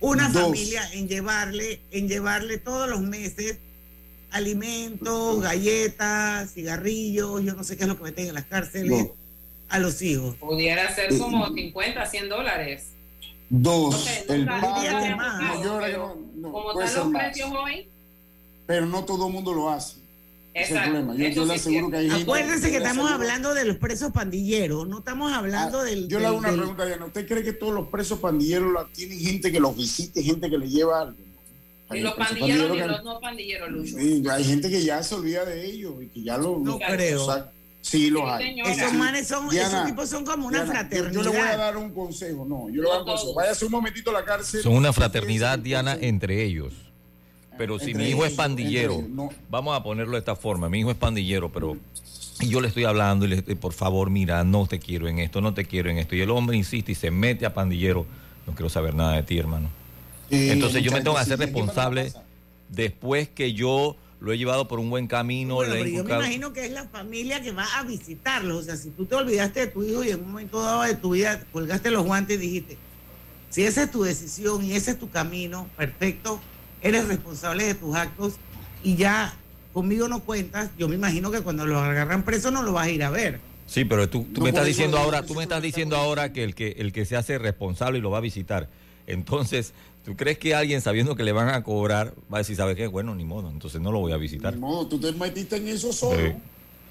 Una 0.00 0.28
Dos. 0.28 0.42
familia 0.42 0.82
en 0.92 1.08
llevarle, 1.08 1.80
en 1.90 2.08
llevarle 2.08 2.58
todos 2.58 2.88
los 2.88 3.00
meses 3.00 3.58
alimentos, 4.30 5.40
galletas, 5.40 6.52
cigarrillos, 6.52 7.42
yo 7.42 7.54
no 7.54 7.64
sé 7.64 7.76
qué 7.76 7.84
es 7.84 7.88
lo 7.88 7.96
que 7.96 8.04
meten 8.04 8.28
en 8.28 8.34
las 8.34 8.44
cárceles, 8.44 9.08
a 9.68 9.78
los 9.78 10.02
hijos. 10.02 10.36
Pudiera 10.36 10.94
ser 10.94 11.16
como 11.18 11.52
50, 11.52 12.06
100 12.06 12.28
dólares. 12.28 12.88
Dos, 13.48 14.08
el 14.28 14.44
pago. 14.46 16.16
No, 16.34 16.52
como 16.52 16.82
están 16.82 17.12
los 17.12 17.22
precios 17.22 17.50
hoy, 17.52 17.88
Pero 18.66 18.86
no 18.86 19.04
todo 19.04 19.28
el 19.28 19.32
mundo 19.32 19.54
lo 19.54 19.70
hace. 19.70 20.05
Ese 20.56 20.64
es 20.64 20.70
el 20.70 20.76
exacto. 20.76 20.90
problema. 20.96 21.14
Yo, 21.16 21.26
eso 21.26 21.34
yo 21.36 21.44
le 21.46 21.46
sí 21.48 21.54
es 21.54 21.60
aseguro 21.60 21.90
que 21.90 21.96
hay 21.98 22.08
gente. 22.08 22.22
Acuérdense 22.22 22.70
que 22.70 22.76
estamos 22.78 23.10
hablando 23.10 23.54
de 23.54 23.64
los 23.66 23.76
presos 23.76 24.10
pandilleros, 24.12 24.88
no 24.88 24.98
estamos 24.98 25.32
hablando 25.32 25.80
Ah, 25.80 25.84
del... 25.84 26.08
Yo 26.08 26.18
le 26.18 26.26
hago 26.26 26.38
una 26.38 26.48
del- 26.50 26.58
pregunta, 26.60 26.86
Diana. 26.86 27.04
¿Usted 27.04 27.26
cree 27.28 27.42
que 27.44 27.52
todos 27.52 27.74
los 27.74 27.88
presos 27.88 28.18
pandilleros 28.20 28.72
la, 28.72 28.86
tienen 28.86 29.18
gente 29.20 29.52
que 29.52 29.60
los 29.60 29.76
visite, 29.76 30.22
gente 30.22 30.48
que 30.48 30.56
le 30.58 30.68
lleva 30.68 31.02
algo? 31.02 31.16
Ni 31.90 31.98
Hay 31.98 32.02
los 32.02 32.14
presos 32.14 32.38
pandilleros 32.38 32.70
ni 32.70 32.76
que- 32.78 32.86
los 32.88 33.04
no 33.04 33.20
pandilleros, 33.20 33.70
Lucho. 33.70 33.96
Sí, 33.98 34.22
hay 34.30 34.44
gente 34.44 34.70
que 34.70 34.82
ya 34.82 35.02
se 35.02 35.14
olvida 35.14 35.44
de 35.44 35.64
ellos 35.66 35.94
y 36.02 36.06
que 36.08 36.22
ya 36.22 36.36
lo. 36.38 36.58
No 36.58 36.72
lo- 36.72 36.78
creo. 36.78 37.22
o 37.24 37.32
sea, 37.32 37.52
sí, 37.82 38.10
los 38.10 38.22
Sí, 38.22 38.28
hay. 38.28 38.44
señora. 38.50 38.72
Esos 38.72 38.90
Sí. 38.90 38.96
manes 38.96 39.28
son, 39.28 39.48
Diana, 39.50 39.68
esos 39.68 39.86
tipos 39.86 40.08
son 40.08 40.24
como 40.24 40.46
una 40.48 40.64
Diana, 40.64 40.72
yo- 40.72 40.78
fraternidad. 40.88 41.12
Yo, 41.12 41.22
le 41.22 41.28
voy 41.38 41.46
a 41.48 41.56
dar 41.56 41.76
un 41.76 41.90
consejo. 41.92 42.44
No, 42.48 42.68
yo 42.70 42.82
le 42.82 42.88
voy 42.88 42.90
a 42.90 42.92
dar 42.94 43.00
un 43.02 43.06
consejo. 43.08 43.34
Váyase 43.34 43.64
un 43.66 43.70
momentito 43.72 44.10
a 44.10 44.14
la 44.14 44.24
cárcel. 44.24 44.62
Son 44.62 44.72
una 44.74 44.92
fraternidad, 44.92 45.58
Diana, 45.58 45.96
entre 46.00 46.42
ellos. 46.44 46.72
Pero 47.58 47.78
si 47.78 47.94
mi 47.94 48.04
hijo 48.08 48.24
es 48.24 48.34
pandillero, 48.34 48.94
entre 48.94 49.06
ellos, 49.06 49.16
no. 49.16 49.30
vamos 49.50 49.76
a 49.76 49.82
ponerlo 49.82 50.12
de 50.12 50.18
esta 50.18 50.36
forma, 50.36 50.68
mi 50.68 50.80
hijo 50.80 50.90
es 50.90 50.96
pandillero, 50.96 51.50
pero 51.50 51.76
y 52.40 52.48
yo 52.48 52.60
le 52.60 52.68
estoy 52.68 52.84
hablando 52.84 53.24
y 53.24 53.28
le 53.28 53.36
estoy, 53.36 53.54
por 53.54 53.72
favor, 53.72 54.10
mira, 54.10 54.44
no 54.44 54.66
te 54.66 54.78
quiero 54.78 55.08
en 55.08 55.18
esto, 55.18 55.40
no 55.40 55.54
te 55.54 55.64
quiero 55.64 55.90
en 55.90 55.98
esto. 55.98 56.14
Y 56.16 56.20
el 56.20 56.30
hombre 56.30 56.56
insiste 56.56 56.92
y 56.92 56.94
se 56.94 57.10
mete 57.10 57.46
a 57.46 57.54
pandillero, 57.54 58.06
no 58.46 58.54
quiero 58.54 58.68
saber 58.68 58.94
nada 58.94 59.14
de 59.14 59.22
ti, 59.22 59.38
hermano. 59.38 59.70
Sí, 60.30 60.50
Entonces 60.50 60.82
yo 60.82 60.92
me 60.92 61.00
tengo 61.00 61.14
que 61.14 61.22
hacer 61.22 61.38
responsable 61.38 62.12
después 62.68 63.28
que 63.28 63.54
yo 63.54 63.96
lo 64.20 64.32
he 64.32 64.38
llevado 64.38 64.66
por 64.66 64.80
un 64.80 64.90
buen 64.90 65.06
camino, 65.06 65.56
Bueno, 65.56 65.74
le 65.74 65.80
he 65.80 65.84
pero 65.84 65.96
yo 65.96 66.04
me 66.04 66.14
imagino 66.14 66.52
que 66.52 66.66
es 66.66 66.72
la 66.72 66.84
familia 66.88 67.40
que 67.42 67.52
va 67.52 67.66
a 67.76 67.84
visitarlos. 67.84 68.56
O 68.56 68.62
sea, 68.62 68.76
si 68.76 68.90
tú 68.90 69.06
te 69.06 69.14
olvidaste 69.14 69.60
de 69.60 69.66
tu 69.68 69.82
hijo 69.82 70.04
y 70.04 70.10
en 70.10 70.20
un 70.20 70.28
momento 70.28 70.60
dado 70.60 70.82
de 70.82 70.94
tu 70.94 71.10
vida 71.10 71.42
colgaste 71.52 71.90
los 71.90 72.04
guantes 72.04 72.36
y 72.36 72.40
dijiste, 72.40 72.78
si 73.50 73.62
esa 73.62 73.84
es 73.84 73.90
tu 73.90 74.02
decisión 74.02 74.64
y 74.64 74.72
ese 74.72 74.92
es 74.92 74.98
tu 74.98 75.08
camino, 75.10 75.68
perfecto, 75.76 76.40
eres 76.82 77.08
responsable 77.08 77.64
de 77.64 77.74
tus 77.74 77.94
actos 77.96 78.34
y 78.82 78.96
ya 78.96 79.34
conmigo 79.72 80.08
no 80.08 80.20
cuentas, 80.20 80.70
yo 80.78 80.88
me 80.88 80.94
imagino 80.94 81.30
que 81.30 81.40
cuando 81.42 81.66
los 81.66 81.82
agarran 81.82 82.22
preso 82.22 82.50
no 82.50 82.62
lo 82.62 82.72
vas 82.72 82.86
a 82.86 82.90
ir 82.90 83.02
a 83.02 83.10
ver. 83.10 83.40
Sí, 83.66 83.84
pero 83.84 84.08
tú, 84.08 84.24
tú 84.32 84.38
No, 84.40 84.44
me 84.44 84.50
estás 84.50 84.64
diciendo 84.66 84.96
ahora, 84.96 85.22
tú 85.24 85.34
me 85.34 85.42
estás 85.42 85.60
diciendo 85.62 85.96
ahora 85.96 86.32
que 86.32 86.44
el 86.44 86.54
que 86.54 86.76
el 86.78 86.92
que 86.92 87.04
se 87.04 87.16
hace 87.16 87.36
responsable 87.38 87.98
y 87.98 88.00
lo 88.00 88.10
va 88.10 88.18
a 88.18 88.20
visitar. 88.22 88.68
Entonces, 89.08 89.72
¿tú 90.04 90.16
crees 90.16 90.38
que 90.38 90.54
alguien 90.54 90.80
sabiendo 90.80 91.16
que 91.16 91.24
le 91.24 91.32
van 91.32 91.48
a 91.48 91.62
cobrar 91.62 92.14
va 92.32 92.38
a 92.38 92.40
decir, 92.40 92.56
¿sabes 92.56 92.76
qué? 92.76 92.86
Bueno, 92.86 93.14
ni 93.14 93.24
modo, 93.24 93.50
entonces 93.50 93.80
no 93.80 93.90
lo 93.92 93.98
voy 94.00 94.12
a 94.12 94.16
visitar. 94.16 94.54
Ni 94.54 94.60
modo, 94.60 94.86
tú 94.86 94.98
te 95.00 95.12
metiste 95.12 95.56
en 95.56 95.68
eso 95.68 95.92
solo 95.92 96.18
Sí. 96.18 96.32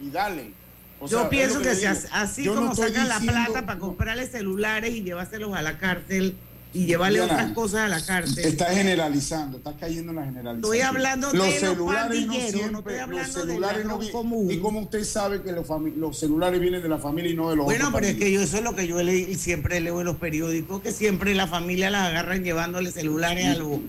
y 0.08 0.10
dale. 0.10 0.52
O 1.00 1.08
yo 1.08 1.22
sea, 1.22 1.30
pienso 1.30 1.62
que, 1.62 1.70
as- 1.70 2.08
así 2.12 2.44
Yo 2.44 2.56
como 2.56 2.74
sacan 2.76 3.08
la 3.08 3.20
plata 3.20 3.66
para 3.66 3.80
comprarle 3.80 4.28
celulares 4.28 4.94
y 4.96 5.02
llevárselos 5.04 5.54
a 5.56 5.62
la 5.62 5.78
cárcel, 5.78 6.36
y 6.76 6.86
llevarle 6.86 7.20
Diana, 7.20 7.34
otras 7.34 7.52
cosas 7.54 7.80
a 7.82 7.88
la 7.88 8.02
cárcel. 8.06 8.46
Estás 8.46 8.74
generalizando, 8.76 9.58
estás 9.58 9.76
cayendo 9.80 10.12
en 10.12 10.16
la 10.18 10.26
generalización. 10.26 10.74
Estoy 10.76 10.82
hablando 10.82 11.28
los 11.34 11.46
de 11.46 11.52
los 11.52 11.60
celulares 11.60 12.26
no 12.26 12.34
pandilleros, 12.34 12.72
no 12.72 12.82
los 12.82 12.86
del 12.86 13.26
celulares 13.26 13.86
no 13.86 13.98
vi- 13.98 14.12
común. 14.12 14.52
¿Y 14.52 14.60
cómo 14.60 14.82
usted 14.82 15.04
sabe 15.06 15.42
que 15.42 15.52
los, 15.54 15.66
los 15.98 16.20
celulares 16.20 16.60
vienen 16.60 16.82
de 16.82 16.90
la 16.90 16.98
familia 16.98 17.32
y 17.32 17.36
no 17.36 17.50
de 17.50 17.56
los 17.56 17.66
Bueno, 17.66 17.88
otros 17.88 18.02
pero 18.02 18.12
es 18.12 18.18
que 18.20 18.32
yo 18.32 18.42
eso 18.42 18.58
es 18.58 18.64
lo 18.64 18.76
que 18.76 18.88
yo 18.88 19.02
leí 19.02 19.24
y 19.30 19.36
siempre 19.36 19.80
leo 19.80 20.02
en 20.02 20.06
los 20.06 20.18
periódicos, 20.18 20.82
que 20.82 20.92
siempre 20.92 21.34
la 21.34 21.48
familia 21.48 21.90
las 21.90 22.10
agarran 22.10 22.44
llevándole 22.44 22.92
celulares 22.92 23.46
a 23.46 23.56
los 23.56 23.80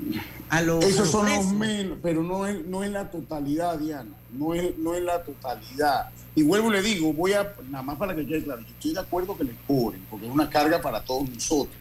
a 0.49 0.63
los 0.63 0.85
Esos 0.85 0.99
los 1.01 1.11
son 1.11 1.29
los 1.29 1.47
menos, 1.53 1.99
pero 2.01 2.23
no 2.23 2.47
es, 2.47 2.65
no 2.67 2.85
es 2.85 2.93
la 2.93 3.11
totalidad, 3.11 3.79
Diana. 3.81 4.11
No 4.33 4.55
es, 4.55 4.79
no 4.79 4.95
es 4.95 5.03
la 5.03 5.23
totalidad. 5.25 6.11
Y 6.37 6.43
vuelvo 6.43 6.69
y 6.71 6.75
le 6.75 6.83
digo, 6.83 7.13
voy 7.13 7.33
a, 7.33 7.53
nada 7.69 7.83
más 7.83 7.97
para 7.97 8.15
que 8.15 8.25
quede 8.27 8.45
claro, 8.45 8.61
yo 8.61 8.69
estoy 8.69 8.93
de 8.95 9.01
acuerdo 9.01 9.37
que 9.37 9.45
les 9.45 9.55
cobren, 9.67 10.01
porque 10.09 10.27
es 10.27 10.33
una 10.33 10.49
carga 10.49 10.81
para 10.81 11.01
todos 11.03 11.29
nosotros. 11.29 11.75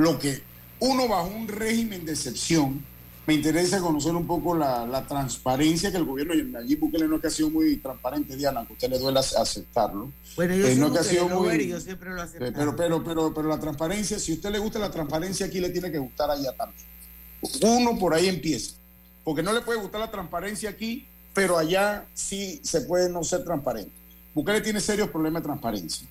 Lo 0.00 0.18
que 0.18 0.42
uno 0.80 1.06
bajo 1.08 1.28
un 1.28 1.46
régimen 1.46 2.04
de 2.06 2.12
excepción, 2.12 2.82
me 3.26 3.34
interesa 3.34 3.80
conocer 3.80 4.14
un 4.14 4.26
poco 4.26 4.56
la, 4.56 4.86
la 4.86 5.06
transparencia 5.06 5.90
que 5.90 5.98
el 5.98 6.04
gobierno, 6.04 6.34
y 6.34 6.56
allí 6.56 6.74
Bukele 6.76 7.06
no 7.06 7.20
que 7.20 7.26
ha 7.26 7.30
sido 7.30 7.50
muy 7.50 7.76
transparente, 7.76 8.34
Diana, 8.34 8.60
aunque 8.60 8.72
a 8.72 8.76
usted 8.76 8.90
le 8.90 8.98
duele 8.98 9.20
ac- 9.20 9.36
aceptarlo. 9.38 10.10
Bueno, 10.36 10.54
yo 10.56 10.66
Eh, 10.66 10.74
no 10.76 10.90
que 10.92 10.98
ha 11.00 11.04
sido 11.04 11.28
muy- 11.28 11.68
yo 11.68 11.78
siempre 11.80 12.10
lo 12.10 12.22
acepto. 12.22 12.52
pero, 12.56 12.74
pero, 12.74 13.04
pero, 13.04 13.34
pero 13.34 13.48
la 13.48 13.60
transparencia, 13.60 14.18
si 14.18 14.32
a 14.32 14.34
usted 14.36 14.50
le 14.50 14.58
gusta 14.58 14.78
la 14.78 14.90
transparencia 14.90 15.46
aquí, 15.46 15.60
le 15.60 15.68
tiene 15.68 15.92
que 15.92 15.98
gustar 15.98 16.30
allá 16.30 16.50
también. 16.56 16.86
Uno 17.62 17.98
por 17.98 18.14
ahí 18.14 18.28
empieza. 18.28 18.72
Porque 19.22 19.42
no 19.42 19.52
le 19.52 19.60
puede 19.60 19.78
gustar 19.80 20.00
la 20.00 20.10
transparencia 20.10 20.70
aquí, 20.70 21.06
pero 21.34 21.58
allá 21.58 22.06
sí 22.14 22.60
se 22.64 22.80
puede 22.80 23.10
no 23.10 23.22
ser 23.22 23.44
transparente. 23.44 23.92
Bukele 24.34 24.60
tiene 24.62 24.80
serios 24.80 25.10
problemas 25.10 25.42
de 25.42 25.46
transparencia. 25.48 26.08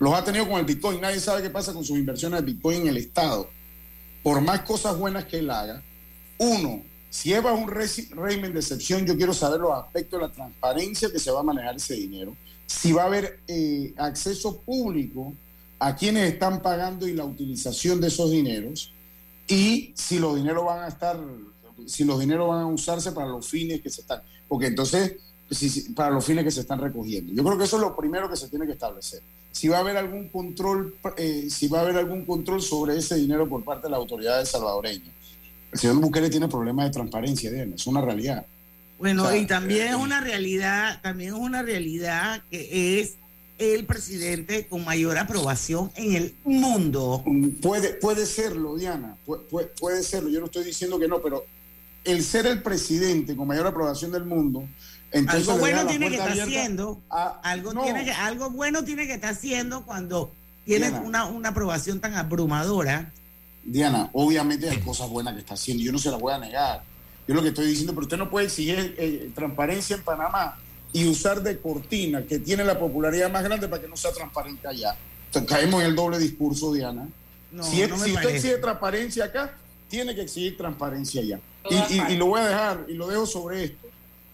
Los 0.00 0.14
ha 0.14 0.24
tenido 0.24 0.48
con 0.48 0.58
el 0.58 0.64
Bitcoin. 0.64 1.00
Nadie 1.00 1.20
sabe 1.20 1.42
qué 1.42 1.50
pasa 1.50 1.74
con 1.74 1.84
sus 1.84 1.98
inversiones 1.98 2.40
de 2.40 2.46
Bitcoin 2.46 2.82
en 2.82 2.88
el 2.88 2.96
Estado. 2.96 3.48
Por 4.22 4.40
más 4.40 4.62
cosas 4.62 4.98
buenas 4.98 5.26
que 5.26 5.38
él 5.38 5.50
haga, 5.50 5.82
uno, 6.38 6.82
si 7.10 7.34
es 7.34 7.44
un 7.44 7.68
régimen 7.68 8.52
de 8.52 8.60
excepción, 8.60 9.04
yo 9.04 9.14
quiero 9.16 9.34
saber 9.34 9.60
los 9.60 9.72
aspectos 9.72 10.18
de 10.18 10.26
la 10.26 10.32
transparencia 10.32 11.10
que 11.12 11.18
se 11.18 11.30
va 11.30 11.40
a 11.40 11.42
manejar 11.42 11.76
ese 11.76 11.94
dinero. 11.94 12.34
Si 12.66 12.92
va 12.92 13.02
a 13.02 13.06
haber 13.06 13.40
eh, 13.46 13.92
acceso 13.98 14.62
público 14.62 15.34
a 15.78 15.94
quienes 15.94 16.32
están 16.32 16.62
pagando 16.62 17.06
y 17.06 17.12
la 17.12 17.24
utilización 17.24 18.00
de 18.00 18.08
esos 18.08 18.30
dineros 18.30 18.94
y 19.46 19.92
si 19.94 20.18
los 20.18 20.36
dineros 20.36 20.64
van 20.64 20.84
a 20.84 20.88
estar, 20.88 21.20
si 21.86 22.04
los 22.04 22.20
dineros 22.20 22.48
van 22.48 22.60
a 22.60 22.66
usarse 22.66 23.12
para 23.12 23.28
los 23.28 23.46
fines 23.46 23.82
que 23.82 23.90
se 23.90 24.00
están, 24.00 24.22
porque 24.48 24.68
entonces, 24.68 25.16
para 25.94 26.10
los 26.10 26.24
fines 26.24 26.44
que 26.44 26.50
se 26.50 26.60
están 26.60 26.80
recogiendo. 26.80 27.34
Yo 27.34 27.44
creo 27.44 27.58
que 27.58 27.64
eso 27.64 27.76
es 27.76 27.82
lo 27.82 27.94
primero 27.94 28.30
que 28.30 28.36
se 28.36 28.48
tiene 28.48 28.66
que 28.66 28.72
establecer. 28.72 29.20
Si 29.52 29.68
va 29.68 29.78
a 29.78 29.80
haber 29.80 29.96
algún 29.96 30.28
control, 30.28 30.94
eh, 31.16 31.48
si 31.50 31.68
va 31.68 31.80
a 31.80 31.82
haber 31.82 31.96
algún 31.96 32.24
control 32.24 32.62
sobre 32.62 32.96
ese 32.96 33.16
dinero 33.16 33.48
por 33.48 33.64
parte 33.64 33.86
de 33.86 33.90
las 33.90 33.98
autoridades 33.98 34.48
salvadoreñas. 34.48 35.12
El 35.72 35.78
señor 35.78 35.96
Bukele 35.96 36.30
tiene 36.30 36.48
problemas 36.48 36.86
de 36.86 36.92
transparencia, 36.92 37.50
Diana, 37.50 37.74
es 37.74 37.86
una 37.86 38.00
realidad. 38.00 38.44
Bueno, 38.98 39.24
O 39.24 39.28
sea, 39.28 39.36
y 39.36 39.46
también 39.46 39.88
es 39.88 39.92
eh, 39.92 39.96
una 39.96 40.20
realidad, 40.20 41.00
también 41.02 41.34
es 41.34 41.40
una 41.40 41.62
realidad 41.62 42.42
que 42.50 43.00
es 43.00 43.14
el 43.58 43.84
presidente 43.84 44.66
con 44.66 44.84
mayor 44.84 45.18
aprobación 45.18 45.90
en 45.96 46.14
el 46.14 46.34
mundo. 46.44 47.22
Puede, 47.60 47.94
puede 47.94 48.26
serlo, 48.26 48.76
Diana, 48.76 49.16
puede, 49.24 49.42
puede, 49.44 49.66
puede 49.68 50.02
serlo. 50.02 50.30
Yo 50.30 50.40
no 50.40 50.46
estoy 50.46 50.64
diciendo 50.64 50.98
que 50.98 51.08
no, 51.08 51.20
pero 51.20 51.44
el 52.04 52.24
ser 52.24 52.46
el 52.46 52.62
presidente 52.62 53.36
con 53.36 53.46
mayor 53.46 53.66
aprobación 53.66 54.12
del 54.12 54.24
mundo, 54.24 54.66
entonces 55.12 55.48
algo 55.48 55.58
bueno 55.60 55.86
tiene 55.86 56.08
que 56.08 56.14
estar 56.16 56.30
haciendo, 56.40 57.00
a- 57.10 57.40
algo 57.42 57.72
no. 57.72 57.82
tiene 57.82 58.04
que, 58.04 58.12
algo 58.12 58.50
bueno 58.50 58.84
tiene 58.84 59.06
que 59.06 59.14
estar 59.14 59.32
haciendo 59.32 59.84
cuando 59.84 60.32
tienes 60.64 60.90
Diana. 60.90 61.06
una, 61.06 61.24
una 61.26 61.48
aprobación 61.50 62.00
tan 62.00 62.14
abrumadora. 62.14 63.12
Diana, 63.64 64.08
obviamente 64.12 64.68
hay 64.70 64.78
cosas 64.80 65.08
buenas 65.10 65.34
que 65.34 65.40
está 65.40 65.54
haciendo, 65.54 65.82
yo 65.82 65.92
no 65.92 65.98
se 65.98 66.10
las 66.10 66.20
voy 66.20 66.32
a 66.32 66.38
negar. 66.38 66.82
Yo 67.28 67.34
lo 67.34 67.42
que 67.42 67.48
estoy 67.48 67.66
diciendo, 67.66 67.92
pero 67.92 68.04
usted 68.04 68.16
no 68.16 68.30
puede 68.30 68.46
exigir 68.46 68.94
eh, 68.98 69.30
transparencia 69.34 69.96
en 69.96 70.02
Panamá 70.02 70.56
y 70.92 71.06
usar 71.06 71.42
de 71.42 71.58
cortina, 71.58 72.22
que 72.22 72.38
tiene 72.40 72.64
la 72.64 72.78
popularidad 72.78 73.30
más 73.30 73.44
grande, 73.44 73.68
para 73.68 73.82
que 73.82 73.88
no 73.88 73.96
sea 73.96 74.12
transparente 74.12 74.66
allá. 74.66 74.96
Entonces, 75.26 75.48
caemos 75.48 75.80
en 75.82 75.88
el 75.90 75.94
doble 75.94 76.18
discurso, 76.18 76.72
Diana. 76.72 77.06
No, 77.52 77.62
si 77.62 77.82
es- 77.82 77.88
no 77.90 77.96
me 77.98 78.06
si 78.06 78.12
usted 78.14 78.30
exige 78.30 78.56
transparencia 78.58 79.24
acá, 79.26 79.54
tiene 79.88 80.14
que 80.14 80.22
exigir 80.22 80.56
transparencia 80.56 81.20
allá. 81.20 81.38
Y, 81.68 81.74
y- 81.74 81.94
y 81.94 81.98
partes. 81.98 82.18
lo 82.18 82.26
voy 82.26 82.40
a 82.40 82.46
dejar, 82.48 82.86
y 82.88 82.94
lo 82.94 83.06
dejo 83.06 83.26
sobre 83.26 83.64
esto. 83.64 83.86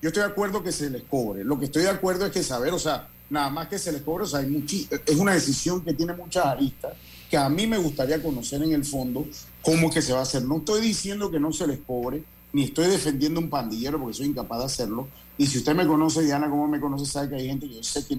Yo 0.03 0.09
estoy 0.09 0.23
de 0.23 0.29
acuerdo 0.29 0.63
que 0.63 0.73
se 0.73 0.91
les 0.91 1.03
cobre. 1.05 1.45
Lo 1.45 1.59
que 1.59 1.67
estoy 1.67 1.83
de 1.85 1.91
acuerdo 1.91 2.27
es 2.27 2.33
que 2.33 2.43
saber, 2.43 2.73
o 2.73 2.79
sea, 2.79 3.09
nada 3.31 3.51
más 3.51 3.69
que 3.69 3.79
se 3.79 3.93
les 3.93 4.03
cobre, 4.03 4.25
o 4.25 4.27
sea, 4.27 4.41
hay 4.41 4.47
muchi- 4.47 4.87
es 5.07 5.17
una 5.17 5.33
decisión 5.33 5.81
que 5.83 5.95
tiene 5.95 6.13
muchas 6.15 6.47
aristas, 6.47 6.93
que 7.31 7.37
a 7.37 7.49
mí 7.49 7.67
me 7.67 7.79
gustaría 7.79 8.23
conocer 8.23 8.63
en 8.63 8.73
el 8.73 8.85
fondo 8.85 9.27
cómo 9.63 9.89
es 9.89 9.95
que 9.95 10.03
se 10.03 10.13
va 10.13 10.21
a 10.21 10.23
hacer. 10.23 10.43
No 10.45 10.59
estoy 10.59 10.81
diciendo 10.81 11.31
que 11.31 11.41
no 11.41 11.53
se 11.53 11.67
les 11.67 11.79
cobre, 11.81 12.23
ni 12.53 12.65
estoy 12.65 12.87
defendiendo 12.87 13.41
un 13.41 13.51
pandillero 13.51 13.99
porque 13.99 14.15
soy 14.15 14.27
incapaz 14.27 14.61
de 14.61 14.65
hacerlo. 14.67 15.09
Y 15.39 15.47
si 15.47 15.59
usted 15.59 15.75
me 15.75 15.87
conoce, 15.87 16.23
Diana, 16.23 16.49
como 16.49 16.69
me 16.69 16.79
conoce, 16.81 17.05
sabe 17.07 17.31
que 17.31 17.35
hay 17.37 17.49
gente 17.49 17.67
que 17.69 17.75
yo 17.75 17.83
sé 17.83 18.07
que 18.07 18.19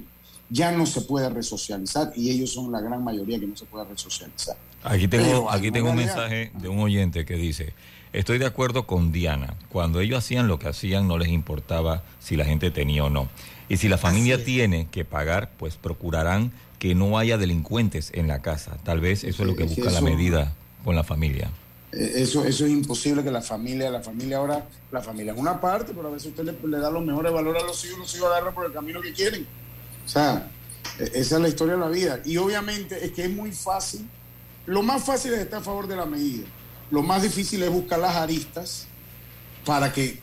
ya 0.50 0.72
no 0.72 0.86
se 0.86 1.02
puede 1.02 1.30
resocializar 1.30 2.12
y 2.16 2.30
ellos 2.32 2.52
son 2.54 2.72
la 2.72 2.80
gran 2.82 3.04
mayoría 3.04 3.40
que 3.40 3.48
no 3.48 3.56
se 3.56 3.66
puede 3.66 3.86
resocializar. 3.86 4.56
Aquí 4.84 5.08
tengo, 5.08 5.26
Pero 5.26 5.52
aquí 5.52 5.72
tengo 5.72 5.90
un 5.90 5.96
mensaje 5.98 6.52
de 6.60 6.68
un 6.70 6.80
oyente 6.80 7.26
que 7.26 7.36
dice, 7.36 7.74
estoy 8.14 8.38
de 8.38 8.46
acuerdo 8.46 8.88
con 8.88 9.12
Diana, 9.12 9.56
cuando 9.70 10.00
ellos 10.00 10.20
hacían 10.20 10.48
lo 10.48 10.60
que 10.60 10.68
hacían 10.68 11.08
no 11.08 11.18
les 11.18 11.30
importaba 11.30 12.04
si 12.20 12.36
la 12.36 12.46
gente 12.46 12.72
tenía 12.72 13.04
o 13.06 13.10
no. 13.10 13.30
Y 13.70 13.78
si 13.78 13.90
la 13.90 13.98
familia 13.98 14.44
tiene 14.44 14.88
que 14.90 15.04
pagar, 15.06 15.52
pues 15.58 15.76
procurarán 15.76 16.52
que 16.80 16.96
no 16.96 17.18
haya 17.18 17.38
delincuentes 17.38 18.12
en 18.14 18.28
la 18.28 18.42
casa. 18.42 18.78
Tal 18.84 19.00
vez 19.02 19.24
eso 19.24 19.44
es 19.44 19.50
lo 19.50 19.56
que 19.56 19.64
Es 19.66 19.74
que 19.74 19.82
busca 19.82 19.92
la 19.94 20.02
medida 20.02 20.54
con 20.86 20.96
la 20.96 21.04
familia. 21.04 21.50
Eh, 21.92 22.12
Eso, 22.16 22.46
eso 22.46 22.66
es 22.66 22.72
imposible 22.72 23.24
que 23.24 23.32
la 23.32 23.42
familia, 23.42 23.90
la 23.90 24.02
familia 24.02 24.38
ahora, 24.38 24.68
la 24.92 25.02
familia 25.02 25.34
es 25.34 25.40
una 25.40 25.60
parte, 25.60 25.94
pero 25.96 26.08
a 26.10 26.12
veces 26.12 26.28
usted 26.30 26.44
le, 26.46 26.54
le 26.68 26.78
da 26.80 26.90
los 26.92 27.04
mejores 27.04 27.34
valores 27.34 27.64
a 27.64 27.66
los 27.66 27.84
hijos, 27.86 27.98
los 28.00 28.16
hijos 28.16 28.30
agarran 28.30 28.54
por 28.54 28.66
el 28.66 28.74
camino 28.74 29.02
que 29.02 29.12
quieren. 29.14 29.46
O 30.06 30.10
sea, 30.10 30.50
e- 31.00 31.12
esa 31.16 31.36
es 31.36 31.42
la 31.42 31.48
historia 31.50 31.74
de 31.74 31.80
la 31.80 31.90
vida. 31.90 32.20
Y 32.26 32.38
obviamente 32.38 33.04
es 33.04 33.12
que 33.12 33.26
es 33.26 33.30
muy 33.32 33.52
fácil. 33.52 34.08
Lo 34.66 34.84
más 34.84 35.04
fácil 35.04 35.34
es 35.34 35.40
estar 35.40 35.60
a 35.60 35.64
favor 35.64 35.88
de 35.88 35.96
la 35.96 36.06
medida. 36.06 36.46
Lo 36.92 37.02
más 37.04 37.22
difícil 37.24 37.62
es 37.64 37.70
buscar 37.70 38.00
las 38.00 38.16
aristas 38.16 38.88
para 39.66 39.92
que 39.92 40.20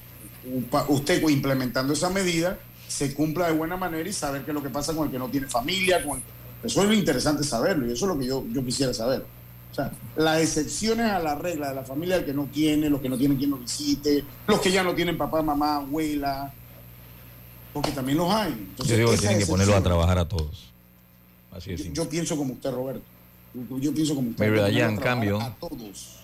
usted 0.88 1.26
implementando 1.28 1.92
esa 1.92 2.10
medida 2.10 2.58
se 2.88 3.12
cumpla 3.14 3.46
de 3.48 3.52
buena 3.54 3.76
manera 3.76 4.08
y 4.08 4.12
saber 4.12 4.44
qué 4.44 4.50
es 4.50 4.54
lo 4.54 4.62
que 4.62 4.70
pasa 4.70 4.94
con 4.94 5.06
el 5.06 5.12
que 5.12 5.18
no 5.18 5.28
tiene 5.28 5.46
familia. 5.48 6.02
Con 6.04 6.18
el- 6.18 6.24
Eso 6.62 6.82
es 6.82 6.88
lo 6.88 6.94
interesante 6.94 7.44
saberlo 7.44 7.86
y 7.86 7.92
eso 7.92 8.06
es 8.06 8.08
lo 8.14 8.18
que 8.18 8.26
yo, 8.26 8.44
yo 8.52 8.64
quisiera 8.64 8.94
saber. 8.94 9.24
O 9.70 9.74
sea, 9.74 9.90
las 10.16 10.40
excepciones 10.40 11.10
a 11.10 11.18
la 11.18 11.34
regla 11.34 11.70
de 11.70 11.74
la 11.74 11.82
familia, 11.84 12.16
el 12.16 12.24
que 12.24 12.32
no 12.32 12.44
tiene, 12.46 12.88
los 12.88 13.00
que 13.02 13.08
no 13.08 13.18
tienen 13.18 13.36
quien 13.36 13.50
lo 13.50 13.56
visite, 13.58 14.24
los 14.46 14.60
que 14.60 14.70
ya 14.70 14.82
no 14.84 14.94
tienen 14.94 15.18
papá, 15.18 15.42
mamá, 15.42 15.76
abuela, 15.76 16.52
porque 17.72 17.90
también 17.90 18.16
los 18.18 18.30
hay. 18.32 18.52
Entonces, 18.52 18.88
Yo 18.92 18.96
digo 18.96 19.10
que 19.10 19.18
tienen 19.18 19.38
que 19.40 19.46
ponerlos 19.46 19.76
a 19.76 19.82
trabajar 19.82 20.18
a 20.18 20.28
todos. 20.28 20.70
Así 21.52 21.72
es. 21.72 21.84
Yo, 21.84 21.92
yo 21.92 22.08
pienso 22.08 22.36
como 22.36 22.54
usted, 22.54 22.70
Roberto. 22.70 23.02
Yo, 23.52 23.78
yo 23.78 23.92
pienso 23.94 24.14
como 24.14 24.30
usted. 24.30 24.44
Pero 24.44 24.64
allá, 24.64 24.88
en 24.88 24.96
cambio- 24.96 25.40
A 25.40 25.54
todos. 25.56 26.20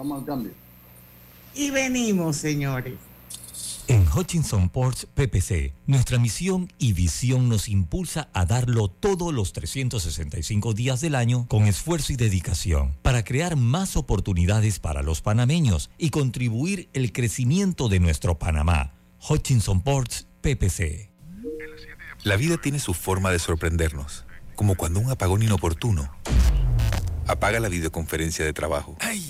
Vamos 0.00 0.20
al 0.20 0.24
cambio. 0.24 0.52
Y 1.54 1.70
venimos, 1.70 2.38
señores. 2.38 2.94
En 3.86 4.06
Hutchinson 4.08 4.70
Ports 4.70 5.06
PPC, 5.12 5.74
nuestra 5.86 6.18
misión 6.18 6.72
y 6.78 6.94
visión 6.94 7.50
nos 7.50 7.68
impulsa 7.68 8.30
a 8.32 8.46
darlo 8.46 8.88
todos 8.88 9.34
los 9.34 9.52
365 9.52 10.72
días 10.72 11.02
del 11.02 11.14
año 11.14 11.46
con 11.48 11.66
esfuerzo 11.66 12.14
y 12.14 12.16
dedicación 12.16 12.96
para 13.02 13.24
crear 13.24 13.56
más 13.56 13.94
oportunidades 13.94 14.78
para 14.78 15.02
los 15.02 15.20
panameños 15.20 15.90
y 15.98 16.08
contribuir 16.08 16.88
el 16.94 17.12
crecimiento 17.12 17.90
de 17.90 18.00
nuestro 18.00 18.38
Panamá. 18.38 18.94
Hutchinson 19.28 19.82
Ports 19.82 20.28
PPC. 20.40 21.10
La 22.24 22.36
vida 22.36 22.56
tiene 22.56 22.78
su 22.78 22.94
forma 22.94 23.30
de 23.30 23.38
sorprendernos, 23.38 24.24
como 24.54 24.76
cuando 24.76 25.00
un 25.00 25.10
apagón 25.10 25.42
inoportuno 25.42 26.10
apaga 27.26 27.60
la 27.60 27.68
videoconferencia 27.68 28.46
de 28.46 28.54
trabajo. 28.54 28.96
¡Ay! 29.00 29.29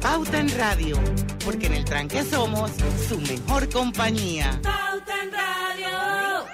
Pauta 0.00 0.40
en 0.40 0.48
Radio, 0.56 0.98
porque 1.44 1.66
en 1.66 1.74
el 1.74 1.84
tranque 1.84 2.24
somos 2.24 2.70
su 3.06 3.20
mejor 3.20 3.68
compañía. 3.68 4.58
Pauta 4.62 5.22
en 5.22 5.30
Radio. 5.30 6.46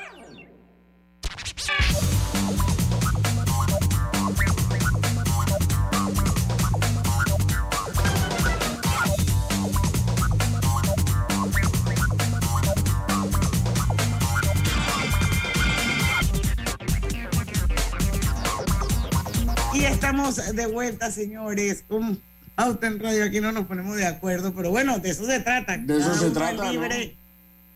Y 19.72 19.84
estamos 19.84 20.36
de 20.54 20.66
vuelta, 20.66 21.12
señores, 21.12 21.84
con 21.86 22.20
Pauta 22.56 22.86
en 22.88 22.98
Radio. 22.98 23.22
Aquí 23.24 23.40
no 23.40 23.52
nos 23.52 23.66
ponemos 23.66 23.96
de 23.96 24.06
acuerdo, 24.06 24.52
pero 24.54 24.70
bueno, 24.70 24.98
de 24.98 25.10
eso 25.10 25.24
se 25.26 25.38
trata. 25.40 25.76
De 25.78 25.98
eso 25.98 26.08
Cada 26.08 26.18
se 26.20 26.30
trata, 26.30 26.66
es 26.66 26.72
libre 26.72 27.16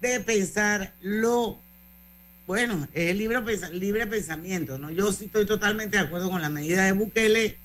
de 0.01 0.21
pensar 0.21 0.95
lo 1.03 1.61
bueno, 2.47 2.89
es 2.95 3.15
libre, 3.15 3.39
pens- 3.39 3.71
libre 3.71 4.09
pensamiento, 4.09 4.77
¿no? 4.79 4.91
Yo 4.91 5.13
sí 5.13 5.27
estoy 5.27 5.47
totalmente 5.47 5.97
de 5.99 6.03
acuerdo 6.03 6.29
con 6.31 6.43
la 6.43 6.49
medida 6.49 6.85
de 6.85 6.91
Bukele, 6.93 7.57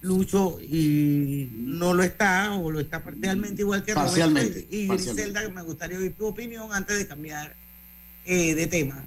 Lucho, 0.00 0.58
y 0.60 1.48
no 1.58 1.94
lo 1.94 2.02
está, 2.02 2.52
o 2.54 2.72
lo 2.72 2.80
está 2.80 3.04
parcialmente 3.04 3.62
igual 3.62 3.84
que 3.84 3.92
Roberto. 3.94 4.10
Parcialmente, 4.10 4.66
Y 4.68 4.88
parcialmente. 4.88 5.30
Griselda, 5.30 5.48
me 5.54 5.62
gustaría 5.62 5.96
oír 5.98 6.14
tu 6.16 6.26
opinión 6.26 6.72
antes 6.72 6.98
de 6.98 7.06
cambiar 7.06 7.54
eh, 8.24 8.56
de 8.56 8.66
tema. 8.66 9.04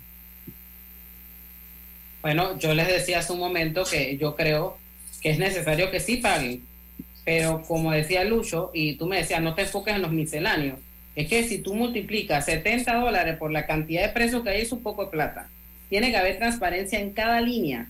Bueno, 2.21 2.57
yo 2.57 2.73
les 2.73 2.87
decía 2.87 3.19
hace 3.19 3.33
un 3.33 3.39
momento 3.39 3.83
que 3.83 4.17
yo 4.17 4.35
creo 4.37 4.77
que 5.21 5.31
es 5.31 5.37
necesario 5.39 5.91
que 5.91 5.99
sí 5.99 6.17
paguen, 6.17 6.63
pero 7.25 7.63
como 7.67 7.91
decía 7.91 8.23
Lucho, 8.23 8.71
y 8.73 8.93
tú 8.95 9.07
me 9.07 9.17
decías, 9.17 9.41
no 9.41 9.55
te 9.55 9.63
enfoques 9.63 9.95
en 9.95 10.01
los 10.03 10.11
misceláneos, 10.11 10.79
es 11.15 11.27
que 11.27 11.43
si 11.43 11.57
tú 11.59 11.73
multiplicas 11.73 12.45
70 12.45 12.93
dólares 12.95 13.37
por 13.37 13.51
la 13.51 13.65
cantidad 13.65 14.03
de 14.03 14.09
precios 14.09 14.43
que 14.43 14.49
hay, 14.49 14.61
es 14.61 14.71
un 14.71 14.83
poco 14.83 15.05
de 15.05 15.11
plata. 15.11 15.49
Tiene 15.89 16.11
que 16.11 16.17
haber 16.17 16.37
transparencia 16.37 16.99
en 16.99 17.11
cada 17.11 17.41
línea 17.41 17.87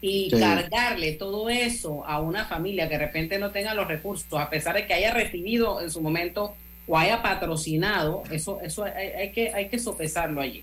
y 0.00 0.28
Sí. 0.30 0.38
cargarle 0.38 1.12
todo 1.12 1.48
eso 1.48 2.04
a 2.06 2.20
una 2.20 2.44
familia 2.44 2.88
que 2.88 2.98
de 2.98 3.06
repente 3.06 3.38
no 3.38 3.50
tenga 3.50 3.74
los 3.74 3.88
recursos, 3.88 4.26
a 4.38 4.50
pesar 4.50 4.74
de 4.74 4.86
que 4.86 4.92
haya 4.94 5.12
recibido 5.14 5.80
en 5.80 5.90
su 5.90 6.02
momento 6.02 6.54
o 6.86 6.98
haya 6.98 7.22
patrocinado, 7.22 8.24
eso, 8.30 8.60
eso 8.60 8.84
hay, 8.84 9.08
hay 9.08 9.30
que, 9.32 9.52
hay 9.54 9.68
que 9.68 9.78
sopesarlo 9.78 10.40
allí. 10.42 10.62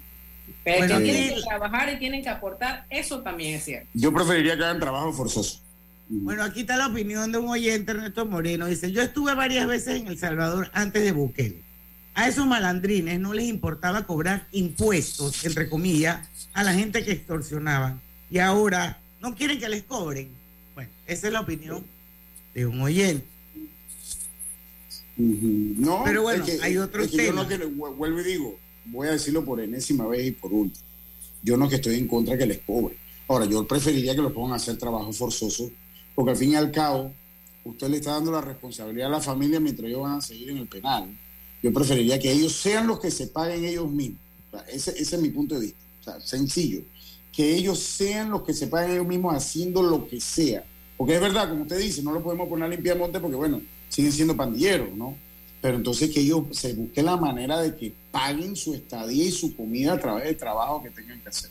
Pero 0.63 0.79
Bueno, 0.79 0.97
que 0.97 1.03
tienen 1.05 1.35
que 1.35 1.41
trabajar 1.41 1.93
y 1.93 1.97
tienen 1.97 2.21
que 2.21 2.29
aportar, 2.29 2.85
eso 2.89 3.21
también 3.21 3.55
es 3.55 3.63
cierto. 3.63 3.87
Yo 3.93 4.13
preferiría 4.13 4.55
que 4.57 4.63
hagan 4.63 4.79
trabajo 4.79 5.11
forzoso. 5.13 5.61
Bueno, 6.13 6.43
aquí 6.43 6.61
está 6.61 6.75
la 6.75 6.87
opinión 6.87 7.31
de 7.31 7.37
un 7.37 7.47
oyente, 7.47 7.91
Ernesto 7.93 8.25
Moreno. 8.25 8.65
Dice, 8.67 8.91
yo 8.91 9.01
estuve 9.01 9.33
varias 9.33 9.65
veces 9.65 10.01
en 10.01 10.07
El 10.07 10.17
Salvador 10.17 10.69
antes 10.73 11.03
de 11.03 11.13
Bukele. 11.13 11.61
A 12.13 12.27
esos 12.27 12.45
malandrines 12.45 13.17
no 13.21 13.33
les 13.33 13.45
importaba 13.47 14.05
cobrar 14.05 14.45
impuestos, 14.51 15.45
entre 15.45 15.69
comillas, 15.69 16.27
a 16.51 16.63
la 16.63 16.73
gente 16.73 17.05
que 17.05 17.13
extorsionaban. 17.13 18.01
Y 18.29 18.39
ahora 18.39 18.99
no 19.21 19.33
quieren 19.35 19.57
que 19.57 19.69
les 19.69 19.83
cobren. 19.83 20.27
Bueno, 20.75 20.89
esa 21.07 21.27
es 21.27 21.33
la 21.33 21.39
opinión 21.39 21.85
de 22.53 22.65
un 22.65 22.81
oyente. 22.81 23.25
No, 25.15 26.03
Pero 26.03 26.23
bueno, 26.23 26.43
es 26.43 26.57
que- 26.57 26.61
hay 26.65 26.77
otros 26.77 27.05
es 27.05 27.11
que 27.11 27.27
yo 27.27 27.33
no 27.33 27.47
temas. 27.47 27.67
que 27.67 27.73
vuelvo 27.73 28.19
y 28.19 28.23
digo, 28.23 28.59
voy 28.85 29.07
a 29.07 29.11
decirlo 29.11 29.45
por 29.45 29.61
enésima 29.61 30.05
vez 30.07 30.27
y 30.27 30.31
por 30.31 30.51
último. 30.51 30.85
Yo 31.41 31.55
no 31.55 31.69
que 31.69 31.75
estoy 31.75 31.95
en 31.95 32.07
contra 32.07 32.37
que 32.37 32.45
les 32.45 32.59
cobre. 32.59 32.97
Ahora, 33.29 33.45
yo 33.45 33.65
preferiría 33.65 34.13
que 34.13 34.21
lo 34.21 34.33
pongan 34.33 34.53
a 34.53 34.55
hacer 34.57 34.77
trabajo 34.77 35.13
forzoso, 35.13 35.71
porque 36.21 36.33
al 36.33 36.37
fin 36.37 36.51
y 36.51 36.55
al 36.55 36.69
cabo, 36.69 37.11
usted 37.65 37.89
le 37.89 37.97
está 37.97 38.11
dando 38.11 38.31
la 38.31 38.41
responsabilidad 38.41 39.07
a 39.07 39.13
la 39.13 39.21
familia 39.21 39.59
mientras 39.59 39.89
ellos 39.89 40.03
van 40.03 40.19
a 40.19 40.21
seguir 40.21 40.51
en 40.51 40.57
el 40.57 40.67
penal. 40.67 41.17
Yo 41.63 41.73
preferiría 41.73 42.19
que 42.19 42.31
ellos 42.31 42.53
sean 42.53 42.85
los 42.85 42.99
que 42.99 43.09
se 43.09 43.25
paguen 43.25 43.65
ellos 43.65 43.89
mismos. 43.89 44.21
Ese, 44.71 44.91
ese 44.91 45.15
es 45.15 45.19
mi 45.19 45.31
punto 45.31 45.55
de 45.55 45.61
vista. 45.61 45.79
O 45.99 46.03
sea, 46.03 46.19
sencillo. 46.21 46.83
Que 47.33 47.55
ellos 47.55 47.79
sean 47.79 48.29
los 48.29 48.43
que 48.43 48.53
se 48.53 48.67
paguen 48.67 48.91
ellos 48.91 49.07
mismos 49.07 49.33
haciendo 49.33 49.81
lo 49.81 50.07
que 50.07 50.21
sea. 50.21 50.63
Porque 50.95 51.15
es 51.15 51.21
verdad, 51.21 51.49
como 51.49 51.63
usted 51.63 51.79
dice, 51.79 52.03
no 52.03 52.11
lo 52.11 52.21
podemos 52.21 52.47
poner 52.47 52.91
a 52.91 52.95
monte 52.95 53.19
porque, 53.19 53.35
bueno, 53.35 53.59
siguen 53.89 54.11
siendo 54.11 54.37
pandilleros, 54.37 54.93
¿no? 54.93 55.17
Pero 55.59 55.77
entonces 55.77 56.11
que 56.11 56.19
ellos 56.19 56.43
se 56.51 56.73
busquen 56.73 57.05
la 57.05 57.17
manera 57.17 57.59
de 57.59 57.75
que 57.75 57.95
paguen 58.11 58.55
su 58.55 58.75
estadía 58.75 59.25
y 59.25 59.31
su 59.31 59.55
comida 59.55 59.93
a 59.93 59.99
través 59.99 60.25
del 60.25 60.37
trabajo 60.37 60.83
que 60.83 60.91
tengan 60.91 61.19
que 61.19 61.29
hacer. 61.29 61.49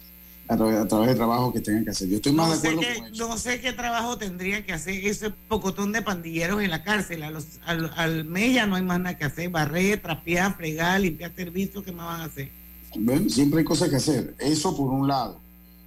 A 0.51 0.57
través, 0.57 0.76
a 0.78 0.88
través 0.88 1.09
del 1.09 1.16
trabajo 1.16 1.53
que 1.53 1.61
tengan 1.61 1.84
que 1.84 1.90
hacer. 1.90 2.09
Yo 2.09 2.16
estoy 2.16 2.32
más 2.32 2.48
No 2.48 2.53
de 2.57 2.59
acuerdo 2.68 2.80
qué, 2.80 2.98
con 3.01 3.12
eso. 3.14 3.28
no 3.28 3.38
sé 3.38 3.61
qué 3.61 3.72
trabajo 3.72 4.18
tendría 4.18 4.66
que 4.66 4.72
hacer 4.72 4.94
ese 5.07 5.30
pocotón 5.30 5.92
de 5.92 6.03
pandilleros 6.03 6.61
en 6.61 6.70
la 6.70 6.82
cárcel. 6.82 7.22
A 7.22 7.30
los, 7.30 7.46
al, 7.64 7.90
al 7.96 8.24
mes 8.24 8.55
ya 8.55 8.66
no 8.66 8.74
hay 8.74 8.82
más 8.82 8.98
nada 8.98 9.16
que 9.16 9.24
hacer. 9.24 9.48
Barrer, 9.48 10.03
trapear, 10.03 10.57
fregar, 10.57 11.01
limpiar 11.01 11.32
servicios. 11.36 11.84
¿Qué 11.84 11.92
más 11.92 12.07
van 12.07 12.20
a 12.22 12.24
hacer? 12.24 12.51
Bueno, 12.96 13.30
siempre 13.30 13.61
hay 13.61 13.64
cosas 13.64 13.88
que 13.90 13.96
hacer. 13.96 14.34
Eso 14.40 14.76
por 14.76 14.90
un 14.90 15.07
lado. 15.07 15.38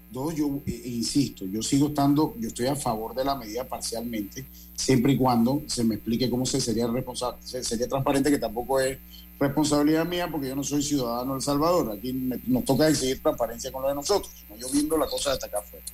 Dos, 0.09 0.33
yo 0.35 0.61
eh, 0.65 0.81
insisto, 0.85 1.43
yo 1.45 1.61
sigo 1.61 1.87
estando, 1.87 2.33
yo 2.39 2.47
estoy 2.47 2.67
a 2.67 2.75
favor 2.75 3.13
de 3.15 3.25
la 3.25 3.35
medida 3.35 3.67
parcialmente, 3.67 4.45
siempre 4.75 5.13
y 5.13 5.17
cuando 5.17 5.63
se 5.65 5.83
me 5.83 5.95
explique 5.95 6.29
cómo 6.29 6.45
se 6.45 6.61
sería 6.61 6.85
responsable, 6.85 7.37
se- 7.43 7.63
sería 7.63 7.87
transparente, 7.89 8.29
que 8.29 8.37
tampoco 8.37 8.79
es 8.79 8.99
responsabilidad 9.39 10.05
mía, 10.05 10.27
porque 10.31 10.47
yo 10.49 10.55
no 10.55 10.63
soy 10.63 10.81
ciudadano 10.83 11.31
de 11.33 11.37
El 11.37 11.41
Salvador. 11.43 11.91
Aquí 11.91 12.13
me- 12.13 12.39
nos 12.47 12.63
toca 12.65 12.87
exigir 12.87 13.21
transparencia 13.21 13.71
con 13.71 13.81
lo 13.81 13.89
de 13.89 13.95
nosotros, 13.95 14.31
no 14.49 14.55
yo 14.55 14.67
viendo 14.69 14.97
la 14.97 15.07
cosa 15.07 15.33
hasta 15.33 15.47
acá 15.47 15.59
afuera. 15.59 15.85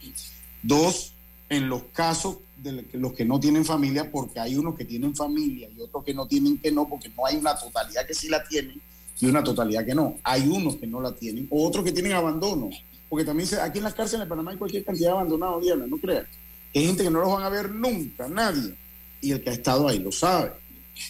Dos, 0.61 1.13
en 1.49 1.67
los 1.69 1.83
casos 1.93 2.37
de 2.57 2.85
los 2.93 3.13
que 3.13 3.25
no 3.25 3.39
tienen 3.39 3.63
familia, 3.65 4.11
porque 4.11 4.39
hay 4.39 4.55
unos 4.55 4.75
que 4.75 4.85
tienen 4.85 5.15
familia 5.15 5.69
y 5.75 5.81
otros 5.81 6.03
que 6.03 6.13
no 6.13 6.27
tienen 6.27 6.57
que 6.57 6.71
no, 6.71 6.87
porque 6.87 7.09
no 7.09 7.25
hay 7.25 7.37
una 7.37 7.55
totalidad 7.57 8.05
que 8.05 8.13
sí 8.13 8.27
la 8.27 8.43
tienen, 8.43 8.81
y 9.21 9.25
una 9.25 9.43
totalidad 9.43 9.85
que 9.85 9.95
no. 9.95 10.15
Hay 10.23 10.47
unos 10.47 10.75
que 10.77 10.87
no 10.87 11.01
la 11.01 11.13
tienen, 11.13 11.47
otros 11.51 11.83
que 11.83 11.91
tienen 11.91 12.13
abandono. 12.13 12.69
Porque 13.09 13.25
también 13.25 13.49
aquí 13.61 13.79
en 13.79 13.83
las 13.85 13.93
cárceles 13.95 14.25
de 14.25 14.29
Panamá 14.29 14.51
hay 14.51 14.57
cualquier 14.57 14.85
cantidad 14.85 15.07
de 15.09 15.13
abandonados, 15.13 15.63
Diana, 15.63 15.87
no 15.87 15.97
creas. 15.97 16.27
Hay 16.75 16.85
gente 16.85 17.03
que 17.03 17.09
no 17.09 17.19
los 17.21 17.33
van 17.33 17.43
a 17.43 17.49
ver 17.49 17.71
nunca, 17.71 18.27
nadie. 18.27 18.75
Y 19.21 19.31
el 19.31 19.41
que 19.43 19.49
ha 19.49 19.53
estado 19.53 19.87
ahí 19.87 19.99
lo 19.99 20.11
sabe. 20.11 20.51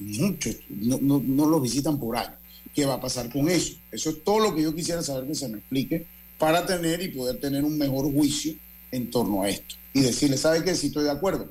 Muchos 0.02 0.58
no, 0.70 1.00
no, 1.02 1.22
no 1.26 1.48
los 1.48 1.62
visitan 1.62 2.00
por 2.00 2.16
años. 2.18 2.34
¿Qué 2.74 2.86
va 2.86 2.96
a 2.96 3.02
pasar 3.02 3.32
con 3.32 3.50
eso? 3.50 3.74
Eso 3.92 4.10
es 4.12 4.24
todo 4.24 4.40
lo 4.40 4.56
que 4.56 4.62
yo 4.62 4.74
quisiera 4.76 5.02
saber 5.02 5.28
que 5.28 5.36
se 5.36 5.48
me 5.48 5.58
explique 5.58 6.06
para 6.38 6.66
tener 6.66 7.02
y 7.02 7.10
poder 7.10 7.40
tener 7.40 7.64
un 7.64 7.78
mejor 7.78 8.12
juicio 8.14 8.54
en 8.92 9.10
torno 9.10 9.42
a 9.44 9.50
esto. 9.50 9.76
Y 9.94 10.02
decirle, 10.02 10.38
¿sabe 10.38 10.64
qué? 10.64 10.76
Si 10.76 10.88
estoy 10.88 11.04
de 11.04 11.12
acuerdo 11.12 11.48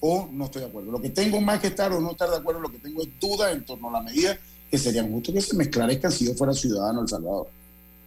o 0.00 0.28
no 0.32 0.46
estoy 0.46 0.62
de 0.62 0.68
acuerdo. 0.68 0.90
Lo 0.90 1.00
que 1.00 1.10
tengo 1.10 1.40
más 1.40 1.60
que 1.60 1.68
estar 1.68 1.92
o 1.92 2.00
no 2.00 2.10
estar 2.12 2.28
de 2.30 2.36
acuerdo, 2.36 2.60
lo 2.60 2.70
que 2.70 2.78
tengo 2.78 3.02
es 3.02 3.08
duda 3.20 3.52
en 3.52 3.64
torno 3.64 3.88
a 3.90 3.92
la 3.92 4.02
medida 4.02 4.36
que 4.70 4.78
sería 4.78 5.02
justo 5.04 5.32
que 5.32 5.40
se 5.40 5.54
me 5.56 5.64
esclarezca 5.64 6.10
si 6.10 6.26
yo 6.26 6.34
fuera 6.34 6.52
ciudadano 6.52 7.02
El 7.02 7.08
Salvador. 7.08 7.48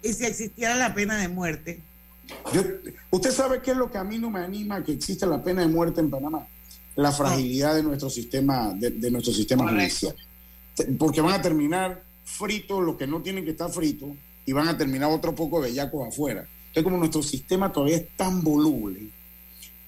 Y 0.03 0.13
si 0.13 0.25
existiera 0.25 0.75
la 0.75 0.93
pena 0.93 1.17
de 1.17 1.27
muerte. 1.27 1.81
Yo- 2.53 2.61
¿Usted 3.11 3.31
sabe 3.31 3.61
qué 3.61 3.71
es 3.71 3.77
lo 3.77 3.89
que 3.89 3.97
a 3.97 4.03
mí 4.03 4.17
no 4.19 4.29
me 4.29 4.41
anima 4.41 4.83
que 4.83 4.91
exista 4.91 5.25
la 5.25 5.41
pena 5.43 5.61
de 5.61 5.67
muerte 5.67 6.01
en 6.01 6.09
Panamá? 6.09 6.45
La 6.97 7.11
fragilidad 7.11 7.75
de 7.75 7.83
nuestro 7.83 8.09
sistema, 8.09 8.73
de, 8.73 8.89
de 8.91 9.11
nuestro 9.11 9.33
sistema 9.33 9.69
judicial. 9.69 10.15
Porque 10.97 11.21
van 11.21 11.33
a 11.33 11.41
terminar 11.41 12.03
fritos 12.25 12.83
los 12.83 12.97
que 12.97 13.07
no 13.07 13.21
tienen 13.21 13.45
que 13.45 13.51
estar 13.51 13.71
fritos 13.71 14.09
y 14.45 14.51
van 14.51 14.67
a 14.67 14.77
terminar 14.77 15.09
otro 15.11 15.33
poco 15.33 15.61
de 15.61 15.69
bellacos 15.69 16.07
afuera. 16.07 16.41
Entonces, 16.67 16.83
como 16.83 16.97
nuestro 16.97 17.23
sistema 17.23 17.71
todavía 17.71 17.97
es 17.97 18.07
tan 18.17 18.43
voluble, 18.43 19.09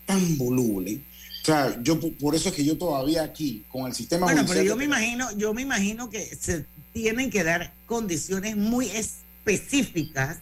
tan 0.06 0.38
voluble, 0.38 1.02
o 1.42 1.46
sea, 1.46 1.82
yo 1.82 2.00
por- 2.00 2.36
eso 2.36 2.50
es 2.50 2.56
que 2.56 2.66
yo 2.66 2.78
todavía 2.78 3.24
aquí, 3.24 3.64
con 3.70 3.86
el 3.88 3.94
sistema 3.94 4.26
Bueno, 4.26 4.42
judicial 4.42 4.58
pero 4.66 4.70
yo 4.74 4.78
me 4.78 4.86
imagino, 4.86 5.38
yo 5.38 5.54
me 5.54 5.62
imagino 5.62 6.10
que 6.10 6.26
se 6.36 6.66
tienen 6.94 7.30
que 7.30 7.44
dar 7.44 7.74
condiciones 7.86 8.56
muy 8.58 8.88
específicas 8.88 10.40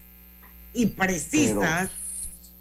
y 0.74 0.88
precisas 0.88 1.90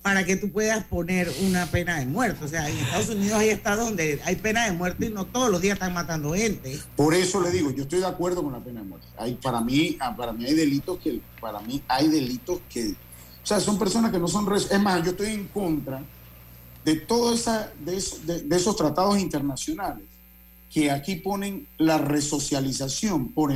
para 0.06 0.24
que 0.24 0.36
tú 0.36 0.52
puedas 0.52 0.84
poner 0.84 1.28
una 1.42 1.66
pena 1.66 1.98
de 1.98 2.06
muerte. 2.06 2.44
O 2.44 2.46
sea, 2.46 2.70
en 2.70 2.76
Estados 2.78 3.08
Unidos 3.08 3.40
hay 3.40 3.48
estados 3.48 3.86
donde 3.86 4.20
hay 4.24 4.36
pena 4.36 4.64
de 4.66 4.70
muerte 4.70 5.06
y 5.06 5.08
no 5.10 5.24
todos 5.26 5.50
los 5.50 5.60
días 5.60 5.74
están 5.74 5.94
matando 5.94 6.32
gente. 6.32 6.78
Por 6.94 7.12
eso 7.12 7.40
le 7.40 7.50
digo, 7.50 7.72
yo 7.72 7.82
estoy 7.82 7.98
de 7.98 8.06
acuerdo 8.06 8.40
con 8.44 8.52
la 8.52 8.60
pena 8.60 8.82
de 8.82 8.86
muerte. 8.86 9.04
Hay, 9.18 9.34
para, 9.34 9.60
mí, 9.60 9.96
ah, 9.98 10.14
para 10.16 10.32
mí 10.32 10.44
hay 10.44 10.54
delitos 10.54 11.00
que, 11.00 11.20
para 11.40 11.58
mí 11.58 11.82
hay 11.88 12.06
delitos 12.08 12.60
que, 12.72 12.90
o 12.90 12.94
sea, 13.46 13.58
son 13.58 13.80
personas 13.80 14.12
que 14.12 14.20
no 14.20 14.28
son, 14.28 14.46
es 14.54 14.80
más, 14.80 15.02
yo 15.02 15.10
estoy 15.10 15.32
en 15.32 15.48
contra 15.48 16.04
de 16.84 16.94
todo 16.94 17.34
esa, 17.34 17.72
de, 17.84 17.96
eso- 17.96 18.18
de- 18.24 18.46
esos 18.54 18.76
tratados 18.76 19.18
internacionales 19.18 20.04
que 20.72 20.88
aquí 20.92 21.16
ponen 21.16 21.66
la 21.78 21.98
resocialización 21.98 23.32
por 23.32 23.50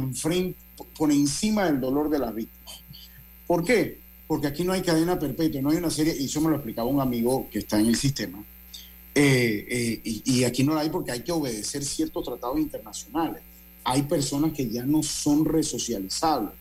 encima 1.12 1.66
del 1.66 1.80
dolor 1.80 2.10
de 2.10 2.18
las 2.18 2.34
víctimas. 2.34 2.80
¿Por 3.46 3.64
qué? 3.64 4.00
Porque 4.30 4.46
aquí 4.46 4.62
no 4.62 4.72
hay 4.72 4.80
cadena 4.80 5.18
perpetua, 5.18 5.60
no 5.60 5.70
hay 5.70 5.78
una 5.78 5.90
serie, 5.90 6.16
y 6.16 6.26
eso 6.26 6.40
me 6.40 6.50
lo 6.50 6.54
explicaba 6.54 6.88
un 6.88 7.00
amigo 7.00 7.48
que 7.50 7.58
está 7.58 7.80
en 7.80 7.86
el 7.86 7.96
sistema, 7.96 8.38
eh, 9.12 9.66
eh, 9.68 10.00
y, 10.04 10.44
aquí 10.44 10.62
no 10.62 10.72
la 10.72 10.82
hay 10.82 10.88
porque 10.88 11.10
hay 11.10 11.24
que 11.24 11.32
obedecer 11.32 11.84
ciertos 11.84 12.24
tratados 12.24 12.60
internacionales. 12.60 13.42
Hay 13.82 14.02
personas 14.02 14.52
que 14.52 14.70
ya 14.70 14.84
no 14.84 15.02
son 15.02 15.44
resocializables, 15.44 16.52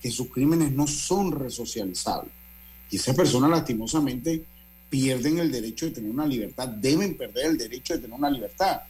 que 0.00 0.08
sus 0.08 0.30
crímenes 0.30 0.70
no 0.70 0.86
son 0.86 1.32
resocializables. 1.32 2.30
Y 2.92 2.94
esas 2.94 3.16
personas 3.16 3.50
lastimosamente 3.50 4.44
pierden 4.88 5.38
el 5.38 5.50
derecho 5.50 5.86
de 5.86 5.92
tener 5.96 6.12
una 6.12 6.28
libertad, 6.28 6.68
deben 6.68 7.16
perder 7.16 7.46
el 7.46 7.58
derecho 7.58 7.94
de 7.94 8.02
tener 8.02 8.16
una 8.16 8.30
libertad. 8.30 8.82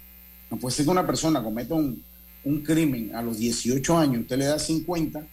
No 0.50 0.58
puede 0.58 0.76
ser 0.76 0.84
que 0.84 0.90
una 0.90 1.06
persona 1.06 1.42
cometa 1.42 1.72
un, 1.72 2.04
un 2.44 2.62
crimen 2.62 3.14
a 3.14 3.22
los 3.22 3.38
18 3.38 3.96
años, 3.96 4.20
usted 4.20 4.36
le 4.36 4.44
da 4.44 4.58
50 4.58 5.26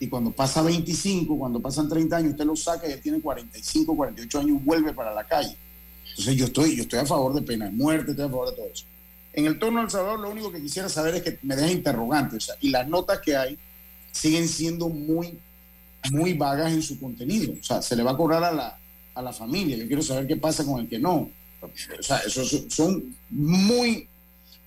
y 0.00 0.08
cuando 0.08 0.30
pasa 0.30 0.62
25, 0.62 1.38
cuando 1.38 1.60
pasan 1.60 1.86
30 1.86 2.16
años, 2.16 2.30
usted 2.30 2.46
lo 2.46 2.56
saca 2.56 2.86
y 2.86 2.90
ya 2.90 3.00
tiene 3.00 3.20
45, 3.20 3.94
48 3.94 4.40
años 4.40 4.64
vuelve 4.64 4.94
para 4.94 5.12
la 5.12 5.24
calle. 5.24 5.54
Entonces 6.08 6.36
yo 6.36 6.46
estoy, 6.46 6.74
yo 6.74 6.82
estoy 6.84 7.00
a 7.00 7.06
favor 7.06 7.34
de 7.34 7.42
pena 7.42 7.66
de 7.66 7.72
muerte, 7.72 8.12
estoy 8.12 8.24
a 8.24 8.30
favor 8.30 8.48
de 8.48 8.56
todo 8.56 8.66
eso. 8.72 8.86
En 9.34 9.44
el 9.44 9.58
torno 9.58 9.80
al 9.80 9.90
Salvador, 9.90 10.20
lo 10.20 10.30
único 10.30 10.50
que 10.50 10.60
quisiera 10.60 10.88
saber 10.88 11.16
es 11.16 11.22
que 11.22 11.38
me 11.42 11.54
deje 11.54 11.72
interrogante, 11.72 12.36
o 12.36 12.40
sea, 12.40 12.54
y 12.62 12.70
las 12.70 12.88
notas 12.88 13.20
que 13.20 13.36
hay 13.36 13.58
siguen 14.10 14.48
siendo 14.48 14.88
muy, 14.88 15.38
muy 16.10 16.32
vagas 16.32 16.72
en 16.72 16.82
su 16.82 16.98
contenido. 16.98 17.52
O 17.60 17.62
sea, 17.62 17.82
se 17.82 17.94
le 17.94 18.02
va 18.02 18.12
a 18.12 18.16
cobrar 18.16 18.42
a 18.42 18.52
la, 18.52 18.78
a 19.14 19.22
la 19.22 19.34
familia. 19.34 19.76
Yo 19.76 19.86
quiero 19.86 20.02
saber 20.02 20.26
qué 20.26 20.36
pasa 20.36 20.64
con 20.64 20.80
el 20.80 20.88
que 20.88 20.98
no. 20.98 21.30
O 21.60 22.02
sea, 22.02 22.18
eso 22.20 22.42
son 22.70 23.14
muy 23.28 24.08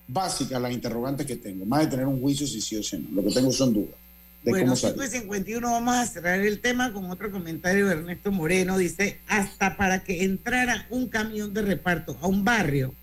básicas 0.06 0.62
las 0.62 0.72
interrogantes 0.72 1.26
que 1.26 1.36
tengo. 1.36 1.66
Más 1.66 1.80
de 1.80 1.86
tener 1.88 2.06
un 2.06 2.20
juicio 2.20 2.46
si 2.46 2.60
sí 2.60 2.76
o 2.76 2.82
si 2.84 2.98
no. 2.98 3.10
Lo 3.10 3.28
que 3.28 3.34
tengo 3.34 3.50
son 3.50 3.74
dudas 3.74 4.03
de 4.44 4.50
Bueno, 4.50 4.66
cómo 4.66 4.76
salir. 4.76 4.94
551 4.96 5.70
vamos 5.70 5.94
a 5.94 6.06
cerrar 6.06 6.40
el 6.40 6.60
tema 6.60 6.92
con 6.92 7.10
otro 7.10 7.30
comentario 7.30 7.86
de 7.86 7.94
Ernesto 7.94 8.30
Moreno. 8.30 8.76
Dice, 8.78 9.20
hasta 9.26 9.76
para 9.76 10.04
que 10.04 10.24
entrara 10.24 10.86
un 10.90 11.08
camión 11.08 11.54
de 11.54 11.62
reparto 11.62 12.16
a 12.20 12.26
un 12.26 12.44
barrio, 12.44 12.94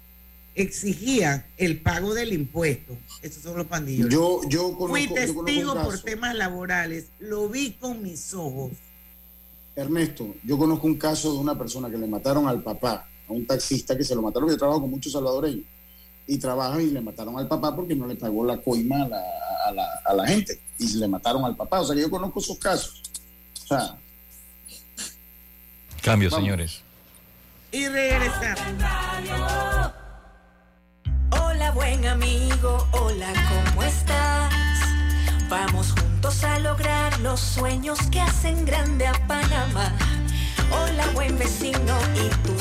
exigía 0.54 1.48
el 1.58 1.82
pago 1.82 2.14
del 2.14 2.34
impuesto. 2.34 2.96
Esos 3.22 3.42
son 3.42 3.58
los 3.58 3.68
pandilleros. 3.68 4.14
Yo, 4.14 4.42
yo 4.48 4.64
conozco, 4.78 4.88
Fui 4.88 5.08
yo 5.08 5.14
testigo 5.14 5.74
por 5.74 5.92
caso. 5.92 6.04
temas 6.04 6.36
laborales, 6.36 7.08
lo 7.20 7.50
vi 7.50 7.72
con 7.72 8.04
mis 8.04 8.34
ojos. 8.34 8.72
Ernesto, 9.76 10.36
yo 10.44 10.58
conozco 10.58 10.86
un 10.86 10.98
caso 10.98 11.34
de 11.34 11.40
una 11.40 11.58
persona 11.58 11.90
que 11.90 11.98
le 11.98 12.06
mataron 12.06 12.48
al 12.48 12.62
papá, 12.62 13.08
a 13.28 13.32
un 13.32 13.48
taxista 13.48 13.98
que 13.98 14.04
se 14.04 14.14
lo 14.14 14.22
mataron. 14.22 14.50
Yo 14.50 14.58
trabajo 14.58 14.82
con 14.82 14.92
muchos 14.92 15.12
salvadoreños 15.12 15.66
y 16.28 16.38
trabajan 16.38 16.82
y 16.82 16.88
le 16.88 17.02
mataron 17.02 17.38
al 17.40 17.48
papá 17.48 17.76
porque 17.76 17.96
no 17.96 18.06
le 18.06 18.16
pagó 18.16 18.46
la 18.46 18.62
coima 18.62 19.04
a 19.04 19.08
la, 19.08 19.24
a 19.72 19.74
la, 19.74 19.88
a 20.06 20.14
la 20.14 20.28
gente 20.28 20.62
y 20.78 20.88
le 20.98 21.08
mataron 21.08 21.44
al 21.46 21.56
papá. 21.56 21.80
O 21.82 21.86
sea 21.86 21.96
que 21.96 22.02
yo 22.02 22.10
conozco 22.10 22.40
esos 22.40 22.58
casos. 22.58 23.02
O 23.64 23.68
sea, 23.68 23.98
Cambio, 26.02 26.30
Vamos. 26.30 26.44
señores. 26.44 26.82
Y 27.72 27.88
regresamos. 27.88 28.62
Hola 31.30 31.72
buen 31.72 32.06
amigo, 32.06 32.88
hola, 32.92 33.32
¿cómo 33.48 33.84
estás? 33.84 34.52
Vamos 35.48 35.94
juntos 35.94 36.44
a 36.44 36.60
lograr 36.60 37.18
los 37.20 37.40
sueños 37.40 38.00
que 38.12 38.20
hacen 38.20 38.66
grande 38.66 39.08
a 39.08 39.14
Panamá. 39.28 39.94
Hola 40.72 41.06
buen 41.14 41.38
vecino 41.38 41.98
y 42.16 42.30
tus 42.48 42.61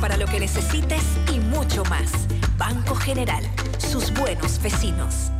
Para 0.00 0.16
lo 0.16 0.26
que 0.26 0.40
necesites 0.40 1.02
y 1.32 1.40
mucho 1.40 1.84
más. 1.84 2.10
Banco 2.58 2.94
General, 2.94 3.42
sus 3.78 4.12
buenos 4.12 4.60
vecinos. 4.62 5.30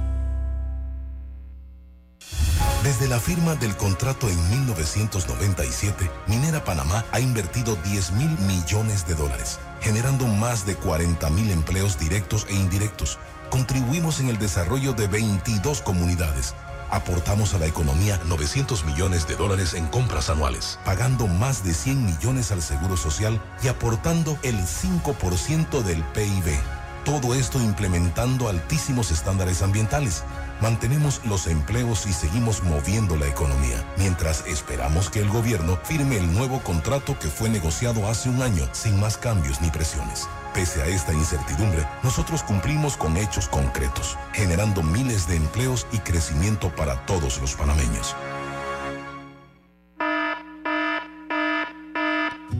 Desde 2.82 3.08
la 3.08 3.18
firma 3.18 3.54
del 3.54 3.74
contrato 3.76 4.28
en 4.28 4.50
1997, 4.50 6.10
Minera 6.26 6.62
Panamá 6.64 7.04
ha 7.12 7.20
invertido 7.20 7.76
10 7.76 8.12
mil 8.12 8.38
millones 8.40 9.06
de 9.06 9.14
dólares, 9.14 9.58
generando 9.80 10.26
más 10.26 10.66
de 10.66 10.76
40 10.76 11.30
mil 11.30 11.50
empleos 11.50 11.98
directos 11.98 12.46
e 12.50 12.54
indirectos. 12.54 13.18
Contribuimos 13.48 14.20
en 14.20 14.28
el 14.28 14.38
desarrollo 14.38 14.92
de 14.92 15.06
22 15.06 15.80
comunidades. 15.80 16.54
Aportamos 16.90 17.54
a 17.54 17.58
la 17.58 17.66
economía 17.66 18.20
900 18.26 18.84
millones 18.84 19.26
de 19.26 19.36
dólares 19.36 19.74
en 19.74 19.86
compras 19.86 20.30
anuales, 20.30 20.78
pagando 20.84 21.26
más 21.26 21.64
de 21.64 21.74
100 21.74 22.04
millones 22.04 22.52
al 22.52 22.62
Seguro 22.62 22.96
Social 22.96 23.40
y 23.62 23.68
aportando 23.68 24.38
el 24.42 24.56
5% 24.56 25.82
del 25.82 26.02
PIB. 26.04 26.58
Todo 27.04 27.34
esto 27.34 27.60
implementando 27.60 28.48
altísimos 28.48 29.10
estándares 29.10 29.60
ambientales. 29.60 30.24
Mantenemos 30.62 31.20
los 31.26 31.46
empleos 31.46 32.06
y 32.06 32.12
seguimos 32.12 32.62
moviendo 32.62 33.16
la 33.16 33.26
economía, 33.26 33.84
mientras 33.98 34.46
esperamos 34.46 35.10
que 35.10 35.20
el 35.20 35.28
gobierno 35.28 35.78
firme 35.84 36.16
el 36.16 36.32
nuevo 36.32 36.60
contrato 36.60 37.18
que 37.18 37.28
fue 37.28 37.50
negociado 37.50 38.08
hace 38.08 38.30
un 38.30 38.40
año 38.40 38.66
sin 38.72 38.98
más 38.98 39.18
cambios 39.18 39.60
ni 39.60 39.70
presiones. 39.70 40.28
Pese 40.54 40.80
a 40.82 40.86
esta 40.86 41.12
incertidumbre, 41.12 41.84
nosotros 42.04 42.44
cumplimos 42.44 42.96
con 42.96 43.16
hechos 43.16 43.48
concretos, 43.48 44.16
generando 44.32 44.84
miles 44.84 45.26
de 45.26 45.34
empleos 45.34 45.84
y 45.90 45.98
crecimiento 45.98 46.72
para 46.76 47.04
todos 47.06 47.40
los 47.40 47.56
panameños. 47.56 48.14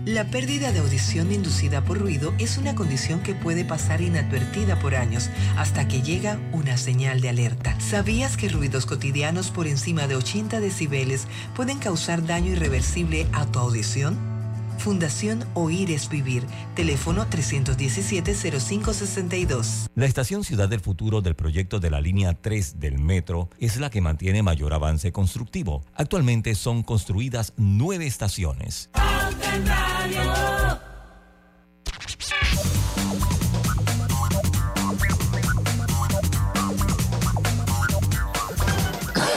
La 0.04 0.24
pérdida 0.24 0.72
de 0.72 0.80
audición 0.80 1.30
inducida 1.30 1.84
por 1.84 1.98
ruido 1.98 2.34
es 2.38 2.58
una 2.58 2.74
condición 2.74 3.20
que 3.20 3.34
puede 3.34 3.64
pasar 3.64 4.00
inadvertida 4.00 4.76
por 4.80 4.96
años 4.96 5.30
hasta 5.56 5.86
que 5.86 6.02
llega 6.02 6.40
una 6.52 6.76
señal 6.76 7.20
de 7.20 7.28
alerta. 7.28 7.78
¿Sabías 7.80 8.36
que 8.36 8.48
ruidos 8.48 8.86
cotidianos 8.86 9.52
por 9.52 9.68
encima 9.68 10.08
de 10.08 10.16
80 10.16 10.58
decibeles 10.58 11.28
pueden 11.54 11.78
causar 11.78 12.26
daño 12.26 12.50
irreversible 12.50 13.28
a 13.32 13.46
tu 13.46 13.60
audición? 13.60 14.33
Fundación 14.78 15.44
Oír 15.54 15.90
es 15.90 16.08
Vivir. 16.08 16.44
Teléfono 16.74 17.26
317-0562. 17.26 19.88
La 19.94 20.06
estación 20.06 20.44
Ciudad 20.44 20.68
del 20.68 20.80
Futuro 20.80 21.20
del 21.20 21.34
proyecto 21.34 21.80
de 21.80 21.90
la 21.90 22.00
línea 22.00 22.34
3 22.34 22.78
del 22.80 22.98
metro 22.98 23.50
es 23.58 23.78
la 23.78 23.90
que 23.90 24.00
mantiene 24.00 24.42
mayor 24.42 24.72
avance 24.74 25.12
constructivo. 25.12 25.84
Actualmente 25.94 26.54
son 26.54 26.82
construidas 26.82 27.52
nueve 27.56 28.06
estaciones. 28.06 28.90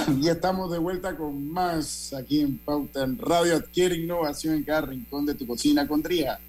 Ya 0.21 0.33
estamos 0.33 0.71
de 0.71 0.77
vuelta 0.77 1.15
con 1.17 1.51
más 1.51 2.13
aquí 2.13 2.39
en 2.39 2.57
Pauta 2.57 3.03
en 3.03 3.17
Radio. 3.17 3.57
Adquiere 3.57 3.95
innovación 3.95 4.55
en 4.55 4.63
cada 4.63 4.81
rincón 4.81 5.25
de 5.25 5.35
tu 5.35 5.45
cocina 5.45 5.87
con 5.87 6.01
Drija, 6.01 6.39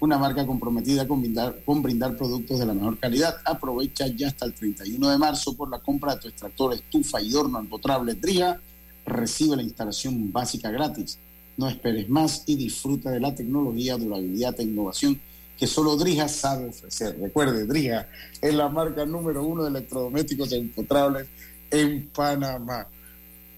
una 0.00 0.18
marca 0.18 0.46
comprometida 0.46 1.06
con 1.06 1.20
brindar, 1.20 1.62
con 1.64 1.82
brindar 1.82 2.16
productos 2.16 2.58
de 2.58 2.66
la 2.66 2.74
mejor 2.74 2.98
calidad. 2.98 3.36
Aprovecha 3.44 4.06
ya 4.06 4.28
hasta 4.28 4.46
el 4.46 4.54
31 4.54 5.10
de 5.10 5.18
marzo 5.18 5.54
por 5.56 5.70
la 5.70 5.80
compra 5.80 6.14
de 6.14 6.22
tu 6.22 6.28
extractor, 6.28 6.72
estufa 6.72 7.20
y 7.20 7.34
horno 7.34 7.58
empotrable 7.58 8.14
Drija. 8.14 8.60
Recibe 9.06 9.56
la 9.56 9.62
instalación 9.62 10.32
básica 10.32 10.70
gratis. 10.70 11.18
No 11.56 11.68
esperes 11.68 12.08
más 12.08 12.44
y 12.46 12.56
disfruta 12.56 13.10
de 13.10 13.20
la 13.20 13.34
tecnología, 13.34 13.96
durabilidad 13.96 14.58
e 14.58 14.64
innovación 14.64 15.20
que 15.58 15.66
solo 15.66 15.96
Drija 15.96 16.26
sabe 16.26 16.68
ofrecer. 16.68 17.16
Recuerde, 17.20 17.66
Drija 17.66 18.08
es 18.40 18.54
la 18.54 18.68
marca 18.68 19.04
número 19.04 19.44
uno 19.44 19.62
de 19.62 19.70
electrodomésticos 19.70 20.52
empotrables 20.52 21.28
en 21.70 22.08
Panamá. 22.08 22.88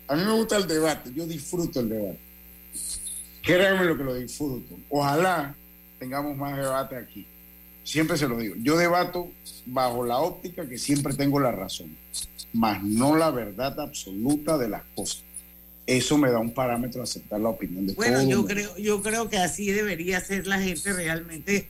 A 0.08 0.14
mí 0.14 0.24
me 0.24 0.32
gusta 0.32 0.56
el 0.56 0.66
debate, 0.66 1.10
yo 1.14 1.26
disfruto 1.26 1.80
el 1.80 1.88
debate. 1.88 2.18
Créanme 3.42 3.84
lo 3.84 3.96
que 3.96 4.04
lo 4.04 4.14
disfruto. 4.14 4.76
Ojalá 4.88 5.54
tengamos 5.98 6.36
más 6.36 6.56
debate 6.56 6.96
aquí. 6.96 7.26
Siempre 7.84 8.16
se 8.18 8.26
lo 8.26 8.36
digo. 8.38 8.56
Yo 8.58 8.76
debato 8.76 9.30
bajo 9.66 10.04
la 10.04 10.18
óptica 10.18 10.68
que 10.68 10.78
siempre 10.78 11.14
tengo 11.14 11.38
la 11.38 11.52
razón, 11.52 11.96
mas 12.52 12.82
no 12.82 13.16
la 13.16 13.30
verdad 13.30 13.78
absoluta 13.80 14.58
de 14.58 14.68
las 14.68 14.82
cosas. 14.94 15.22
Eso 15.86 16.18
me 16.18 16.30
da 16.30 16.40
un 16.40 16.52
parámetro 16.52 17.00
a 17.00 17.04
aceptar 17.04 17.40
la 17.40 17.48
opinión 17.50 17.86
de 17.86 17.94
Bueno, 17.94 18.18
todo 18.18 18.28
yo 18.28 18.36
mundo. 18.38 18.52
creo, 18.52 18.76
yo 18.76 19.02
creo 19.02 19.28
que 19.30 19.38
así 19.38 19.70
debería 19.70 20.20
ser 20.20 20.48
la 20.48 20.60
gente 20.60 20.92
realmente 20.92 21.68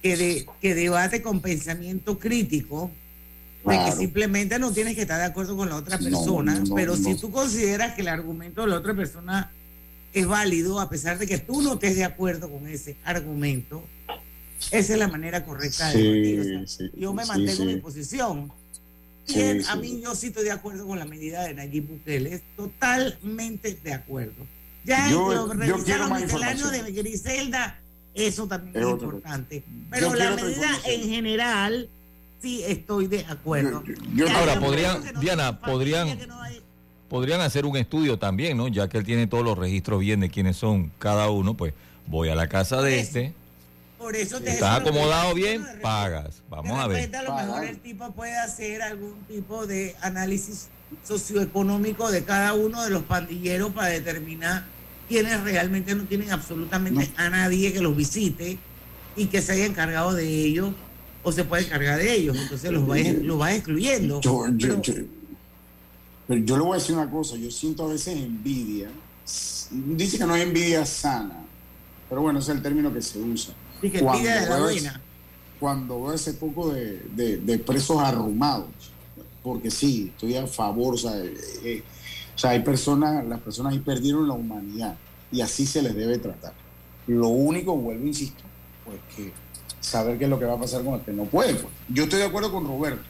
que, 0.00 0.16
de, 0.16 0.46
que 0.60 0.76
debate 0.76 1.22
con 1.22 1.40
pensamiento 1.40 2.20
crítico, 2.20 2.92
de 3.64 3.70
que 3.72 3.76
Claro. 3.84 3.96
simplemente 3.96 4.58
no 4.58 4.72
tienes 4.72 4.94
que 4.94 5.02
estar 5.02 5.18
de 5.18 5.26
acuerdo 5.26 5.56
con 5.56 5.68
la 5.68 5.76
otra 5.76 5.98
No, 5.98 6.04
persona, 6.04 6.54
no, 6.60 6.74
pero 6.74 6.96
si 6.96 7.10
no. 7.14 7.16
tú 7.16 7.30
consideras 7.30 7.94
que 7.94 8.00
el 8.02 8.08
argumento 8.08 8.62
de 8.62 8.68
la 8.68 8.76
otra 8.76 8.94
persona 8.94 9.50
es 10.12 10.26
válido, 10.26 10.80
a 10.80 10.88
pesar 10.88 11.18
de 11.18 11.26
que 11.26 11.38
tú 11.38 11.60
no 11.62 11.74
estés 11.74 11.96
de 11.96 12.04
acuerdo 12.04 12.50
con 12.50 12.66
ese 12.66 12.96
argumento, 13.04 13.84
esa 14.70 14.92
es 14.94 14.98
la 14.98 15.08
manera 15.08 15.44
correcta 15.44 15.88
de 15.90 15.92
Sí, 15.92 16.02
debatir. 16.02 16.40
O 16.40 16.66
sea, 16.66 16.66
sí, 16.88 16.90
yo 16.96 17.12
me 17.12 17.22
sí, 17.24 17.28
mantengo 17.28 17.62
en 17.62 17.68
mi 17.68 17.76
posición. 17.76 18.52
Y 19.26 19.40
él- 19.40 19.64
a 19.68 19.76
mí 19.76 20.00
yo 20.02 20.14
sí 20.14 20.28
estoy 20.28 20.44
de 20.44 20.52
acuerdo 20.52 20.86
con 20.86 20.98
la 20.98 21.04
medida 21.04 21.44
de 21.44 21.52
Nayib 21.52 21.86
Bukele, 21.88 22.34
es 22.36 22.42
totalmente 22.56 23.74
de 23.82 23.92
acuerdo. 23.92 24.46
Ya 24.84 25.10
Yo- 25.10 25.34
lo 25.34 25.64
yo 25.66 25.84
quiero 25.84 26.08
más 26.08 26.22
misceláneos 26.22 26.60
información. 26.72 26.86
de 26.86 26.92
Griselda, 27.02 27.78
eso 28.14 28.46
también 28.48 28.74
Es 28.76 28.82
es, 28.86 28.90
importante. 28.90 29.56
Yo 29.66 29.74
Pero 29.90 30.08
la 30.10 30.16
quiero 30.16 30.32
otra 30.34 30.44
medida 30.46 30.70
en 30.86 31.02
general, 31.10 31.88
sí 32.40 32.62
estoy 32.66 33.06
de 33.06 33.24
acuerdo. 33.26 33.82
Ahora, 34.34 34.60
podrían, 34.60 35.02
Diana, 35.20 35.60
podrían, 35.60 36.18
podrían 37.08 37.40
hacer 37.40 37.64
un 37.66 37.76
estudio 37.76 38.18
también, 38.18 38.56
¿no? 38.56 38.68
Ya 38.68 38.88
que 38.88 38.98
él 38.98 39.04
tiene 39.04 39.26
todos 39.26 39.44
los 39.44 39.56
registros 39.58 40.00
bien 40.00 40.20
de 40.20 40.30
quiénes 40.30 40.56
son 40.56 40.90
cada 40.98 41.30
uno, 41.30 41.54
pues 41.54 41.74
voy 42.06 42.28
a 42.28 42.34
la 42.34 42.48
casa 42.48 42.80
de 42.82 43.00
este, 43.00 43.34
Por 43.98 44.14
eso 44.16 44.40
te 44.40 44.50
está 44.52 44.76
eso 44.76 44.76
es 44.78 44.78
lo 44.78 44.84
que- 44.84 44.90
acomodado 44.98 45.34
bien, 45.34 45.64
pagas. 45.82 46.42
Vamos 46.48 46.78
a 46.78 46.82
de 46.82 46.88
ver. 46.88 46.96
repente, 46.96 47.16
a 47.16 47.22
lo 47.22 47.34
mejor 47.34 47.64
el 47.64 47.78
tipo 47.78 48.10
puede 48.12 48.36
hacer 48.36 48.82
algún 48.82 49.14
tipo 49.28 49.66
de 49.66 49.94
análisis 50.00 50.68
socioeconómico 51.06 52.10
de 52.10 52.24
cada 52.24 52.54
uno 52.54 52.82
de 52.84 52.90
los 52.90 53.02
pandilleros 53.02 53.72
para 53.72 53.88
determinar 53.88 54.64
quiénes 55.08 55.42
realmente 55.42 55.94
no 55.94 56.04
tienen 56.04 56.30
absolutamente 56.30 57.10
a 57.16 57.28
nadie 57.30 57.72
que 57.72 57.80
los 57.80 57.96
visite 57.96 58.58
y 59.16 59.26
que 59.26 59.42
se 59.42 59.52
haya 59.52 59.66
encargado 59.66 60.12
de 60.14 60.26
ellos 60.26 60.72
o 61.22 61.32
se 61.32 61.44
puede 61.44 61.64
encargar 61.64 61.98
de 61.98 62.14
ellos. 62.14 62.36
Entonces 62.36 62.70
los 62.72 62.88
va, 62.88 62.96
los 62.98 63.40
va 63.40 63.54
excluyendo. 63.54 64.20
Yo, 64.20 64.44
Pero- 64.58 64.82
yo- 64.82 64.94
pero 66.26 66.44
yo 66.44 66.56
le 66.58 66.62
voy 66.62 66.72
a 66.72 66.74
decir 66.80 66.94
una 66.94 67.10
cosa, 67.10 67.36
yo 67.36 67.50
siento 67.50 67.84
a 67.86 67.92
veces 67.92 68.16
envidia. 68.16 68.90
Dice 69.70 70.18
que 70.18 70.24
no 70.24 70.34
hay 70.34 70.42
envidia 70.42 70.84
sana, 70.86 71.34
pero 72.08 72.22
bueno, 72.22 72.38
ese 72.38 72.52
es 72.52 72.56
el 72.58 72.62
término 72.62 72.92
que 72.92 73.02
se 73.02 73.18
usa. 73.18 73.54
Sí, 73.80 73.90
que 73.90 73.98
envidia 73.98 74.40
de 74.40 74.80
la 74.82 75.00
cuando 75.60 76.02
veo 76.04 76.12
ese 76.12 76.34
poco 76.34 76.70
de, 76.72 77.00
de- 77.16 77.38
de 77.38 77.58
presos 77.58 77.98
arrumados, 78.00 78.68
porque 79.42 79.70
sí, 79.70 80.10
estoy 80.14 80.36
a 80.36 80.46
favor, 80.46 80.94
o 80.94 80.96
sea, 80.96 81.16
eh, 81.18 81.34
eh, 81.64 81.82
o 82.34 82.38
sea, 82.38 82.50
hay 82.50 82.60
personas, 82.60 83.26
las 83.26 83.40
personas 83.40 83.72
ahí 83.72 83.80
perdieron 83.80 84.28
la 84.28 84.34
humanidad 84.34 84.96
y 85.32 85.40
así 85.40 85.66
se 85.66 85.82
les 85.82 85.94
debe 85.96 86.18
tratar. 86.18 86.52
Lo 87.06 87.28
único, 87.28 87.74
vuelvo, 87.76 88.06
insisto, 88.06 88.42
pues 88.84 88.98
que 89.16 89.32
saber 89.80 90.18
qué 90.18 90.24
es 90.24 90.30
lo 90.30 90.38
que 90.38 90.44
va 90.44 90.54
a 90.54 90.60
pasar 90.60 90.82
con 90.84 90.94
el 90.94 91.00
que 91.02 91.12
no 91.12 91.24
puede. 91.24 91.54
pues. 91.54 91.72
Yo 91.88 92.04
estoy 92.04 92.18
de 92.20 92.26
acuerdo 92.26 92.50
con 92.52 92.66
Roberto. 92.66 93.02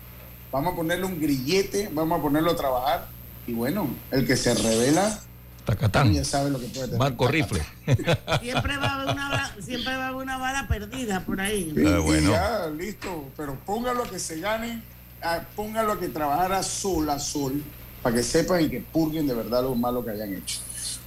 Vamos 0.53 0.73
a 0.73 0.77
ponerle 0.77 1.05
un 1.05 1.21
grillete, 1.21 1.91
vamos 1.93 2.19
a 2.19 2.23
ponerlo 2.23 2.51
a 2.53 2.57
trabajar 2.57 3.07
y 3.47 3.53
bueno, 3.53 3.89
el 4.11 4.27
que 4.27 4.37
se 4.37 4.55
revela 4.55 5.21
Tacatán. 5.67 6.13
ya 6.15 6.25
sabe 6.25 6.49
lo 6.51 6.59
que 6.59 6.67
puede 6.67 6.87
tener. 6.87 6.99
Marco 6.99 7.29
Rifle. 7.29 7.63
Siempre 8.41 8.77
va 8.79 8.87
a 8.87 8.95
haber 9.03 9.15
una, 9.15 9.29
bala- 9.29 9.55
siempre 9.61 9.97
va 9.97 10.05
a 10.05 10.09
haber 10.09 10.23
una 10.23 10.39
bala 10.39 10.67
perdida 10.69 11.25
por 11.27 11.41
ahí. 11.41 11.73
Sí, 11.77 11.85
Ah, 11.87 11.99
bueno. 11.99 12.31
ya, 12.31 12.67
listo. 12.75 13.27
Pero 13.37 13.59
póngalo 13.67 14.05
a 14.05 14.09
que 14.09 14.19
se 14.19 14.41
gane, 14.41 14.83
ah, 15.23 15.41
póngalo 15.55 15.93
a 15.93 16.01
que 16.01 16.09
trabajara 16.09 16.63
sol 16.63 17.11
a 17.11 17.19
sol, 17.19 17.63
para 18.03 18.17
que 18.17 18.23
sepan 18.23 18.63
y 18.63 18.71
que 18.71 18.81
purguen 18.81 19.27
de 19.27 19.35
verdad 19.35 19.63
lo 19.63 19.75
malo 19.75 20.03
que 20.03 20.13
hayan 20.13 20.33
hecho. 20.33 20.61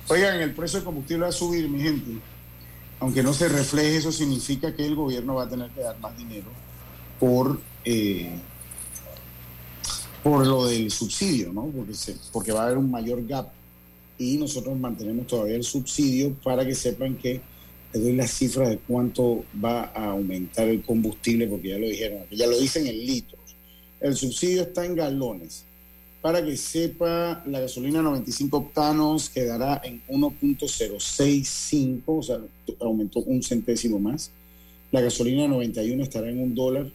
Oigan, 0.10 0.40
el 0.40 0.54
precio 0.54 0.78
del 0.80 0.86
combustible 0.86 1.24
va 1.24 1.30
a 1.30 1.32
subir, 1.32 1.68
mi 1.68 1.82
gente. 1.82 2.22
Aunque 3.02 3.24
no 3.24 3.34
se 3.34 3.50
refleje, 3.50 3.98
eso 3.98 4.12
significa 4.12 4.74
que 4.76 4.86
el 4.86 4.96
gobierno 4.96 5.36
va 5.36 5.44
a 5.44 5.50
tener 5.50 5.70
que 5.72 5.82
dar 5.82 6.00
más 6.00 6.16
dinero 6.18 6.48
por, 7.20 7.60
eh, 7.84 8.32
por 10.24 10.46
lo 10.46 10.66
del 10.68 10.92
subsidio, 10.92 11.52
¿no? 11.52 11.66
Porque, 11.66 11.94
se- 11.96 12.16
porque 12.32 12.52
va 12.52 12.62
a 12.62 12.66
haber 12.68 12.78
un 12.78 12.90
mayor 12.92 13.26
gap 13.26 13.50
y 14.20 14.38
nosotros 14.38 14.78
mantenemos 14.80 15.26
todavía 15.28 15.56
el 15.56 15.64
subsidio 15.64 16.34
para 16.44 16.64
que 16.66 16.76
sepan 16.76 17.16
que 17.16 17.42
les 17.92 18.04
doy 18.04 18.14
las 18.16 18.32
cifras 18.32 18.70
de 18.70 18.78
cuánto 18.78 19.44
va 19.64 19.86
a 19.96 20.12
aumentar 20.12 20.68
el 20.68 20.84
combustible, 20.84 21.48
porque 21.48 21.70
ya 21.70 21.78
lo 21.80 21.88
dijeron, 21.88 22.20
ya 22.32 22.48
lo 22.48 22.58
dicen 22.60 22.86
en 22.88 22.98
litros. 23.06 23.42
El 24.00 24.16
subsidio 24.16 24.62
está 24.62 24.86
en 24.86 24.96
galones. 24.96 25.66
Para 26.22 26.46
que 26.46 26.56
sepa, 26.56 27.44
la 27.48 27.62
gasolina 27.62 28.04
95 28.04 28.58
octanos 28.58 29.30
quedará 29.30 29.82
en 29.84 30.04
1.065, 30.08 32.02
o 32.06 32.22
sea, 32.22 32.40
aumentó 32.80 33.22
un 33.22 33.42
centésimo 33.42 34.00
más. 34.00 34.30
La 34.92 35.02
gasolina 35.02 35.48
91 35.48 36.04
estará 36.04 36.30
en 36.30 36.40
un 36.40 36.54
dólar 36.54 36.92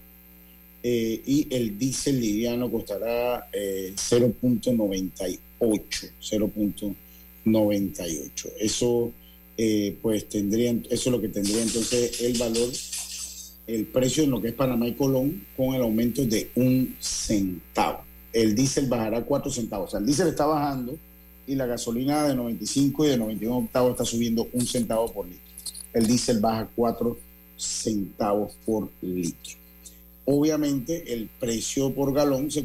eh, 0.88 1.20
y 1.26 1.48
el 1.50 1.76
diésel 1.76 2.20
liviano 2.20 2.70
costará 2.70 3.48
eh, 3.52 3.92
0.98, 3.96 5.40
0.98. 5.58 8.52
Eso 8.60 9.12
eh, 9.58 9.96
pues 10.00 10.28
tendría, 10.28 10.70
eso 10.70 10.86
es 10.90 11.06
lo 11.06 11.20
que 11.20 11.28
tendría 11.28 11.62
entonces 11.62 12.20
el 12.20 12.38
valor, 12.38 12.68
el 13.66 13.86
precio 13.86 14.22
en 14.22 14.30
lo 14.30 14.40
que 14.40 14.46
es 14.48 14.54
Panamá 14.54 14.86
y 14.86 14.92
Colón 14.92 15.44
con 15.56 15.74
el 15.74 15.82
aumento 15.82 16.24
de 16.24 16.50
un 16.54 16.94
centavo. 17.00 18.05
El 18.36 18.54
diésel 18.54 18.86
bajará 18.86 19.24
cuatro 19.24 19.50
centavos. 19.50 19.88
O 19.88 19.90
sea, 19.92 20.00
el 20.00 20.04
diésel 20.04 20.28
está 20.28 20.44
bajando 20.44 20.98
y 21.46 21.54
la 21.54 21.64
gasolina 21.64 22.28
de 22.28 22.34
95 22.34 23.06
y 23.06 23.08
de 23.08 23.16
91 23.16 23.56
octavos 23.56 23.92
está 23.92 24.04
subiendo 24.04 24.46
un 24.52 24.66
centavo 24.66 25.10
por 25.10 25.24
litro. 25.24 25.40
El 25.94 26.06
diésel 26.06 26.40
baja 26.40 26.68
cuatro 26.76 27.16
centavos 27.56 28.52
por 28.66 28.90
litro. 29.00 29.54
Obviamente 30.26 31.14
el 31.14 31.30
precio 31.40 31.94
por 31.94 32.12
galón 32.12 32.50
se 32.50 32.62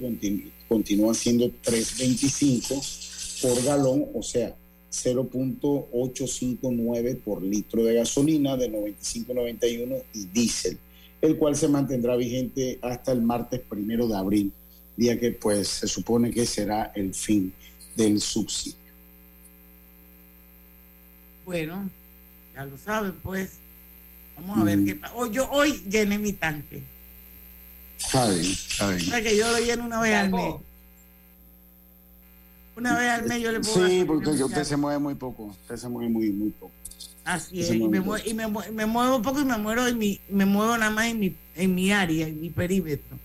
continúa 0.68 1.14
siendo 1.14 1.46
3.25 1.46 3.42
por 3.42 3.64
galón, 3.64 4.08
o 4.14 4.22
sea, 4.22 4.54
0.859 4.92 7.22
por 7.22 7.42
litro 7.42 7.86
de 7.86 7.94
gasolina 7.94 8.58
de 8.58 8.70
95-91 8.74 10.04
y 10.16 10.26
diésel, 10.26 10.78
el 11.22 11.38
cual 11.38 11.56
se 11.56 11.70
mantendrá 11.70 12.18
vigente 12.18 12.78
hasta 12.82 13.14
el 13.14 13.22
martes 13.22 13.62
primero 13.62 14.10
de 14.10 14.18
abril, 14.18 14.52
día 14.98 15.20
que 15.20 15.32
pues 15.32 15.68
se 15.68 15.88
supone 15.88 16.32
que 16.32 16.46
será 16.46 16.92
el 16.96 17.14
fin 17.14 17.54
del 17.96 18.20
subsidio. 18.22 18.76
Bueno, 21.46 21.90
ya 22.54 22.66
lo 22.66 22.78
saben, 22.78 23.14
pues. 23.24 23.54
Vamos 24.36 24.60
a 24.60 24.64
ver 24.64 24.84
qué 24.86 24.96
pasa. 24.96 25.14
Hoy, 25.16 25.32
yo 25.32 25.50
hoy 25.52 25.84
llené 25.90 26.18
mi 26.18 26.34
tanque. 26.34 26.82
Está 28.00 28.30
bien, 28.30 28.42
está 28.46 28.90
bien. 28.90 29.02
O 29.02 29.06
sea 29.06 29.22
que 29.22 29.38
yo 29.38 29.52
lo 29.52 29.60
lleno 29.60 29.86
una 29.86 30.02
vez 30.02 30.16
al 30.16 30.32
mes. 30.32 30.56
Una 32.76 32.98
vez 32.98 33.10
al 33.10 33.24
mes 33.28 33.42
yo 33.42 33.52
le 33.52 33.60
puedo 33.60 33.88
Sí, 33.88 34.04
porque 34.06 34.30
usted 34.30 34.64
se 34.64 34.78
mueve 34.78 34.98
muy 35.00 35.16
poco. 35.16 35.44
Usted 35.46 35.76
se 35.76 35.90
mueve 35.90 36.10
muy, 36.10 36.30
muy 36.32 36.50
poco. 36.52 36.72
Así 37.24 37.60
es, 37.62 37.70
y 37.72 37.88
me, 37.88 38.02
poco. 38.02 38.14
mue- 38.18 38.24
y 38.26 38.34
me 38.74 38.86
muevo 38.88 39.22
poco 39.22 39.42
y 39.42 39.46
me 39.46 39.58
muero 39.58 39.86
en 39.88 39.98
mi, 39.98 40.20
me 40.30 40.46
muevo 40.46 40.76
nada 40.78 40.90
más 40.90 41.06
en 41.08 41.20
mi, 41.20 41.36
en 41.56 41.76
mi 41.76 41.92
área, 41.92 42.28
en 42.28 42.42
mi 42.42 42.50
perímetro. 42.50 43.20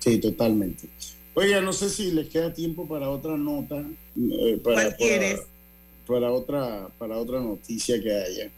Sí, 0.00 0.18
totalmente. 0.18 0.88
Oiga, 1.34 1.60
no 1.60 1.72
sé 1.72 1.88
si 1.90 2.10
les 2.10 2.28
queda 2.28 2.52
tiempo 2.52 2.88
para 2.88 3.08
otra 3.10 3.36
nota. 3.36 3.76
eh, 3.78 4.60
para, 4.62 4.74
¿Cuál 4.74 4.86
para- 4.86 4.96
quieres? 4.96 5.40
Para 6.06 6.32
otra, 6.32 6.88
para 6.98 7.16
otra 7.18 7.40
noticia 7.40 8.02
que 8.02 8.12
haya. 8.12 8.50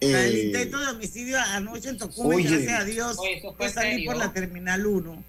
Para 0.00 0.26
el 0.26 0.34
Eh, 0.36 0.44
intento 0.46 0.78
de 0.78 0.86
homicidio 0.88 1.38
anoche 1.40 1.88
en 1.88 1.98
Tocumen, 1.98 2.38
oye. 2.38 2.48
gracias 2.48 2.80
a 2.80 2.84
Dios, 2.84 3.18
Oye, 3.18 3.38
eso 3.38 3.48
fue 3.48 3.56
fue 3.56 3.68
salir 3.70 3.92
serio. 3.94 4.10
por 4.12 4.16
la 4.18 4.32
terminal 4.32 4.86
1 4.86 5.22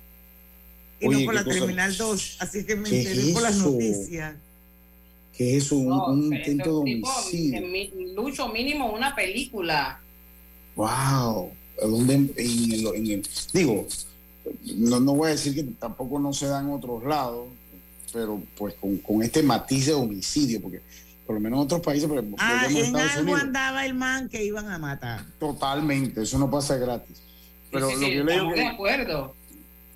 y 1.00 1.08
Oye, 1.08 1.20
no 1.20 1.26
por 1.26 1.34
la 1.34 1.44
cosa- 1.44 1.58
terminal 1.60 1.98
2. 1.98 2.38
Así 2.40 2.64
que 2.66 2.76
me 2.76 2.90
¿Qué 2.90 3.00
enteré 3.00 3.22
es 3.22 3.34
por 3.34 3.42
las 3.42 3.58
noticias. 3.58 4.36
¿Qué 5.36 5.58
es 5.58 5.64
eso? 5.66 5.76
Un, 5.78 5.88
No, 5.90 6.06
un 6.08 6.34
intento 6.34 6.84
de 6.84 6.96
homicidio. 7.02 7.62
Lucho, 8.16 8.48
mínimo 8.50 8.92
una 8.94 9.16
película. 9.16 10.00
Wow. 10.76 11.52
¿A 11.82 11.86
dónde? 11.88 12.14
En 12.14 12.32
el, 12.38 12.88
en 12.96 13.08
el- 13.08 13.28
digo, 13.54 13.88
no, 14.76 15.00
no 15.00 15.16
voy 15.16 15.28
a 15.28 15.32
decir 15.32 15.54
que 15.56 15.64
tampoco 15.64 16.20
no 16.20 16.34
se 16.34 16.48
da 16.48 16.60
en 16.62 16.70
otros 16.72 17.04
lados, 17.04 17.48
pero 18.14 18.42
pues 18.58 18.74
con, 18.76 18.98
con 18.98 19.22
este 19.24 19.44
matiz 19.44 19.88
de 19.88 19.94
homicidio, 19.94 20.62
porque 20.62 20.82
por 21.26 21.36
lo 21.36 21.42
menos 21.42 21.58
en 21.58 21.64
otros 21.66 21.82
países, 21.82 22.08
por 22.08 22.18
ejemplo, 22.18 22.38
Ah, 22.40 22.66
en 22.70 22.78
Estados 22.78 23.12
algo 23.12 23.22
Unidos, 23.24 23.42
andaba 23.42 23.86
el 23.86 23.94
man 23.96 24.30
que 24.30 24.44
iban 24.46 24.70
a 24.70 24.78
matar. 24.78 25.26
totalmente, 25.40 26.22
eso 26.22 26.38
no 26.38 26.50
pasa 26.50 26.78
gratis. 26.78 27.18
Pero 27.72 27.88
Sí, 27.90 27.94
lo 27.96 28.00
sí, 28.00 28.06
que 28.06 28.16
yo 28.16 28.24
le 28.24 28.34
digo 28.34 28.52
de 28.54 28.66
acuerdo. 28.68 29.36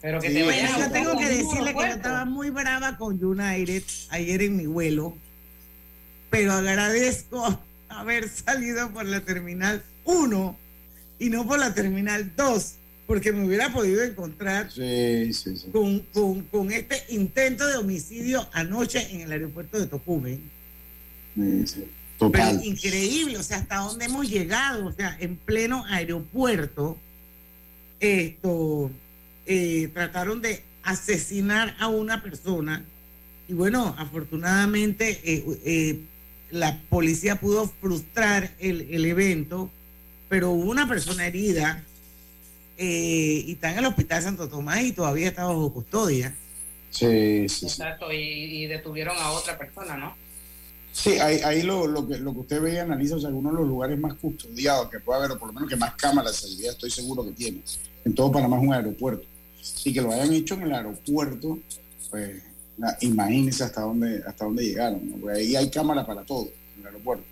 Pero 0.02 0.20
que 0.22 0.28
Sí, 0.30 0.34
te 0.34 0.42
a 0.66 0.80
yo 0.80 0.92
tengo 0.92 1.18
que 1.18 1.28
decirle 1.28 1.74
que 1.74 1.80
yo 1.80 1.86
estaba 1.86 2.26
muy 2.26 2.50
brava 2.50 2.98
con 2.98 3.24
United 3.24 3.84
ayer 4.10 4.42
en 4.44 4.56
mi 4.58 4.66
vuelo, 4.66 5.16
pero 6.30 6.54
agradezco 6.54 7.60
haber 7.90 8.30
salido 8.30 8.90
por 8.92 9.06
la 9.06 9.22
terminal 9.22 9.84
1 10.06 10.56
y 11.20 11.30
no 11.30 11.46
por 11.46 11.60
la 11.60 11.74
terminal 11.74 12.34
2, 12.36 12.74
porque 13.10 13.32
me 13.32 13.44
hubiera 13.44 13.74
podido 13.74 14.04
encontrar 14.04 14.72
sí, 14.72 15.34
sí, 15.34 15.58
sí. 15.58 15.66
con, 15.72 15.98
con- 16.14 16.44
con 16.44 16.72
este 16.72 17.04
intento 17.10 17.66
de 17.66 17.78
homicidio 17.78 18.48
anoche 18.54 19.00
en 19.12 19.22
el 19.22 19.32
aeropuerto 19.32 19.80
de 19.80 19.88
Tocumen. 19.88 20.40
Sí. 21.66 21.86
Pero 22.20 22.32
Total. 22.32 22.64
increíble, 22.64 23.40
o 23.40 23.42
sea, 23.42 23.58
hasta 23.58 23.78
dónde 23.78 24.06
hemos 24.06 24.30
llegado, 24.30 24.86
o 24.86 24.92
sea, 24.92 25.18
en 25.20 25.38
pleno 25.38 25.86
aeropuerto, 25.90 27.00
esto, 28.00 28.92
eh, 29.48 29.90
trataron 29.92 30.40
de 30.44 30.62
asesinar 30.84 31.76
a 31.80 31.88
una 31.88 32.22
persona 32.22 32.86
y 33.48 33.54
bueno, 33.54 33.96
afortunadamente 33.98 35.20
eh, 35.24 35.44
eh, 35.66 36.00
la 36.52 36.80
policía 36.90 37.40
pudo 37.40 37.68
frustrar 37.82 38.52
el, 38.60 38.82
el 38.92 39.06
evento, 39.06 39.72
pero 40.30 40.52
hubo 40.52 40.70
una 40.70 40.88
persona 40.88 41.26
herida 41.26 41.84
eh, 42.80 43.44
y 43.48 43.52
está 43.54 43.72
en 43.72 43.80
el 43.80 43.86
hospital 43.86 44.24
Santo 44.24 44.48
Tomás 44.50 44.82
y 44.82 44.92
todavía 44.94 45.28
está 45.28 45.46
bajo 45.46 45.72
custodia. 45.74 46.34
Sí, 46.92 47.48
sí, 47.48 47.60
sí. 47.60 47.66
Exacto, 47.68 48.12
y, 48.12 48.18
y 48.64 48.66
detuvieron 48.68 49.16
a 49.20 49.32
otra 49.32 49.58
persona, 49.58 49.96
¿no? 49.98 50.16
Sí, 50.92 51.12
ahí, 51.20 51.40
ahí 51.46 51.62
lo, 51.62 51.86
lo, 51.86 52.08
que, 52.08 52.18
lo 52.18 52.34
que 52.34 52.40
usted 52.40 52.62
ve 52.62 52.74
y 52.74 52.78
analiza, 52.78 53.16
o 53.16 53.20
sea, 53.20 53.30
uno 53.30 53.52
de 53.52 53.58
los 53.60 53.68
lugares 53.68 53.98
más 54.00 54.16
custodiados 54.16 54.90
que 54.90 55.00
puede 55.00 55.20
haber, 55.20 55.32
o 55.32 55.40
por 55.40 55.50
lo 55.50 55.54
menos 55.54 55.70
que 55.70 55.76
más 55.76 55.94
cámaras 55.96 56.42
de 56.42 56.48
seguridad 56.48 56.72
estoy 56.74 56.90
seguro 56.90 57.24
que 57.24 57.32
tiene. 57.34 57.62
En 58.04 58.16
todo 58.16 58.32
Panamá 58.32 58.58
es 58.58 58.64
un 58.64 58.74
aeropuerto. 58.74 59.26
Y 59.86 59.94
que 59.94 60.02
lo 60.02 60.12
hayan 60.12 60.34
hecho 60.34 60.56
en 60.56 60.64
el 60.64 60.74
aeropuerto, 60.74 61.60
pues 62.10 62.42
na- 62.78 62.98
imagínense 63.02 63.64
hasta 63.64 63.82
dónde, 63.82 64.24
hasta 64.26 64.46
dónde 64.46 64.64
llegaron. 64.64 65.08
¿no? 65.10 65.18
Porque 65.18 65.38
ahí 65.40 65.56
hay 65.56 65.70
cámaras 65.70 66.06
para 66.08 66.24
todo 66.24 66.46
en 66.76 66.82
el 66.82 66.88
aeropuerto. 66.88 67.24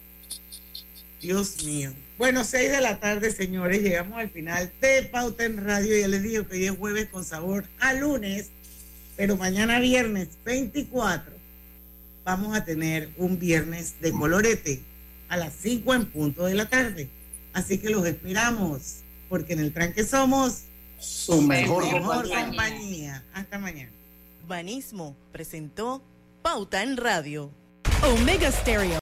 Dios 1.21 1.63
mío. 1.65 1.91
Bueno, 2.17 2.43
seis 2.43 2.71
de 2.71 2.81
la 2.81 2.99
tarde, 2.99 3.31
señores, 3.31 3.81
llegamos 3.81 4.17
al 4.17 4.29
final 4.29 4.71
de 4.81 5.03
Pauta 5.03 5.45
en 5.45 5.63
Radio. 5.63 5.97
Ya 5.97 6.07
les 6.07 6.23
digo 6.23 6.47
que 6.47 6.55
hoy 6.55 6.65
es 6.65 6.71
jueves 6.71 7.09
con 7.09 7.23
sabor 7.23 7.65
a 7.79 7.93
lunes, 7.93 8.49
pero 9.15 9.37
mañana 9.37 9.79
viernes 9.79 10.29
24 10.43 11.31
vamos 12.25 12.57
a 12.57 12.65
tener 12.65 13.09
un 13.17 13.37
viernes 13.39 13.95
de 14.01 14.11
colorete 14.11 14.81
a 15.29 15.37
las 15.37 15.53
5 15.61 15.93
en 15.93 16.05
punto 16.07 16.45
de 16.45 16.55
la 16.55 16.67
tarde. 16.67 17.07
Así 17.53 17.77
que 17.77 17.89
los 17.89 18.05
esperamos, 18.05 19.01
porque 19.29 19.53
en 19.53 19.59
el 19.59 19.71
tranque 19.71 20.03
somos 20.03 20.63
Su 20.99 21.41
mejor 21.41 21.87
compañía. 21.89 22.45
compañía. 22.45 23.23
Hasta 23.33 23.59
mañana. 23.59 23.91
Banismo 24.47 25.15
presentó 25.31 26.01
Pauta 26.41 26.81
en 26.81 26.97
Radio. 26.97 27.51
Omega 28.03 28.51
Stereo. 28.51 28.95